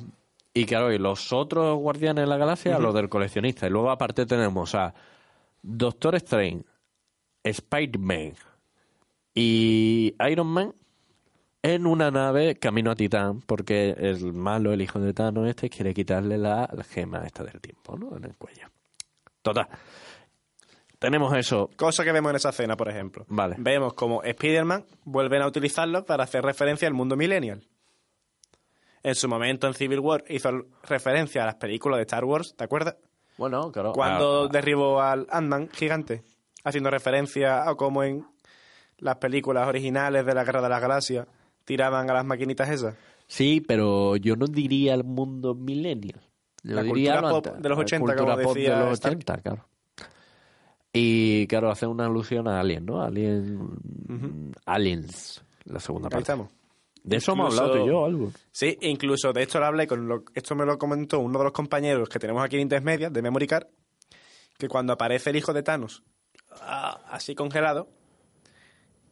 [0.52, 3.66] y claro, y los otros guardianes de la galaxia, los del coleccionista.
[3.66, 4.94] Y luego aparte tenemos a
[5.62, 6.64] Doctor Strange,
[7.44, 8.34] Spider-Man
[9.34, 10.74] y Iron Man
[11.62, 15.94] en una nave camino a Titán, porque el malo, el hijo de Thanos este, quiere
[15.94, 18.16] quitarle la, la gema esta del tiempo, ¿no?
[18.16, 18.68] En el cuello.
[19.42, 19.68] Total.
[20.98, 21.70] Tenemos eso.
[21.76, 23.24] Cosa que vemos en esa escena, por ejemplo.
[23.28, 23.56] Vale.
[23.58, 27.66] Vemos como Spider-Man vuelven a utilizarlo para hacer referencia al mundo millennial.
[29.02, 30.50] En su momento en Civil War hizo
[30.82, 32.96] referencia a las películas de Star Wars, ¿te acuerdas?
[33.38, 33.92] Bueno, claro.
[33.92, 36.22] Cuando ah, derribó al Ant-Man gigante,
[36.64, 38.26] haciendo referencia a cómo en
[38.98, 41.26] las películas originales de la Guerra de las Galaxias
[41.64, 42.94] tiraban a las maquinitas esas.
[43.26, 46.20] Sí, pero yo no diría el mundo millennial.
[46.62, 48.84] Yo La diría cultura lo pop de los la 80, cultura como pop decía de
[48.84, 49.16] los Stark.
[49.16, 49.66] 80, claro.
[50.92, 53.00] Y claro, hace una alusión a Alien, ¿no?
[53.00, 53.70] Alien...
[54.66, 56.22] Aliens, la segunda Ahí parte.
[56.22, 56.48] estamos.
[57.02, 58.32] De eso hemos hablado tú y yo, algo.
[58.52, 61.52] Sí, incluso de esto lo hablé con lo, esto me lo comentó uno de los
[61.52, 63.66] compañeros que tenemos aquí en Intermedia, de Memory Card,
[64.58, 66.02] que cuando aparece el hijo de Thanos
[67.10, 67.88] así congelado,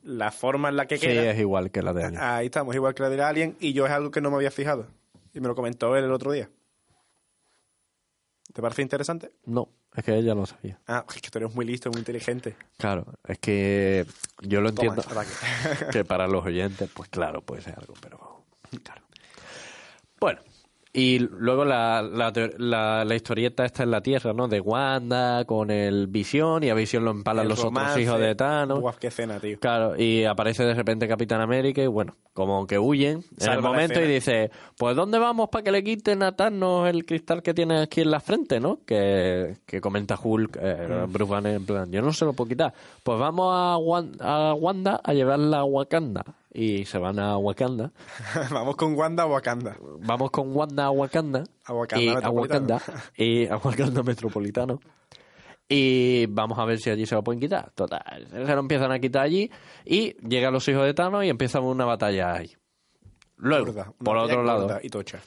[0.02, 2.22] la forma en la que Sí, queda, es igual que la de Alien.
[2.22, 4.50] ahí estamos, igual que la del Alien, y yo es algo que no me había
[4.50, 4.88] fijado.
[5.32, 6.50] Y me lo comentó él el otro día.
[8.52, 9.30] ¿Te parece interesante?
[9.44, 10.78] No, es que ella lo sabía.
[10.86, 12.56] Ah, es que tú eres muy listo, muy inteligente.
[12.76, 14.06] Claro, es que
[14.42, 15.26] yo lo Toma, entiendo
[15.92, 18.44] que para los oyentes, pues claro, puede ser algo, pero
[18.82, 19.02] claro.
[20.20, 20.40] Bueno,
[20.98, 24.48] y luego la, la, la- la historieta está en la Tierra, ¿no?
[24.48, 28.34] De Wanda con el Visión y a Visión lo empalan El los otros hijos de
[28.34, 28.80] Thanos.
[28.80, 29.58] Buah, qué escena, tío.
[29.60, 33.62] Claro, y aparece de repente Capitán América y bueno, como que huyen en Salva el
[33.62, 37.42] la momento y dice, pues ¿dónde vamos para que le quiten a Thanos el cristal
[37.42, 38.80] que tiene aquí en la frente, no?
[38.86, 41.12] Que, que comenta Hulk, eh, Mm.
[41.12, 42.72] Bruce Banner, en plan, yo no se lo puedo quitar.
[43.02, 46.24] Pues vamos a, Wan- a Wanda a llevarla a Wakanda.
[46.52, 47.92] Y se van a Wakanda.
[48.50, 49.76] Vamos con Wanda o Wakanda.
[50.00, 51.44] Vamos con Wanda a Wakanda.
[51.64, 52.74] A Wakanda y, a Metropolitano.
[52.74, 52.82] Wakanda.
[53.16, 54.80] Y a Wakanda Metropolitano.
[55.68, 57.70] Y vamos a ver si allí se lo pueden quitar.
[57.72, 59.50] Total, se lo empiezan a quitar allí
[59.84, 62.56] y llegan los hijos de Thanos y empiezan una batalla ahí.
[63.36, 65.20] Luego, Gorda, por otro lado, Y tocha.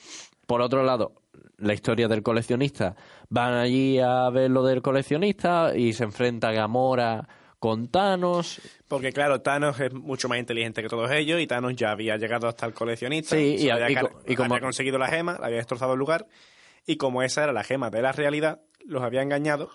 [0.48, 1.14] por otro lado,
[1.58, 2.96] la historia del coleccionista.
[3.30, 7.28] Van allí a ver lo del coleccionista y se enfrenta Gamora
[7.62, 8.60] con Thanos.
[8.88, 12.48] Porque claro, Thanos es mucho más inteligente que todos ellos y Thanos ya había llegado
[12.48, 13.36] hasta el coleccionista.
[13.36, 13.94] Sí, y- había, y
[14.36, 16.26] como- había conseguido la gema, la había destrozado el lugar
[16.88, 19.70] y como esa era la gema de la realidad, los había engañado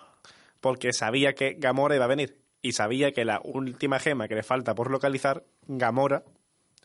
[0.60, 4.42] porque sabía que Gamora iba a venir y sabía que la última gema que le
[4.42, 6.24] falta por localizar, Gamora,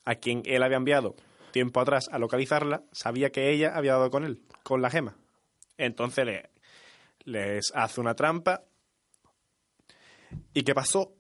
[0.06, 1.16] a quien él había enviado
[1.50, 5.16] tiempo atrás a localizarla, sabía que ella había dado con él, con la gema.
[5.80, 6.50] Entonces le,
[7.26, 8.66] les hace una trampa.
[10.54, 11.14] ¿Y qué pasó?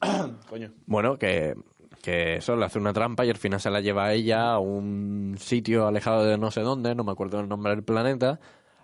[0.48, 0.72] Coño.
[0.86, 1.54] Bueno, que,
[2.02, 4.58] que eso, le hace una trampa y al final se la lleva a ella a
[4.58, 8.38] un sitio alejado de no sé dónde, no me acuerdo el nombre del planeta,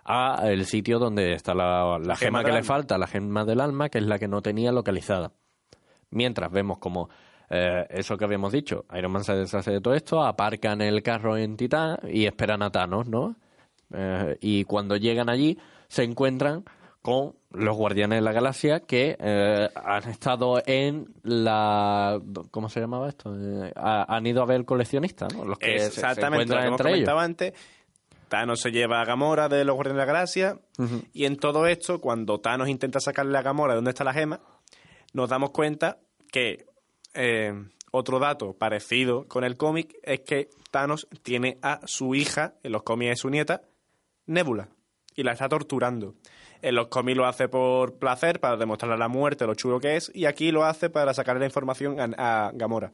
[0.05, 2.67] a el sitio donde está la, la Gema gema que le alma.
[2.67, 5.31] falta, la gema del alma, que es la que no tenía localizada.
[6.09, 7.09] Mientras vemos como
[7.49, 11.37] eh, eso que habíamos dicho, Iron Man se deshace de todo esto, aparcan el carro
[11.37, 13.35] en Titán y esperan a Thanos, ¿no?
[13.93, 15.57] Eh, y cuando llegan allí
[15.87, 16.65] se encuentran
[17.03, 22.19] con los Guardianes de la Galaxia que eh, han estado en la...
[22.49, 23.35] ¿Cómo se llamaba esto?
[23.37, 25.45] Eh, ha- han ido a ver el coleccionista, ¿no?
[25.45, 27.05] Los que se- se, Exactamente, lo que hemos entre ellos.
[27.09, 27.53] comentado antes.
[28.29, 30.59] Thanos se lleva a Gamora de los Guardianes de la Galaxia.
[31.13, 34.39] Y en todo esto, cuando Thanos intenta sacarle a Gamora de dónde está la gema,
[35.13, 35.99] nos damos cuenta
[36.31, 36.65] que
[37.13, 37.53] eh,
[37.91, 42.81] otro dato parecido con el cómic es que Thanos tiene a su hija, en los
[42.81, 43.61] cómics es su nieta,
[44.25, 44.69] Nebula,
[45.15, 46.15] y la está torturando.
[46.63, 50.11] En los cómics lo hace por placer, para demostrarle la muerte, lo chulo que es,
[50.15, 52.91] y aquí lo hace para sacarle la información a- a Gamora.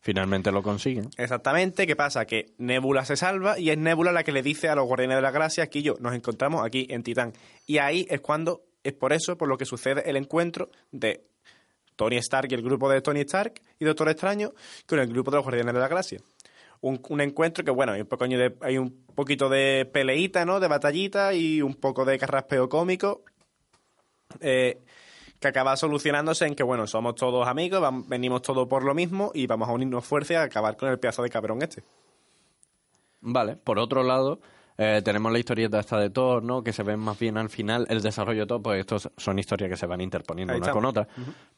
[0.00, 1.10] Finalmente lo consiguen.
[1.16, 2.24] Exactamente, ¿qué pasa?
[2.26, 5.22] Que Nebula se salva y es Nebula la que le dice a los Guardianes de
[5.22, 7.32] la Galaxia que yo nos encontramos aquí en Titán.
[7.66, 11.22] Y ahí es cuando, es por eso, por lo que sucede el encuentro de
[11.94, 14.52] Tony Stark y el grupo de Tony Stark y Doctor Extraño
[14.86, 16.20] con el grupo de los Guardianes de la Galaxia.
[16.82, 20.60] Un, un encuentro que, bueno, hay un, pequeño de- hay un poquito de peleita, ¿no?
[20.60, 23.22] De batallita y un poco de carraspeo cómico.
[24.40, 24.78] Eh,
[25.38, 29.46] que acaba solucionándose en que, bueno, somos todos amigos, venimos todos por lo mismo y
[29.48, 31.82] vamos a unirnos fuerzas a acabar con el pedazo de cabrón este.
[33.20, 34.40] Vale, por otro lado,
[34.78, 36.62] eh, tenemos la historieta esta de Thor, ¿no?
[36.62, 39.68] Que se ven más bien al final el desarrollo de Thor, pues estos son historias
[39.70, 40.82] que se van interponiendo Ahí una estamos.
[40.82, 41.08] con otra.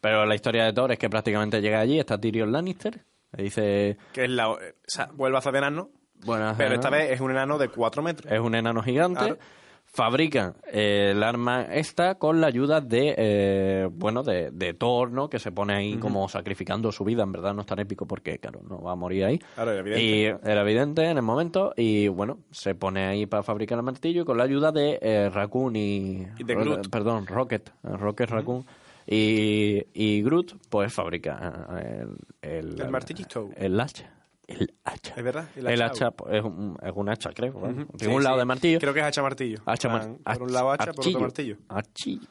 [0.00, 3.02] Pero la historia de Thor es que prácticamente llega allí, está Tyrion Lannister,
[3.36, 3.96] le dice...
[4.12, 4.50] Que es la.
[4.50, 5.90] O sea, vuelve a hacer de enano,
[6.24, 8.32] Bueno, pero esta vez es un enano de 4 metros.
[8.32, 9.20] es un enano gigante.
[9.20, 9.38] Claro.
[9.86, 15.28] Fabrican eh, el arma esta con la ayuda de, eh, bueno, de, de Thor, ¿no?
[15.28, 17.22] Que se pone ahí como sacrificando su vida.
[17.22, 19.38] En verdad no es tan épico porque, claro, no va a morir ahí.
[19.54, 20.02] Claro, era evidente.
[20.04, 21.74] Y era evidente en el momento.
[21.76, 25.30] Y, bueno, se pone ahí para fabricar el martillo y con la ayuda de eh,
[25.32, 26.26] Raccoon y...
[26.38, 26.90] Y de Groot.
[26.90, 27.68] Perdón, Rocket.
[27.68, 28.66] eh, Rocket Raccoon.
[29.06, 32.06] Y, y Groot, pues fabrica eh,
[32.42, 32.70] el...
[32.72, 33.50] El, El martillito.
[33.56, 34.10] El hacha.
[34.46, 35.14] El hacha.
[35.16, 36.10] Es verdad, el El hacha.
[36.10, 37.52] pues, es, un, es un hacha, creo.
[37.54, 37.82] ¿vale?
[37.82, 37.96] Ujú.
[37.96, 38.38] Tiene Sí, un lado sí.
[38.40, 38.78] de martillo.
[38.78, 39.58] Creo que es hacha martillo.
[39.66, 41.16] Hacha mar- Por un lado hacha, por achillo.
[41.18, 41.56] otro martillo.
[41.68, 42.28] Achillo.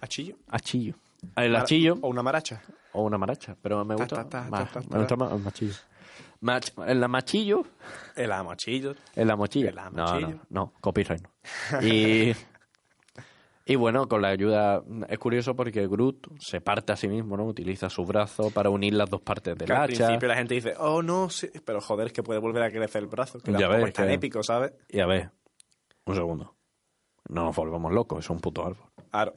[0.00, 0.36] Hachillo.
[0.48, 0.94] Achillo.
[1.36, 2.60] El Mara- achillo O una maracha.
[2.92, 5.24] o una maracha, pero me Ta, gusta, ta, ta, más, ta, ta, me gusta ta.
[5.24, 5.74] más el machillo.
[6.42, 7.64] Mach- el machillo,
[8.16, 8.90] El amachillo.
[8.90, 8.96] el.
[9.16, 9.70] El No, amachillo.
[10.28, 11.82] no, no, copyright no.
[11.82, 12.34] Y,
[13.66, 17.44] y bueno, con la ayuda, es curioso porque Groot se parte a sí mismo, ¿no?
[17.46, 20.06] Utiliza su brazo para unir las dos partes del Que al hacha.
[20.06, 23.02] principio la gente dice, oh no, sí", pero joder, es que puede volver a crecer
[23.02, 23.38] el brazo.
[23.40, 24.72] Que Ya ves, es tan que- épico, ¿sabes?
[24.88, 25.30] Y a ver,
[26.06, 26.54] un segundo.
[27.28, 28.86] No nos volvamos locos, es un puto árbol.
[29.14, 29.32] Claro.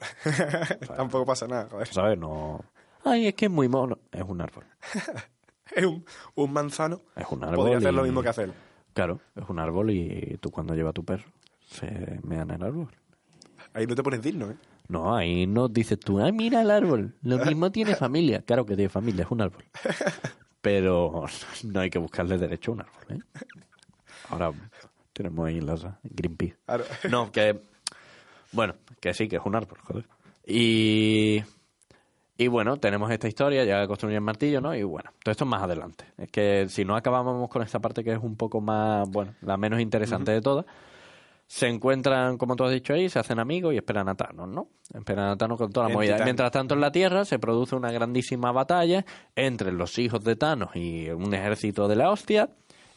[0.96, 1.86] Tampoco pasa nada, joder.
[1.86, 2.18] ¿Sabes?
[2.18, 2.60] No.
[3.04, 3.98] Ay, es que es muy mono.
[4.12, 4.64] Es un árbol.
[5.76, 6.02] Es un,
[6.34, 7.02] un manzano.
[7.14, 7.56] Es un árbol.
[7.56, 8.52] Podría hacer lo y- mismo que hacer.
[8.94, 11.30] Claro, es un árbol y tú cuando llevas a tu perro
[11.60, 12.88] se mea en el árbol.
[13.74, 14.56] Ahí no te pones digno, ¿eh?
[14.88, 18.42] No, ahí no dices tú, ay, mira el árbol, lo mismo tiene familia.
[18.42, 19.64] Claro que tiene familia, es un árbol.
[20.62, 21.24] Pero
[21.64, 23.18] no hay que buscarle derecho a un árbol, ¿eh?
[24.30, 24.52] Ahora
[25.12, 26.56] tenemos ahí las Greenpeace.
[26.64, 26.84] Claro.
[27.10, 27.60] No, que,
[28.52, 30.06] Bueno, que sí, que es un árbol, joder.
[30.46, 31.42] Y,
[32.38, 34.74] y bueno, tenemos esta historia, ya construyen el martillo, ¿no?
[34.74, 36.06] Y bueno, todo esto es más adelante.
[36.16, 39.56] Es que si no acabábamos con esta parte que es un poco más, bueno, la
[39.56, 40.64] menos interesante de todas,
[41.48, 44.68] se encuentran, como tú has dicho ahí, se hacen amigos y esperan a Thanos, ¿no?
[44.94, 46.12] Esperan a Thanos con toda la En movida.
[46.12, 46.24] Titán.
[46.26, 50.76] Mientras tanto, en la Tierra se produce una grandísima batalla entre los hijos de Thanos
[50.76, 52.50] y un ejército de la hostia.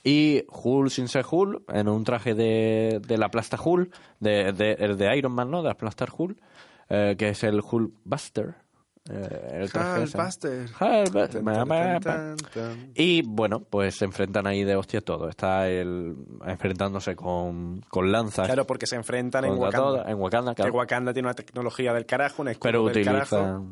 [0.04, 4.74] Y Hulk sin ser Hulk, en un traje de, de la plasta Hulk, de, de,
[4.74, 5.62] el de Iron Man, ¿no?
[5.62, 6.38] De la plasta Hulk,
[6.90, 8.56] eh, que es el Hulk Buster.
[9.10, 10.06] Eh, el traje.
[12.96, 15.28] Y bueno, pues se enfrentan ahí de hostias todo.
[15.30, 16.16] Está él
[16.46, 18.46] enfrentándose con, con lanzas.
[18.48, 19.78] Claro, porque se enfrentan en Wakanda.
[19.78, 20.74] todo- en Wakanda, Que claro.
[20.78, 23.66] Wakanda tiene una tecnología del carajo, un escudo pero del carajo.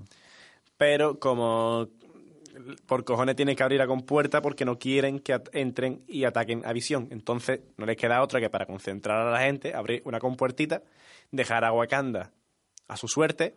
[0.77, 1.87] Pero como
[2.87, 6.73] por cojones tienen que abrir la compuerta porque no quieren que entren y ataquen a
[6.73, 7.07] Visión.
[7.11, 10.81] Entonces no les queda otra que para concentrar a la gente, abrir una compuertita,
[11.31, 12.31] dejar a Wakanda
[12.87, 13.55] a su suerte.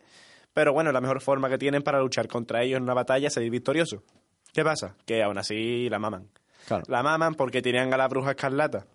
[0.54, 3.34] Pero bueno, la mejor forma que tienen para luchar contra ellos en una batalla es
[3.34, 4.02] salir victorioso.
[4.52, 4.96] ¿Qué pasa?
[5.06, 6.28] Que aún así la maman.
[6.66, 6.84] Claro.
[6.88, 8.86] La maman porque tenían a la bruja escarlata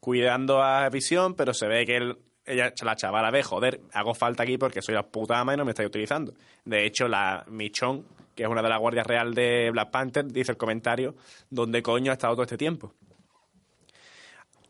[0.00, 4.42] cuidando a Visión, pero se ve que él, ella, la chavala ve, joder, hago falta
[4.42, 6.32] aquí porque soy la puta ama y no me estáis utilizando.
[6.64, 8.04] De hecho, la Michonne,
[8.34, 11.14] que es una de las guardias real de Black Panther, dice el comentario,
[11.50, 12.94] ¿dónde coño ha estado todo este tiempo?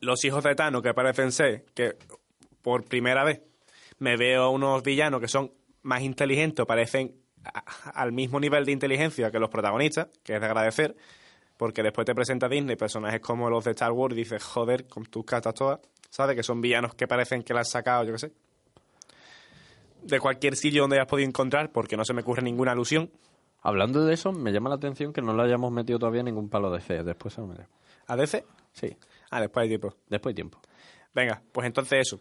[0.01, 1.97] Los hijos de Thanos, que parecen ser que
[2.63, 3.43] por primera vez
[3.99, 5.53] me veo unos villanos que son
[5.89, 10.47] más inteligentes, parecen a- al mismo nivel de inteligencia que los protagonistas, que es de
[10.47, 10.97] agradecer,
[11.57, 15.05] porque después te presenta Disney personajes como los de Star Wars y dices, joder, con
[15.07, 16.37] tus cartas todas, ¿sabes?
[16.37, 18.33] Que son villanos que parecen que las has sacado, yo qué sé.
[20.03, 23.11] De cualquier sitio donde hayas podido encontrar, porque no se me ocurre ninguna alusión.
[23.63, 26.71] Hablando de eso, me llama la atención que no le hayamos metido todavía ningún palo
[26.71, 27.03] de fe.
[27.03, 27.49] Después se lo.
[28.07, 28.45] ¿A DC?
[28.73, 28.97] Sí,
[29.31, 29.95] Ah, después hay tiempo.
[30.09, 30.61] después hay tiempo.
[31.13, 32.21] Venga, pues entonces eso.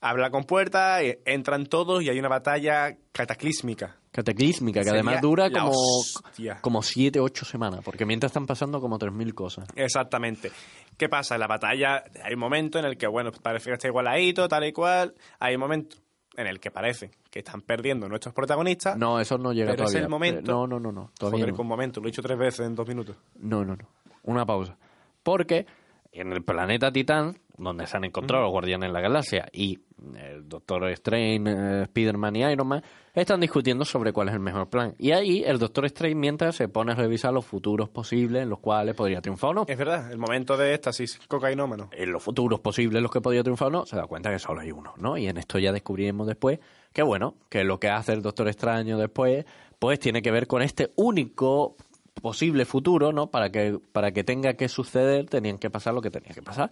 [0.00, 3.96] Habla con puerta, eh, entran todos y hay una batalla cataclísmica.
[4.12, 6.58] Cataclísmica, que Sería además dura la como, hostia.
[6.62, 9.68] como siete, ocho semanas, porque mientras están pasando como 3.000 cosas.
[9.74, 10.50] Exactamente.
[10.96, 11.34] ¿Qué pasa?
[11.34, 14.64] En la batalla hay un momento en el que, bueno, parece que está igualadito, tal
[14.64, 15.14] y cual.
[15.38, 15.96] Hay un momento
[16.36, 18.96] en el que parece que están perdiendo nuestros protagonistas.
[18.96, 20.04] No, eso no llega Pero es todavía.
[20.04, 20.50] el momento.
[20.52, 21.10] No, no, no, no.
[21.18, 21.56] Todavía Joder, no.
[21.56, 23.16] con momento, lo he dicho tres veces en dos minutos.
[23.38, 23.88] No, no, no.
[24.22, 24.78] Una pausa.
[25.22, 25.66] Porque
[26.12, 29.78] en el planeta Titán, donde se han encontrado los Guardianes de la Galaxia y
[30.16, 32.82] el Doctor Strange, eh, Spider-Man y Iron Man,
[33.14, 34.94] están discutiendo sobre cuál es el mejor plan.
[34.98, 38.58] Y ahí el Doctor Strange mientras se pone a revisar los futuros posibles en los
[38.58, 39.64] cuales podría triunfar o no.
[39.66, 41.88] Es verdad, el momento de éxtasis cocainómano.
[41.92, 44.60] En los futuros posibles los que podría triunfar o no, se da cuenta que solo
[44.60, 45.16] hay uno, ¿no?
[45.16, 46.58] Y en esto ya descubriremos después
[46.92, 49.44] que, bueno, que lo que hace el Doctor Extraño después,
[49.78, 51.76] pues tiene que ver con este único
[52.20, 53.30] posible futuro, ¿no?
[53.30, 56.70] Para que, para que tenga que suceder, tenían que pasar lo que tenía que pasar.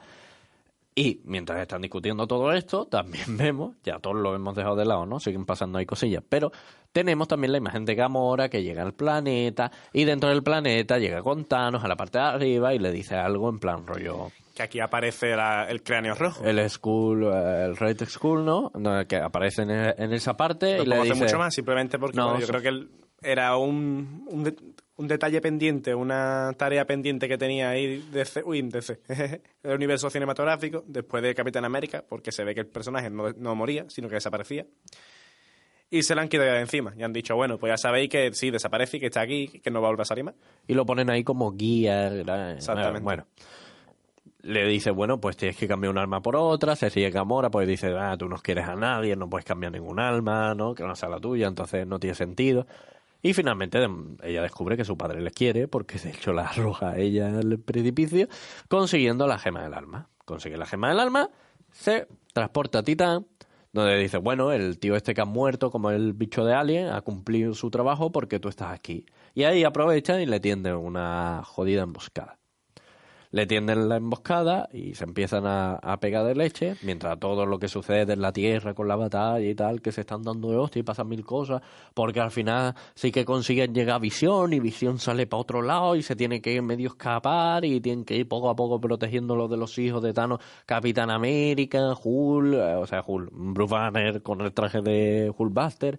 [0.97, 5.07] Y mientras están discutiendo todo esto, también vemos, ya todos lo hemos dejado de lado,
[5.07, 5.19] ¿no?
[5.19, 6.53] Siguen pasando ahí cosillas, pero
[6.93, 11.21] tenemos también la imagen de Gamora que llega al planeta y dentro del planeta llega
[11.23, 14.63] con Thanos a la parte de arriba y le dice algo en plan rollo, Que
[14.63, 16.45] aquí aparece la- el cráneo rojo.
[16.45, 18.71] el Skull, eh, el Red Skull, ¿no?
[18.79, 21.15] No, Que aparece en, en esa parte y le dice...
[21.15, 22.89] mucho más, simplemente porque No, bueno, yo creo que él
[23.21, 24.29] era un,
[24.97, 29.01] un detalle pendiente, una tarea pendiente que tenía ahí DC, uy, DC,
[29.63, 33.55] el universo cinematográfico, después de Capitán América, porque se ve que el personaje no, no
[33.55, 34.67] moría, sino que desaparecía.
[35.91, 36.93] Y se la han quitado de encima.
[36.97, 39.71] Y han dicho, bueno, pues ya sabéis que sí, desaparece y que está aquí, que
[39.71, 40.35] no va a volver a salir más.
[40.67, 42.09] Y lo ponen ahí como guía.
[42.09, 42.53] ¿verdad?
[42.53, 43.01] Exactamente.
[43.01, 43.27] Bueno.
[44.41, 46.75] Le dice, bueno, pues tienes que cambiar un arma por otra.
[46.75, 50.01] Se sigue Gamora, pues dice, ah, tú no quieres a nadie, no puedes cambiar ningún
[50.01, 50.75] alma, ¿no?
[50.75, 52.67] Que no sea la tuya, entonces no tiene sentido.
[53.25, 53.83] Y finalmente
[54.23, 57.59] ella descubre que su padre le quiere, porque de hecho la arroja a ella al
[57.59, 58.29] precipicio,
[58.69, 60.11] consiguiendo la gema del alma.
[60.27, 61.31] Consigue la gema del alma,
[61.73, 63.27] se transporta a Titán,
[63.73, 67.01] donde dice, bueno, el tío este que ha muerto como el bicho de Alien ha
[67.01, 69.07] cumplido su trabajo porque tú estás aquí.
[69.35, 72.39] Y ahí aprovecha y le tienden una jodida emboscada.
[73.35, 77.67] Le tienden la emboscada y se empiezan a, pegar de leche, mientras todo lo que
[77.67, 80.79] sucede en la Tierra con la batalla y tal, que se están dando de hostia
[80.79, 81.61] y pasan mil cosas,
[81.95, 85.97] porque al final sí que consiguen llegar a Visión y Visión sale para otro lado
[85.97, 89.51] y se tiene que medio escapar y tienen que ir poco a poco protegiendo los
[89.51, 94.43] de los hijos de Thanos, Capitán América, Hulk, eh, o sea, Hulk, Bruce Banner con
[94.43, 95.99] el traje de Hulkbuster.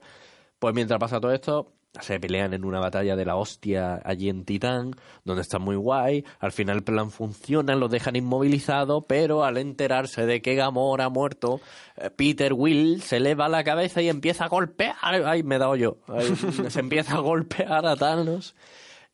[0.57, 4.45] Pues mientras pasa todo esto, se pelean en una batalla de la hostia allí en
[4.45, 6.23] Titán, donde está muy guay.
[6.39, 11.09] Al final el plan funciona, los dejan inmovilizados, pero al enterarse de que Gamora ha
[11.09, 11.61] muerto,
[11.97, 14.95] eh, Peter Will se eleva la cabeza y empieza a golpear.
[15.01, 15.97] Ay, me he dado yo.
[16.07, 16.35] Ay,
[16.69, 18.55] se empieza a golpear a Thanos.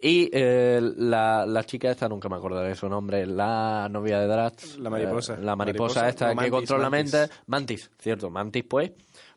[0.04, 4.26] Y eh, la, la chica esta, nunca me acordaré de su nombre, la novia de
[4.26, 4.80] Drax.
[4.80, 5.36] La mariposa.
[5.36, 7.14] eh, la mariposa, Mariposa, esta que Mantis, controla Mantis.
[7.14, 7.34] mente.
[7.46, 8.92] Mantis, cierto, Mantis pues.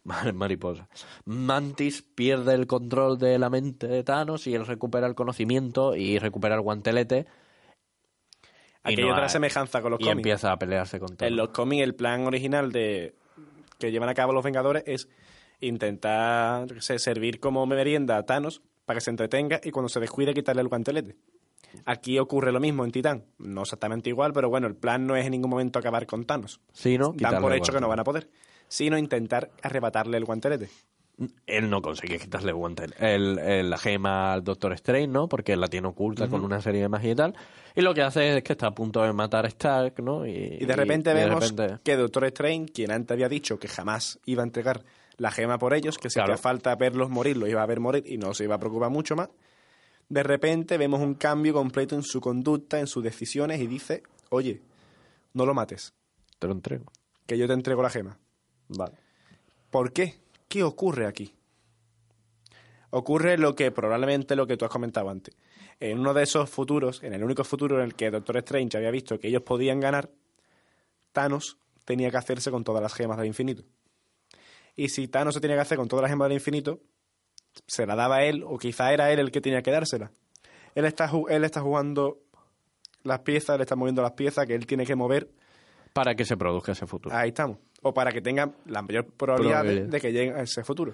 [0.04, 0.88] Mariposa.
[1.24, 6.18] Mantis pierde el control de la mente de Thanos y él recupera el conocimiento y
[6.18, 7.26] recupera el guantelete.
[8.84, 10.18] y Aquí hay no otra semejanza con los y cómics.
[10.18, 11.30] empieza a pelearse con Thanos.
[11.30, 13.14] En los cómics, el plan original de
[13.78, 15.08] que llevan a cabo los Vengadores es
[15.60, 20.34] intentar sé, servir como merienda a Thanos para que se entretenga y cuando se descuide
[20.34, 21.16] quitarle el guantelete.
[21.86, 23.24] Aquí ocurre lo mismo en Titán.
[23.38, 26.60] No exactamente igual, pero bueno, el plan no es en ningún momento acabar con Thanos.
[26.72, 27.12] Sí, ¿no?
[27.16, 28.28] Dan por hecho que no van a poder,
[28.74, 30.68] sino intentar arrebatarle el guantelete.
[31.46, 35.28] Él no consigue quitarle el guante- el- el- la gema al Doctor Strange, ¿no?
[35.28, 37.34] Porque la tiene oculta con una serie de magia y tal.
[37.76, 40.26] Y lo que hace es que está a punto de matar a Stark, ¿no?
[40.26, 43.60] Y, Y de repente y de vemos repente- que Doctor Strange, quien antes había dicho
[43.60, 44.84] que jamás iba a entregar
[45.18, 46.32] la gema por ellos, que si Claro.
[46.32, 48.90] hacía falta verlos morir, los iba a ver morir y no se iba a preocupar
[48.90, 49.28] mucho más,
[50.08, 54.62] de repente vemos un cambio completo en su conducta, en sus decisiones y dice, oye,
[55.32, 55.94] no lo mates,
[56.40, 56.90] Te lo entrego.
[57.26, 58.18] que yo te entrego la gema.
[58.68, 58.94] Vale.
[59.70, 60.14] ¿Por qué?
[60.48, 61.34] ¿Qué ocurre aquí?
[62.90, 65.34] Ocurre lo que probablemente lo que tú has comentado antes.
[65.80, 68.92] En uno de esos futuros, en el único futuro en el que Doctor Strange había
[68.92, 70.10] visto que ellos podían ganar,
[71.12, 73.64] Thanos tenía que hacerse con todas las gemas del infinito.
[74.76, 76.80] Y si Thanos se tenía que hacer con todas las gemas del infinito,
[77.66, 80.12] se la daba él, o quizá era él el que tenía que dársela.
[80.74, 82.20] Él está, él está jugando
[83.02, 85.30] las piezas, él está moviendo las piezas que él tiene que mover
[85.94, 87.16] Para que se produzca ese futuro.
[87.16, 87.56] Ahí estamos.
[87.82, 89.86] O para que tengan la mayor probabilidad de, Probabilidad.
[89.92, 90.92] de que lleguen a ese futuro.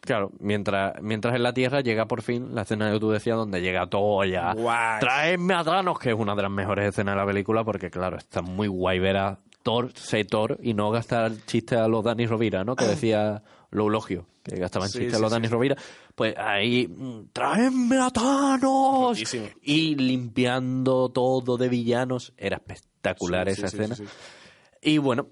[0.00, 3.60] Claro, mientras, mientras en la Tierra llega por fin la escena que tú decías donde
[3.60, 4.54] llega todo ya.
[4.54, 5.00] Guay.
[5.00, 8.16] Traedme a Thanos, que es una de las mejores escenas de la película, porque claro,
[8.16, 12.26] está muy guay ver a Thor, sé Thor, y no gastar chistes a los Dani
[12.26, 12.74] Rovira, ¿no?
[12.74, 15.34] Que decía lo eulogio, que gastaban Sí, chistes a sí, los sí.
[15.34, 15.76] Dani Rovira.
[16.14, 19.08] Pues ahí, mm, traedme a Thanos.
[19.18, 19.46] Rotísimo.
[19.62, 22.32] Y limpiando todo de villanos.
[22.38, 22.58] Era
[23.02, 23.94] espectacular Sí, esa sí, escena.
[23.96, 24.04] sí.
[24.82, 25.28] Y bueno,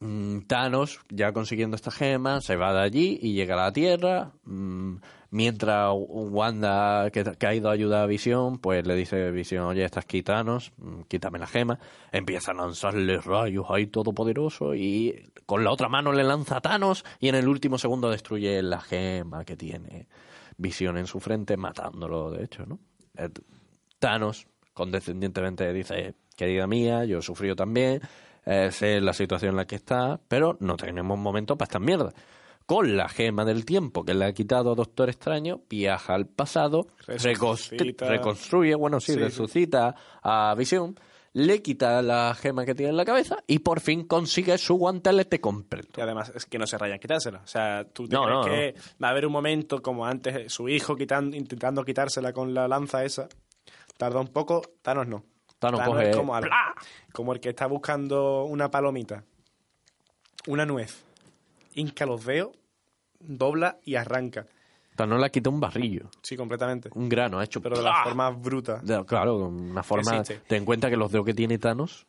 [0.00, 4.32] mm, Thanos, ya consiguiendo esta gema, se va de allí y llega a la Tierra.
[4.44, 4.96] mm,
[5.32, 9.84] mientras Wanda, que, que ha ido a ayudar a Visión, pues le dice Visión, oye,
[9.84, 11.78] estás aquí Thanos, mm, quítame la gema.
[12.12, 17.04] Empieza a lanzarle rayos ahí todopoderoso y con la otra mano le lanza a Thanos
[17.20, 20.08] y en el último segundo destruye la gema que tiene
[20.56, 22.78] Visión en su frente, matándolo, de hecho, ¿no?
[23.16, 23.28] Eh,
[23.98, 28.00] Thanos, condescendientemente, dice, querida mía, yo he sufrido también,
[28.46, 32.14] eh, sé la situación en la que está, pero no tenemos momento para estas mierdas.
[32.66, 36.86] Con la gema del tiempo que le ha quitado a Doctor Extraño, viaja al pasado,
[37.06, 39.18] reconstru- reconstruye, bueno, sí, Sí, sí.
[39.24, 40.94] resucita a Visión,
[41.32, 45.40] le quita la gema que tiene en la cabeza y por fin consigue su guantelete
[45.40, 46.00] completo.
[46.00, 47.40] Y además es que no se rayan quitársela.
[47.44, 50.52] O sea, tú te No, crees no, que va a haber un momento como antes
[50.52, 53.28] su hijo quitando, intentando quitársela con la lanza esa.
[53.96, 55.24] Tarda un poco, Thanos no.
[55.60, 56.50] Thanos coge- como, al-
[57.12, 59.22] como el que está buscando una palomita,
[60.48, 61.04] una nuez,
[61.74, 62.50] hinca los dedos,
[63.20, 64.46] dobla y arranca.
[64.96, 66.90] Thanos le quita un barrillo, Sí, completamente.
[66.94, 67.60] un grano, ha hecho...
[67.62, 68.80] Pero de la forma bruta.
[68.82, 70.22] De- claro, una forma...
[70.24, 72.06] Ten en cuenta que los dedos que tiene Thanos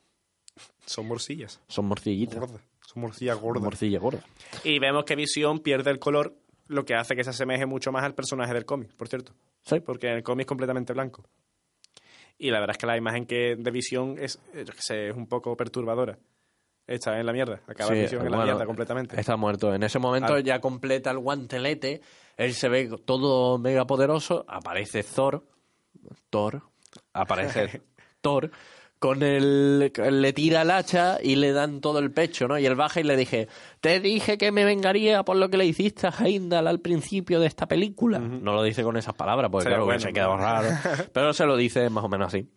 [0.85, 1.61] Son morcillas.
[1.67, 2.39] son morcillitas.
[2.39, 2.61] Gordas.
[2.85, 3.63] Son morcillas gordas.
[3.63, 4.19] Morcilla gorda.
[4.65, 6.35] Y vemos que Visión pierde el color,
[6.67, 9.33] lo que hace que se asemeje mucho más al personaje del cómic, por cierto.
[9.63, 9.79] Sí.
[9.79, 11.23] Porque en el cómic es completamente blanco.
[12.43, 15.09] Y la verdad es que la imagen que de Visión es, eh, yo qué sé,
[15.09, 16.17] es un poco perturbadora.
[16.87, 17.61] Está en la mierda.
[17.67, 19.19] Acaba Sí, Visión en la bueno, mierda completamente.
[19.19, 19.75] Está muerto.
[19.75, 22.01] En ese momento ya completa el guantelete.
[22.37, 24.43] Él se ve todo mega poderoso.
[24.47, 25.45] Aparece Thor.
[26.31, 26.63] Thor.
[27.13, 27.83] Aparece
[28.21, 28.49] Thor.
[29.01, 29.91] Con el.
[29.95, 32.59] Le tira el hacha y le dan todo el pecho, ¿no?
[32.59, 33.47] Y él baja y le dije:
[33.79, 37.47] Te dije que me vengaría por lo que le hiciste a Heimdall al principio de
[37.47, 38.19] esta película.
[38.19, 40.69] No lo dice con esas palabras, porque claro que se quedó raro.
[41.13, 42.47] Pero se lo dice más o menos así.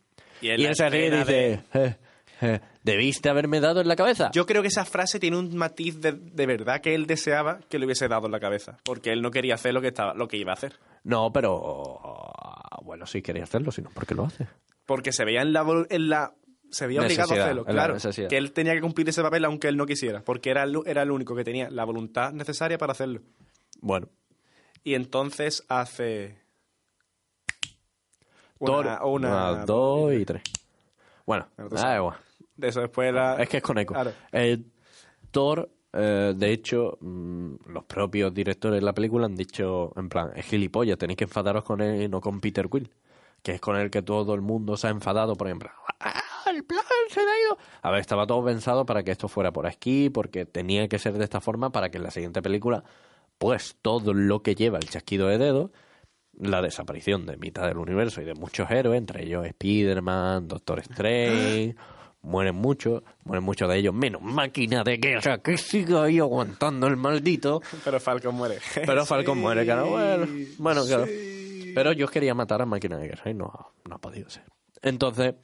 [0.42, 1.96] Y en Y él se ríe y dice: "Eh,
[2.42, 4.30] eh, ¿Debiste haberme dado en la cabeza?
[4.34, 7.78] Yo creo que esa frase tiene un matiz de, de verdad que él deseaba que
[7.78, 8.76] le hubiese dado en la cabeza.
[8.84, 10.74] Porque él no quería hacer lo que, estaba, lo que iba a hacer.
[11.04, 11.88] No, pero
[12.82, 14.46] bueno, sí quería hacerlo, sino ¿por qué lo hace?
[14.86, 16.34] Porque se veía en la, en la
[16.70, 17.96] se veía obligado a hacerlo, claro.
[18.28, 20.22] Que él tenía que cumplir ese papel aunque él no quisiera.
[20.22, 23.20] Porque era el, era el único que tenía la voluntad necesaria para hacerlo.
[23.80, 24.08] Bueno,
[24.82, 26.38] Y entonces hace.
[28.58, 30.42] Una, una, una, dos y tres.
[31.26, 31.96] Bueno, sabes.
[31.98, 32.16] igual.
[32.56, 33.36] De eso después la.
[33.36, 33.94] Es que es con eco.
[33.94, 34.12] Claro.
[34.32, 34.58] Eh,
[35.30, 40.30] Thor, eh, de hecho, mm, los propios directores de la película han dicho, en plan,
[40.34, 42.90] es gilipollas, tenéis que enfadaros con él y no con Peter Quill,
[43.44, 45.70] que es con el que todo el mundo se ha enfadado, por ejemplo.
[46.00, 47.58] ¡Ah, el plan se ha ido!
[47.82, 51.12] A ver, estaba todo pensado para que esto fuera por aquí, porque tenía que ser
[51.12, 52.82] de esta forma para que en la siguiente película,
[53.36, 55.70] pues todo lo que lleva el chasquido de dedos
[56.40, 61.76] la desaparición de mitad del universo y de muchos héroes, entre ellos Spider-Man, Doctor Strange,
[62.22, 66.96] mueren muchos, mueren muchos de ellos, menos máquina de guerra que sigue ahí aguantando el
[66.96, 67.62] maldito.
[67.84, 68.58] Pero Falcon muere.
[68.74, 69.90] Pero Falcon Sí, muere, claro.
[69.90, 70.26] Bueno,
[70.58, 71.06] bueno, claro.
[71.74, 74.44] Pero yo quería matar a máquina de guerra y no, no ha podido ser.
[74.82, 75.34] Entonces,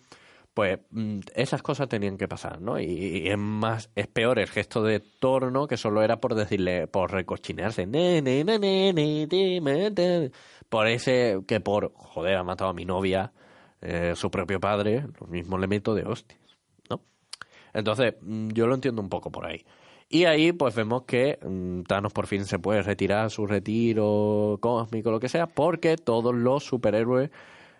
[0.54, 2.78] pues mm, esas cosas tenían que pasar, ¿no?
[2.78, 5.66] Y, y es más, es peor el gesto de Thor, ¿no?
[5.66, 7.86] Que solo era por decirle, por recochinearse.
[7.86, 10.30] Ne, ne, ne.
[10.68, 13.32] Por ese, que por, joder, ha matado a mi novia,
[13.80, 16.58] eh, su propio padre, lo mismo le meto de hostias,
[16.88, 17.00] ¿no?
[17.72, 19.64] Entonces, mm, yo lo entiendo un poco por ahí.
[20.12, 25.12] Y ahí pues vemos que mm, Thanos por fin se puede retirar su retiro cósmico,
[25.12, 27.30] lo que sea, porque todos los superhéroes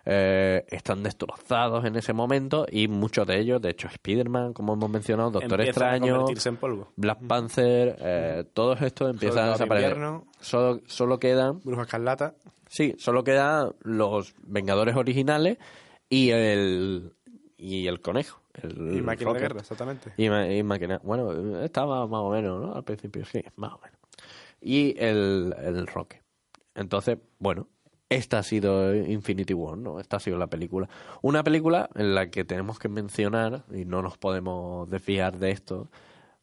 [0.05, 4.89] eh, están destrozados en ese momento y muchos de ellos, de hecho Spider-Man, como hemos
[4.89, 6.93] mencionado, Doctor Empieza a Extraño, en polvo.
[6.95, 9.91] Black Panther, eh, todos estos empiezan a desaparecer.
[9.91, 10.25] invierno.
[10.39, 12.35] Solo, solo quedan, Bruja Escarlata.
[12.69, 15.57] sí, solo quedan los Vengadores originales
[16.07, 17.11] y el
[17.57, 18.40] y el conejo.
[18.53, 20.11] El, Y máquina de guerra, exactamente.
[20.17, 20.99] Y, ma- y máquina.
[21.03, 22.75] Bueno, estaba más o menos, ¿no?
[22.75, 23.97] Al principio, sí, más o menos.
[24.61, 26.21] Y el, el Roque.
[26.75, 27.67] Entonces, bueno,
[28.09, 29.99] esta ha sido Infinity War, ¿no?
[29.99, 30.89] Esta ha sido la película.
[31.21, 35.89] Una película en la que tenemos que mencionar, y no nos podemos desviar de esto,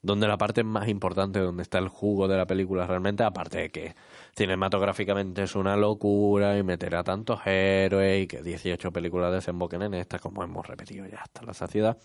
[0.08, 3.70] donde la parte más importante, donde está el jugo de la película realmente, aparte de
[3.70, 3.94] que
[4.34, 9.92] cinematográficamente es una locura y meter a tantos héroes y que 18 películas desemboquen en
[9.92, 11.98] esta, como hemos repetido ya hasta la saciedad,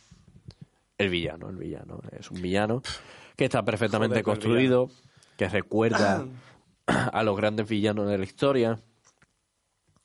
[0.97, 2.01] el villano, el villano.
[2.11, 2.81] Es un villano
[3.37, 4.89] que está perfectamente Joder, construido,
[5.37, 6.25] que recuerda
[6.85, 8.79] a los grandes villanos de la historia,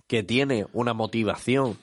[0.07, 1.77] que tiene una motivación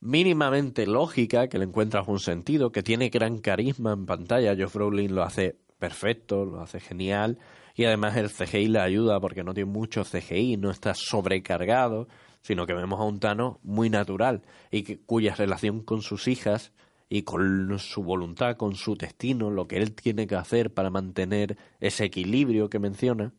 [0.00, 4.54] mínimamente lógica, que le encuentras un sentido, que tiene gran carisma en pantalla.
[4.56, 7.38] Josh Brolin lo hace perfecto, lo hace genial.
[7.74, 12.08] Y además el CGI le ayuda porque no tiene mucho CGI, no está sobrecargado,
[12.40, 16.72] sino que vemos a un Thanos muy natural y que, cuya relación con sus hijas
[17.08, 21.58] y con su voluntad, con su destino, lo que él tiene que hacer para mantener
[21.80, 23.32] ese equilibrio que menciona,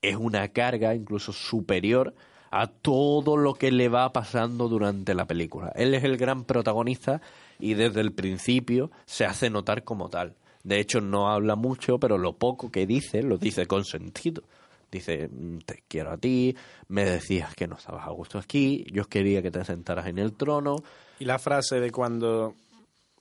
[0.00, 2.14] es una carga incluso superior
[2.56, 5.72] a todo lo que le va pasando durante la película.
[5.74, 7.20] Él es el gran protagonista
[7.58, 10.36] y desde el principio se hace notar como tal.
[10.62, 14.44] De hecho, no habla mucho, pero lo poco que dice, lo dice con sentido.
[14.88, 16.54] Dice, "Mm, te quiero a ti,
[16.86, 20.34] me decías que no estabas a gusto aquí, yo quería que te sentaras en el
[20.34, 20.76] trono.
[21.18, 22.54] Y la frase de cuando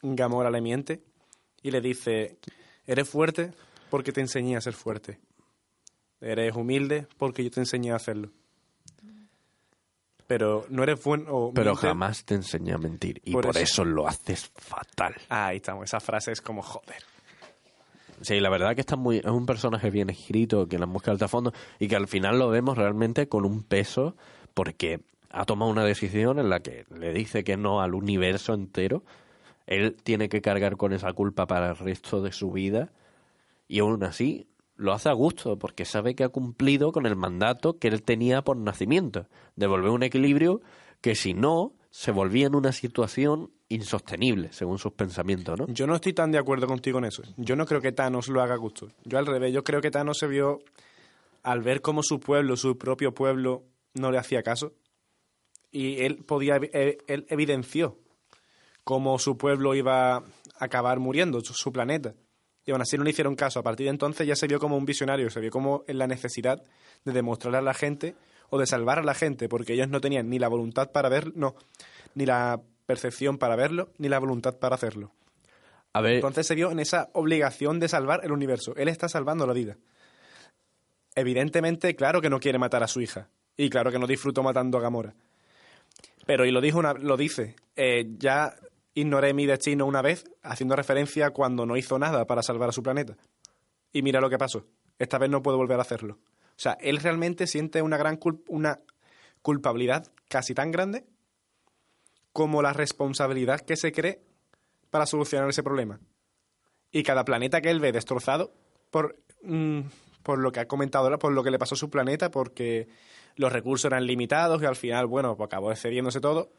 [0.04, 1.02] Gamora le miente
[1.64, 2.38] y le dice,
[2.86, 3.52] eres fuerte
[3.90, 5.18] porque te enseñé a ser fuerte.
[6.22, 8.30] Eres humilde porque yo te enseñé a hacerlo.
[10.28, 13.64] Pero no eres bueno o Pero jamás te enseñé a mentir y por, Por eso.
[13.64, 13.86] eso.
[13.86, 15.16] lo haces fatal.
[15.30, 15.84] Ah, ahí estamos.
[15.86, 17.04] Esa frase es como joder.
[18.22, 21.28] Sí, la verdad que está muy, es un personaje bien escrito, que la busca alta
[21.28, 24.16] fondo y que al final lo vemos realmente con un peso
[24.54, 29.04] porque ha tomado una decisión en la que le dice que no al universo entero.
[29.68, 32.92] Él tiene que cargar con esa culpa para el resto de su vida
[33.68, 37.78] y aún así lo hace a gusto porque sabe que ha cumplido con el mandato
[37.78, 40.62] que él tenía por nacimiento, devolver un equilibrio
[41.02, 45.68] que si no se volvía en una situación insostenible, según sus pensamientos, ¿no?
[45.68, 47.24] Yo no estoy tan de acuerdo contigo en eso.
[47.38, 48.90] Yo no creo que Thanos lo haga a gusto.
[49.04, 50.60] Yo al revés, yo creo que Thanos se vio
[51.44, 53.64] al ver cómo su pueblo, su propio pueblo,
[53.94, 54.74] no le hacía caso.
[55.72, 57.98] Y él podía, eh, él evidenció
[58.84, 60.24] cómo su pueblo iba a
[60.60, 62.16] acabar muriendo, su planeta.
[62.66, 63.60] Y aún así no le hicieron caso.
[63.60, 66.08] A partir de entonces ya se vio como un visionario, se vio como en la
[66.08, 66.64] necesidad
[67.04, 68.16] de demostrarle a la gente
[68.50, 71.36] o de salvar a la gente, porque ellos no tenían ni la voluntad para ver,
[71.36, 71.56] no,
[72.16, 75.12] ni la percepción para verlo, ni la voluntad para hacerlo.
[75.94, 78.74] A ver, Entonces se vio en esa obligación de salvar el universo.
[78.76, 79.78] Él está salvando la vida.
[81.16, 83.30] Evidentemente, claro que no quiere matar a su hija.
[83.56, 85.14] Y claro que no disfrutó matando a Gamora.
[86.26, 88.56] Pero, y lo, dijo una, lo dice, eh, ya
[88.94, 92.74] ignoré mi destino una vez, haciendo referencia a cuando no hizo nada para salvar a
[92.74, 93.18] su planeta.
[93.92, 94.66] Y mira lo que pasó.
[95.00, 96.20] Esta vez no puedo volver a hacerlo.
[96.56, 98.80] O sea, él realmente siente una gran una
[99.42, 101.06] culpabilidad casi tan grande
[102.32, 104.22] como la responsabilidad que se cree
[104.90, 106.00] para solucionar ese problema.
[106.92, 108.54] Y cada planeta que él ve destrozado
[108.92, 109.82] por, mm,
[110.22, 112.88] por lo que ha comentado ahora, por lo que le pasó a su planeta, porque
[113.36, 116.52] los recursos eran limitados y al final, bueno, pues acabó excediéndose todo,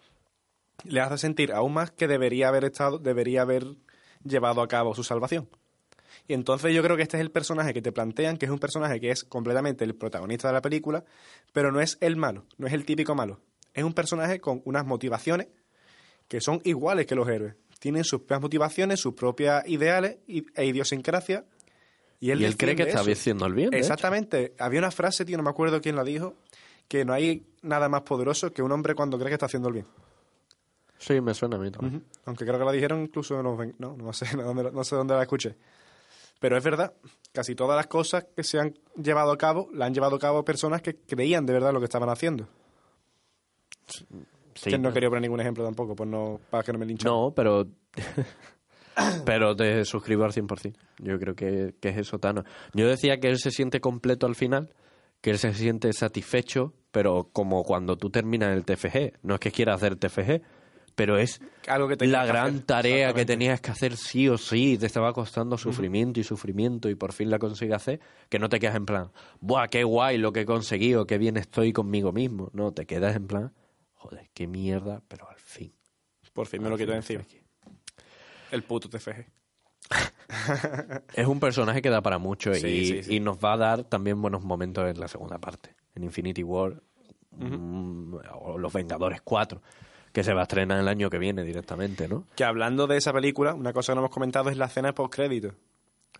[0.82, 3.76] le hace sentir aún más que debería haber estado, debería haber
[4.24, 5.48] llevado a cabo su salvación.
[6.26, 8.58] Y entonces yo creo que este es el personaje que te plantean, que es un
[8.58, 11.04] personaje que es completamente el protagonista de la película,
[11.52, 13.40] pero no es el malo, no es el típico malo.
[13.74, 15.48] Es un personaje con unas motivaciones
[16.28, 17.56] que son iguales que los héroes.
[17.78, 21.44] Tienen sus propias motivaciones, sus propias ideales e idiosincrasia.
[22.20, 23.10] Y él, y él cree que está eso.
[23.10, 23.74] haciendo el bien.
[23.74, 24.54] Exactamente.
[24.58, 26.36] Había una frase, tío, no me acuerdo quién la dijo,
[26.88, 29.74] que no hay nada más poderoso que un hombre cuando cree que está haciendo el
[29.74, 29.86] bien.
[30.98, 32.04] Sí, me suena a mí también.
[32.24, 35.14] Aunque creo que la dijeron incluso en los no, no sé dónde, no sé dónde
[35.14, 35.56] la escuché.
[36.40, 36.92] Pero es verdad,
[37.32, 40.44] casi todas las cosas que se han llevado a cabo, la han llevado a cabo
[40.44, 42.48] personas que creían de verdad lo que estaban haciendo.
[44.54, 47.10] Sí, que no quería poner ningún ejemplo tampoco, pues no, para que no me linchen.
[47.10, 47.66] No, pero.
[49.24, 50.76] pero te suscribo al 100%.
[50.98, 52.44] Yo creo que, que es eso, Tano.
[52.72, 54.72] Yo decía que él se siente completo al final,
[55.20, 59.18] que él se siente satisfecho, pero como cuando tú terminas el TFG.
[59.22, 60.42] No es que quiera hacer TFG,
[60.94, 64.78] pero es Algo que la gran hacer, tarea que tenías que hacer sí o sí.
[64.78, 68.00] Te estaba costando sufrimiento y sufrimiento y por fin la consigues hacer.
[68.28, 69.10] Que no te quedas en plan,
[69.40, 71.06] ¡buah, qué guay lo que he conseguido!
[71.06, 72.50] ¡Qué bien estoy conmigo mismo!
[72.52, 73.52] No, te quedas en plan,
[73.94, 75.72] joder, qué mierda, pero al fin.
[76.32, 77.24] Por fin me lo quito de encima.
[78.50, 79.24] El puto TFG.
[81.14, 83.16] Es un personaje que da para mucho Sí, y, sí, sí.
[83.16, 85.74] y nos va a dar también buenos momentos en la segunda parte.
[85.94, 86.82] En Infinity War
[87.30, 89.62] mm, o Los Vengadores 4,
[90.14, 92.24] que se va a estrenar el año que viene directamente, ¿no?
[92.36, 95.54] Que hablando de esa película, una cosa que no hemos comentado es la escena post-crédito.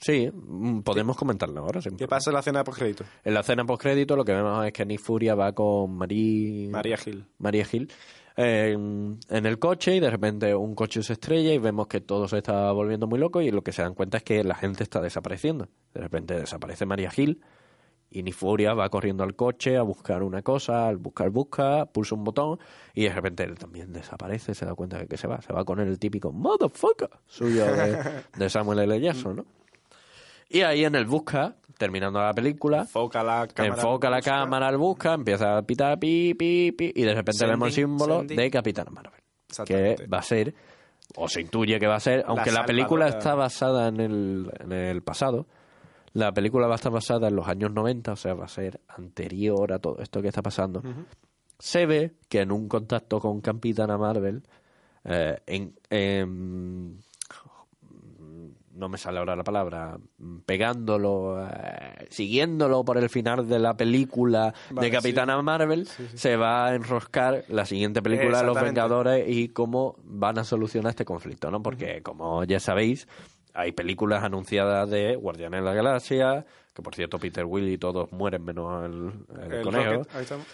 [0.01, 1.81] Sí, mm, podemos comentarlo ahora.
[1.81, 3.05] sin ¿Qué pasa en la escena post-crédito?
[3.23, 6.69] En la escena postcrédito lo que vemos es que Nick Furia va con Marie...
[6.71, 7.25] María Gil.
[7.39, 7.89] María Gil
[8.37, 12.27] en, en el coche y de repente un coche se estrella y vemos que todo
[12.27, 14.83] se está volviendo muy loco y lo que se dan cuenta es que la gente
[14.83, 15.69] está desapareciendo.
[15.95, 17.41] De repente desaparece María Gil
[18.15, 22.23] y Nifuria va corriendo al coche a buscar una cosa, al buscar busca, pulsa un
[22.23, 22.61] botón
[22.95, 25.43] y de repente él también desaparece, se da cuenta de que se va.
[25.43, 27.99] Se va con el típico motherfucker suyo de,
[28.39, 29.01] de Samuel L.
[29.01, 29.47] Jackson, ¿no?
[30.49, 33.74] Y ahí en el busca, terminando la película, Enfoca la cámara.
[33.74, 34.31] enfoca la busca.
[34.31, 37.74] cámara al busca, empieza a pitar pi, pi, pi, y de repente Sending, vemos el
[37.74, 38.36] símbolo sending.
[38.36, 39.20] de Capitán Marvel.
[39.66, 40.55] Que va a ser,
[41.16, 44.70] o se intuye que va a ser, aunque la, película está basada en el, en
[44.70, 45.49] el pasado,
[46.15, 48.81] la película va a estar basada en los años 90, o sea, va a ser
[48.89, 50.82] anterior a todo esto que está pasando.
[51.59, 54.43] Se ve que en un contacto con Capitana Marvel,
[55.05, 56.99] eh, en, en-
[58.77, 59.97] no me sale ahora la palabra,
[60.47, 66.66] pegándolo, eh, siguiéndolo por el final de la película Vale, de Capitana Marvel, se va
[66.66, 68.61] a enroscar la siguiente película de Los.
[68.61, 71.62] Vengadores y cómo van a solucionar este conflicto, ¿no?
[71.62, 73.07] Porque, como ya sabéis,
[73.55, 76.44] hay películas anunciadas de Guardianes de la Galaxia,
[76.74, 79.12] que por cierto Peter Will y todos mueren menos el,
[79.44, 79.93] el El conejo.
[79.93, 80.47] Rocket, ahí estamos.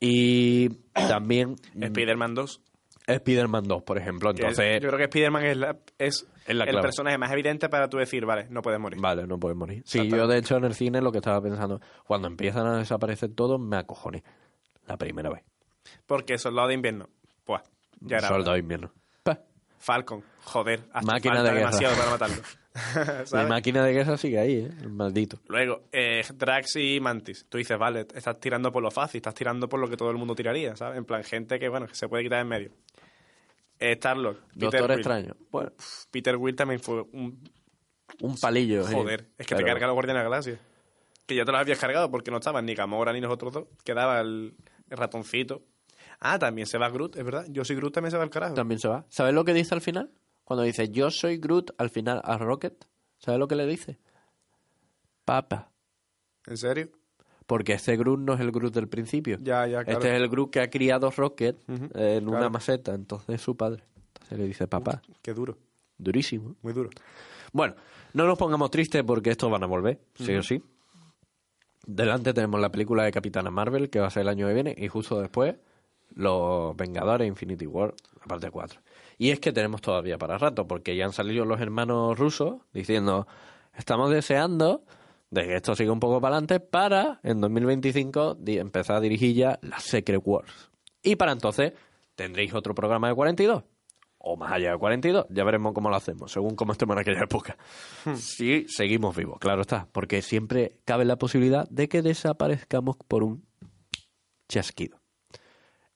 [0.00, 0.68] Y
[1.08, 2.60] también Spider-Man 2.
[3.06, 4.30] Spider-Man 2, por ejemplo.
[4.30, 7.88] Entonces, yo creo que Spider-Man es, la- es, Es la el personaje más evidente para
[7.88, 9.00] tú decir, vale, no puedes morir.
[9.00, 9.82] Vale, no puedes morir.
[9.86, 13.30] Sí, yo de hecho en el cine lo que estaba pensando, cuando empiezan a desaparecer
[13.34, 14.22] todos, me acojoné.
[14.86, 15.42] La primera vez.
[16.06, 17.08] Porque Soldado de Invierno,
[17.44, 17.62] pues,
[18.00, 18.28] ya era.
[18.28, 18.92] Soldado de invierno.
[19.78, 22.42] Falcon, joder, hace Máquina falta de demasiado para matarlo.
[23.32, 24.70] La máquina de guerra sigue ahí, ¿eh?
[24.82, 25.40] El maldito.
[25.48, 27.46] Luego, eh, Drax y Mantis.
[27.48, 30.16] Tú dices, vale, estás tirando por lo fácil, estás tirando por lo que todo el
[30.16, 30.98] mundo tiraría, ¿sabes?
[30.98, 32.70] En plan, gente que, bueno, que se puede quitar en medio.
[33.80, 34.98] Eh, Starlord, Peter Doctor Quill.
[34.98, 35.36] Extraño.
[35.50, 35.72] Bueno,
[36.10, 37.42] Peter Will también fue un...
[38.20, 38.84] un palillo.
[38.86, 40.60] Joder, es que Pero- te carga los Guardianes de la Galaxia.
[41.26, 43.64] Que ya te los habías cargado porque no estaban ni Gamora ni nosotros dos.
[43.84, 44.54] Quedaba el
[44.88, 45.62] ratoncito.
[46.20, 47.46] Ah, también se va Groot, es verdad.
[47.48, 48.54] Yo soy Groot, también se va al carajo.
[48.54, 49.04] También se va.
[49.08, 50.10] ¿Sabes lo que dice al final?
[50.44, 52.86] Cuando dice, yo soy Groot, al final a Rocket.
[53.18, 53.98] ¿Sabes lo que le dice?
[55.24, 55.70] Papa.
[56.46, 56.90] ¿En serio?
[57.46, 59.38] Porque este Groot no es el Groot del principio.
[59.40, 59.98] Ya, ya, claro.
[59.98, 61.56] Este es el Groot que ha criado Rocket
[61.94, 62.94] eh, en una maceta.
[62.94, 63.84] Entonces es su padre.
[64.14, 65.02] Entonces le dice papá.
[65.22, 65.56] Qué duro,
[65.96, 66.56] Durísimo.
[66.62, 66.90] muy duro.
[67.52, 67.74] Bueno,
[68.12, 70.62] no nos pongamos tristes porque estos van a volver, sí o sí.
[71.86, 74.74] Delante tenemos la película de Capitana Marvel, que va a ser el año que viene,
[74.76, 75.56] y justo después
[76.14, 78.80] Los Vengadores Infinity War, la parte 4.
[79.18, 83.26] Y es que tenemos todavía para rato, porque ya han salido los hermanos rusos diciendo,
[83.76, 84.84] estamos deseando
[85.30, 89.34] de que esto siga un poco para adelante para, en 2025, di- empezar a dirigir
[89.36, 90.70] ya las Secret Wars.
[91.02, 91.72] Y para entonces
[92.14, 93.62] tendréis otro programa de 42
[94.20, 97.22] o más allá de 42, ya veremos cómo lo hacemos, según cómo estemos en aquella
[97.22, 97.56] época.
[98.16, 103.44] Si seguimos vivos, claro está, porque siempre cabe la posibilidad de que desaparezcamos por un
[104.48, 104.97] chasquido.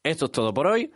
[0.03, 0.93] Esto es todo por hoy.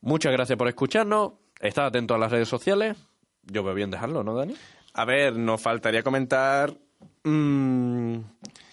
[0.00, 1.32] Muchas gracias por escucharnos.
[1.60, 2.96] Estad atento a las redes sociales.
[3.42, 4.54] Yo veo bien dejarlo, ¿no, Dani?
[4.94, 6.74] A ver, nos faltaría comentar
[7.24, 8.16] mm,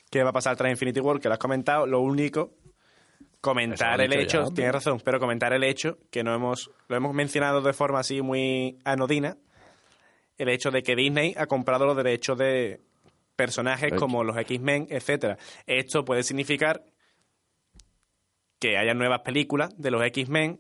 [0.10, 1.86] qué va a pasar tras Infinity War, que lo has comentado.
[1.86, 2.54] Lo único,
[3.42, 7.14] comentar el hecho, ya, tienes razón, pero comentar el hecho, que no hemos, lo hemos
[7.14, 9.38] mencionado de forma así muy anodina,
[10.38, 12.82] el hecho de que Disney ha comprado los derechos de
[13.36, 15.38] personajes como los X-Men, etcétera.
[15.66, 16.84] Esto puede significar
[18.60, 20.60] que haya nuevas películas de los X-Men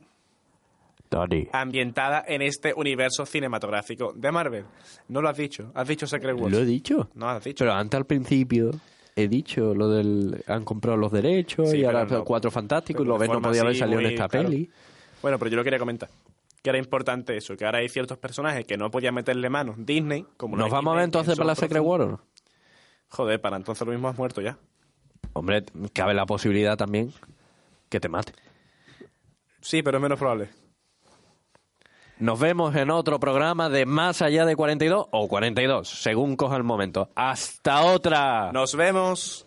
[1.53, 4.65] ambientadas en este universo cinematográfico de Marvel.
[5.07, 6.51] No lo has dicho, has dicho Secret Wars.
[6.51, 7.09] ¿Lo he dicho?
[7.15, 7.63] No, has dicho.
[7.63, 8.71] Pero antes al principio
[9.15, 10.43] he dicho lo del...
[10.47, 13.75] Han comprado los derechos y ahora no, Cuatro Fantásticos y lo ves no podía haber
[13.75, 14.69] salido en esta peli.
[15.21, 16.09] Bueno, pero yo lo quería comentar
[16.67, 19.75] que era importante eso, que ahora hay ciertos personajes que no podían meterle mano.
[19.77, 22.21] Disney, como ¿Nos vamos a ver entonces para la Secret War o no?
[23.09, 24.57] Joder, para entonces lo mismo has muerto ya.
[25.33, 25.63] Hombre,
[25.93, 27.13] cabe la posibilidad también
[27.89, 28.33] que te mate.
[29.61, 30.49] Sí, pero es menos probable.
[32.19, 36.63] Nos vemos en otro programa de Más allá de 42 o 42, según coja el
[36.63, 37.09] momento.
[37.15, 38.51] Hasta otra.
[38.51, 39.46] Nos vemos.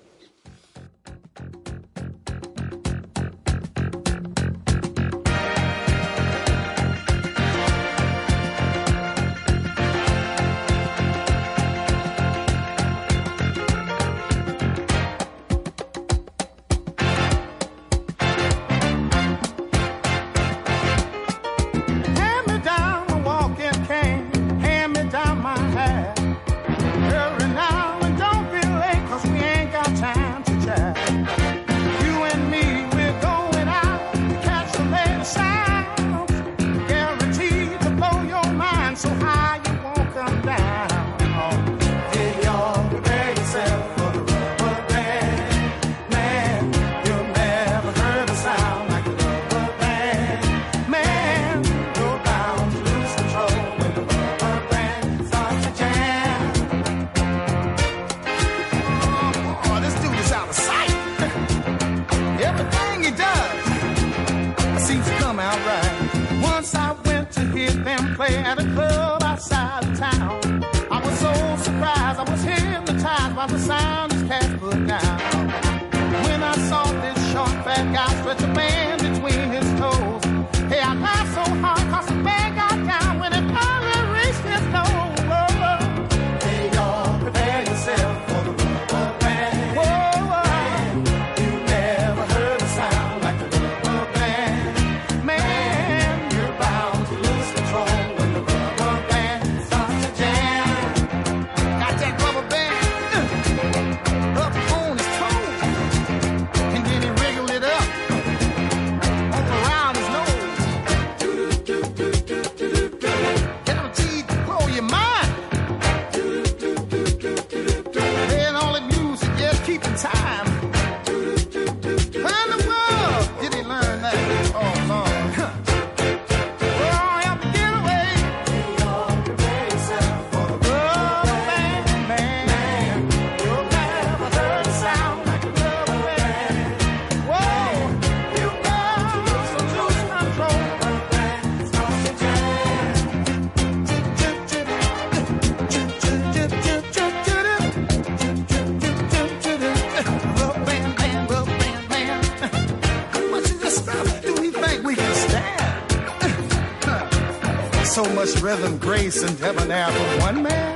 [158.41, 159.93] rhythm, grace, and heaven have
[160.23, 160.70] one man.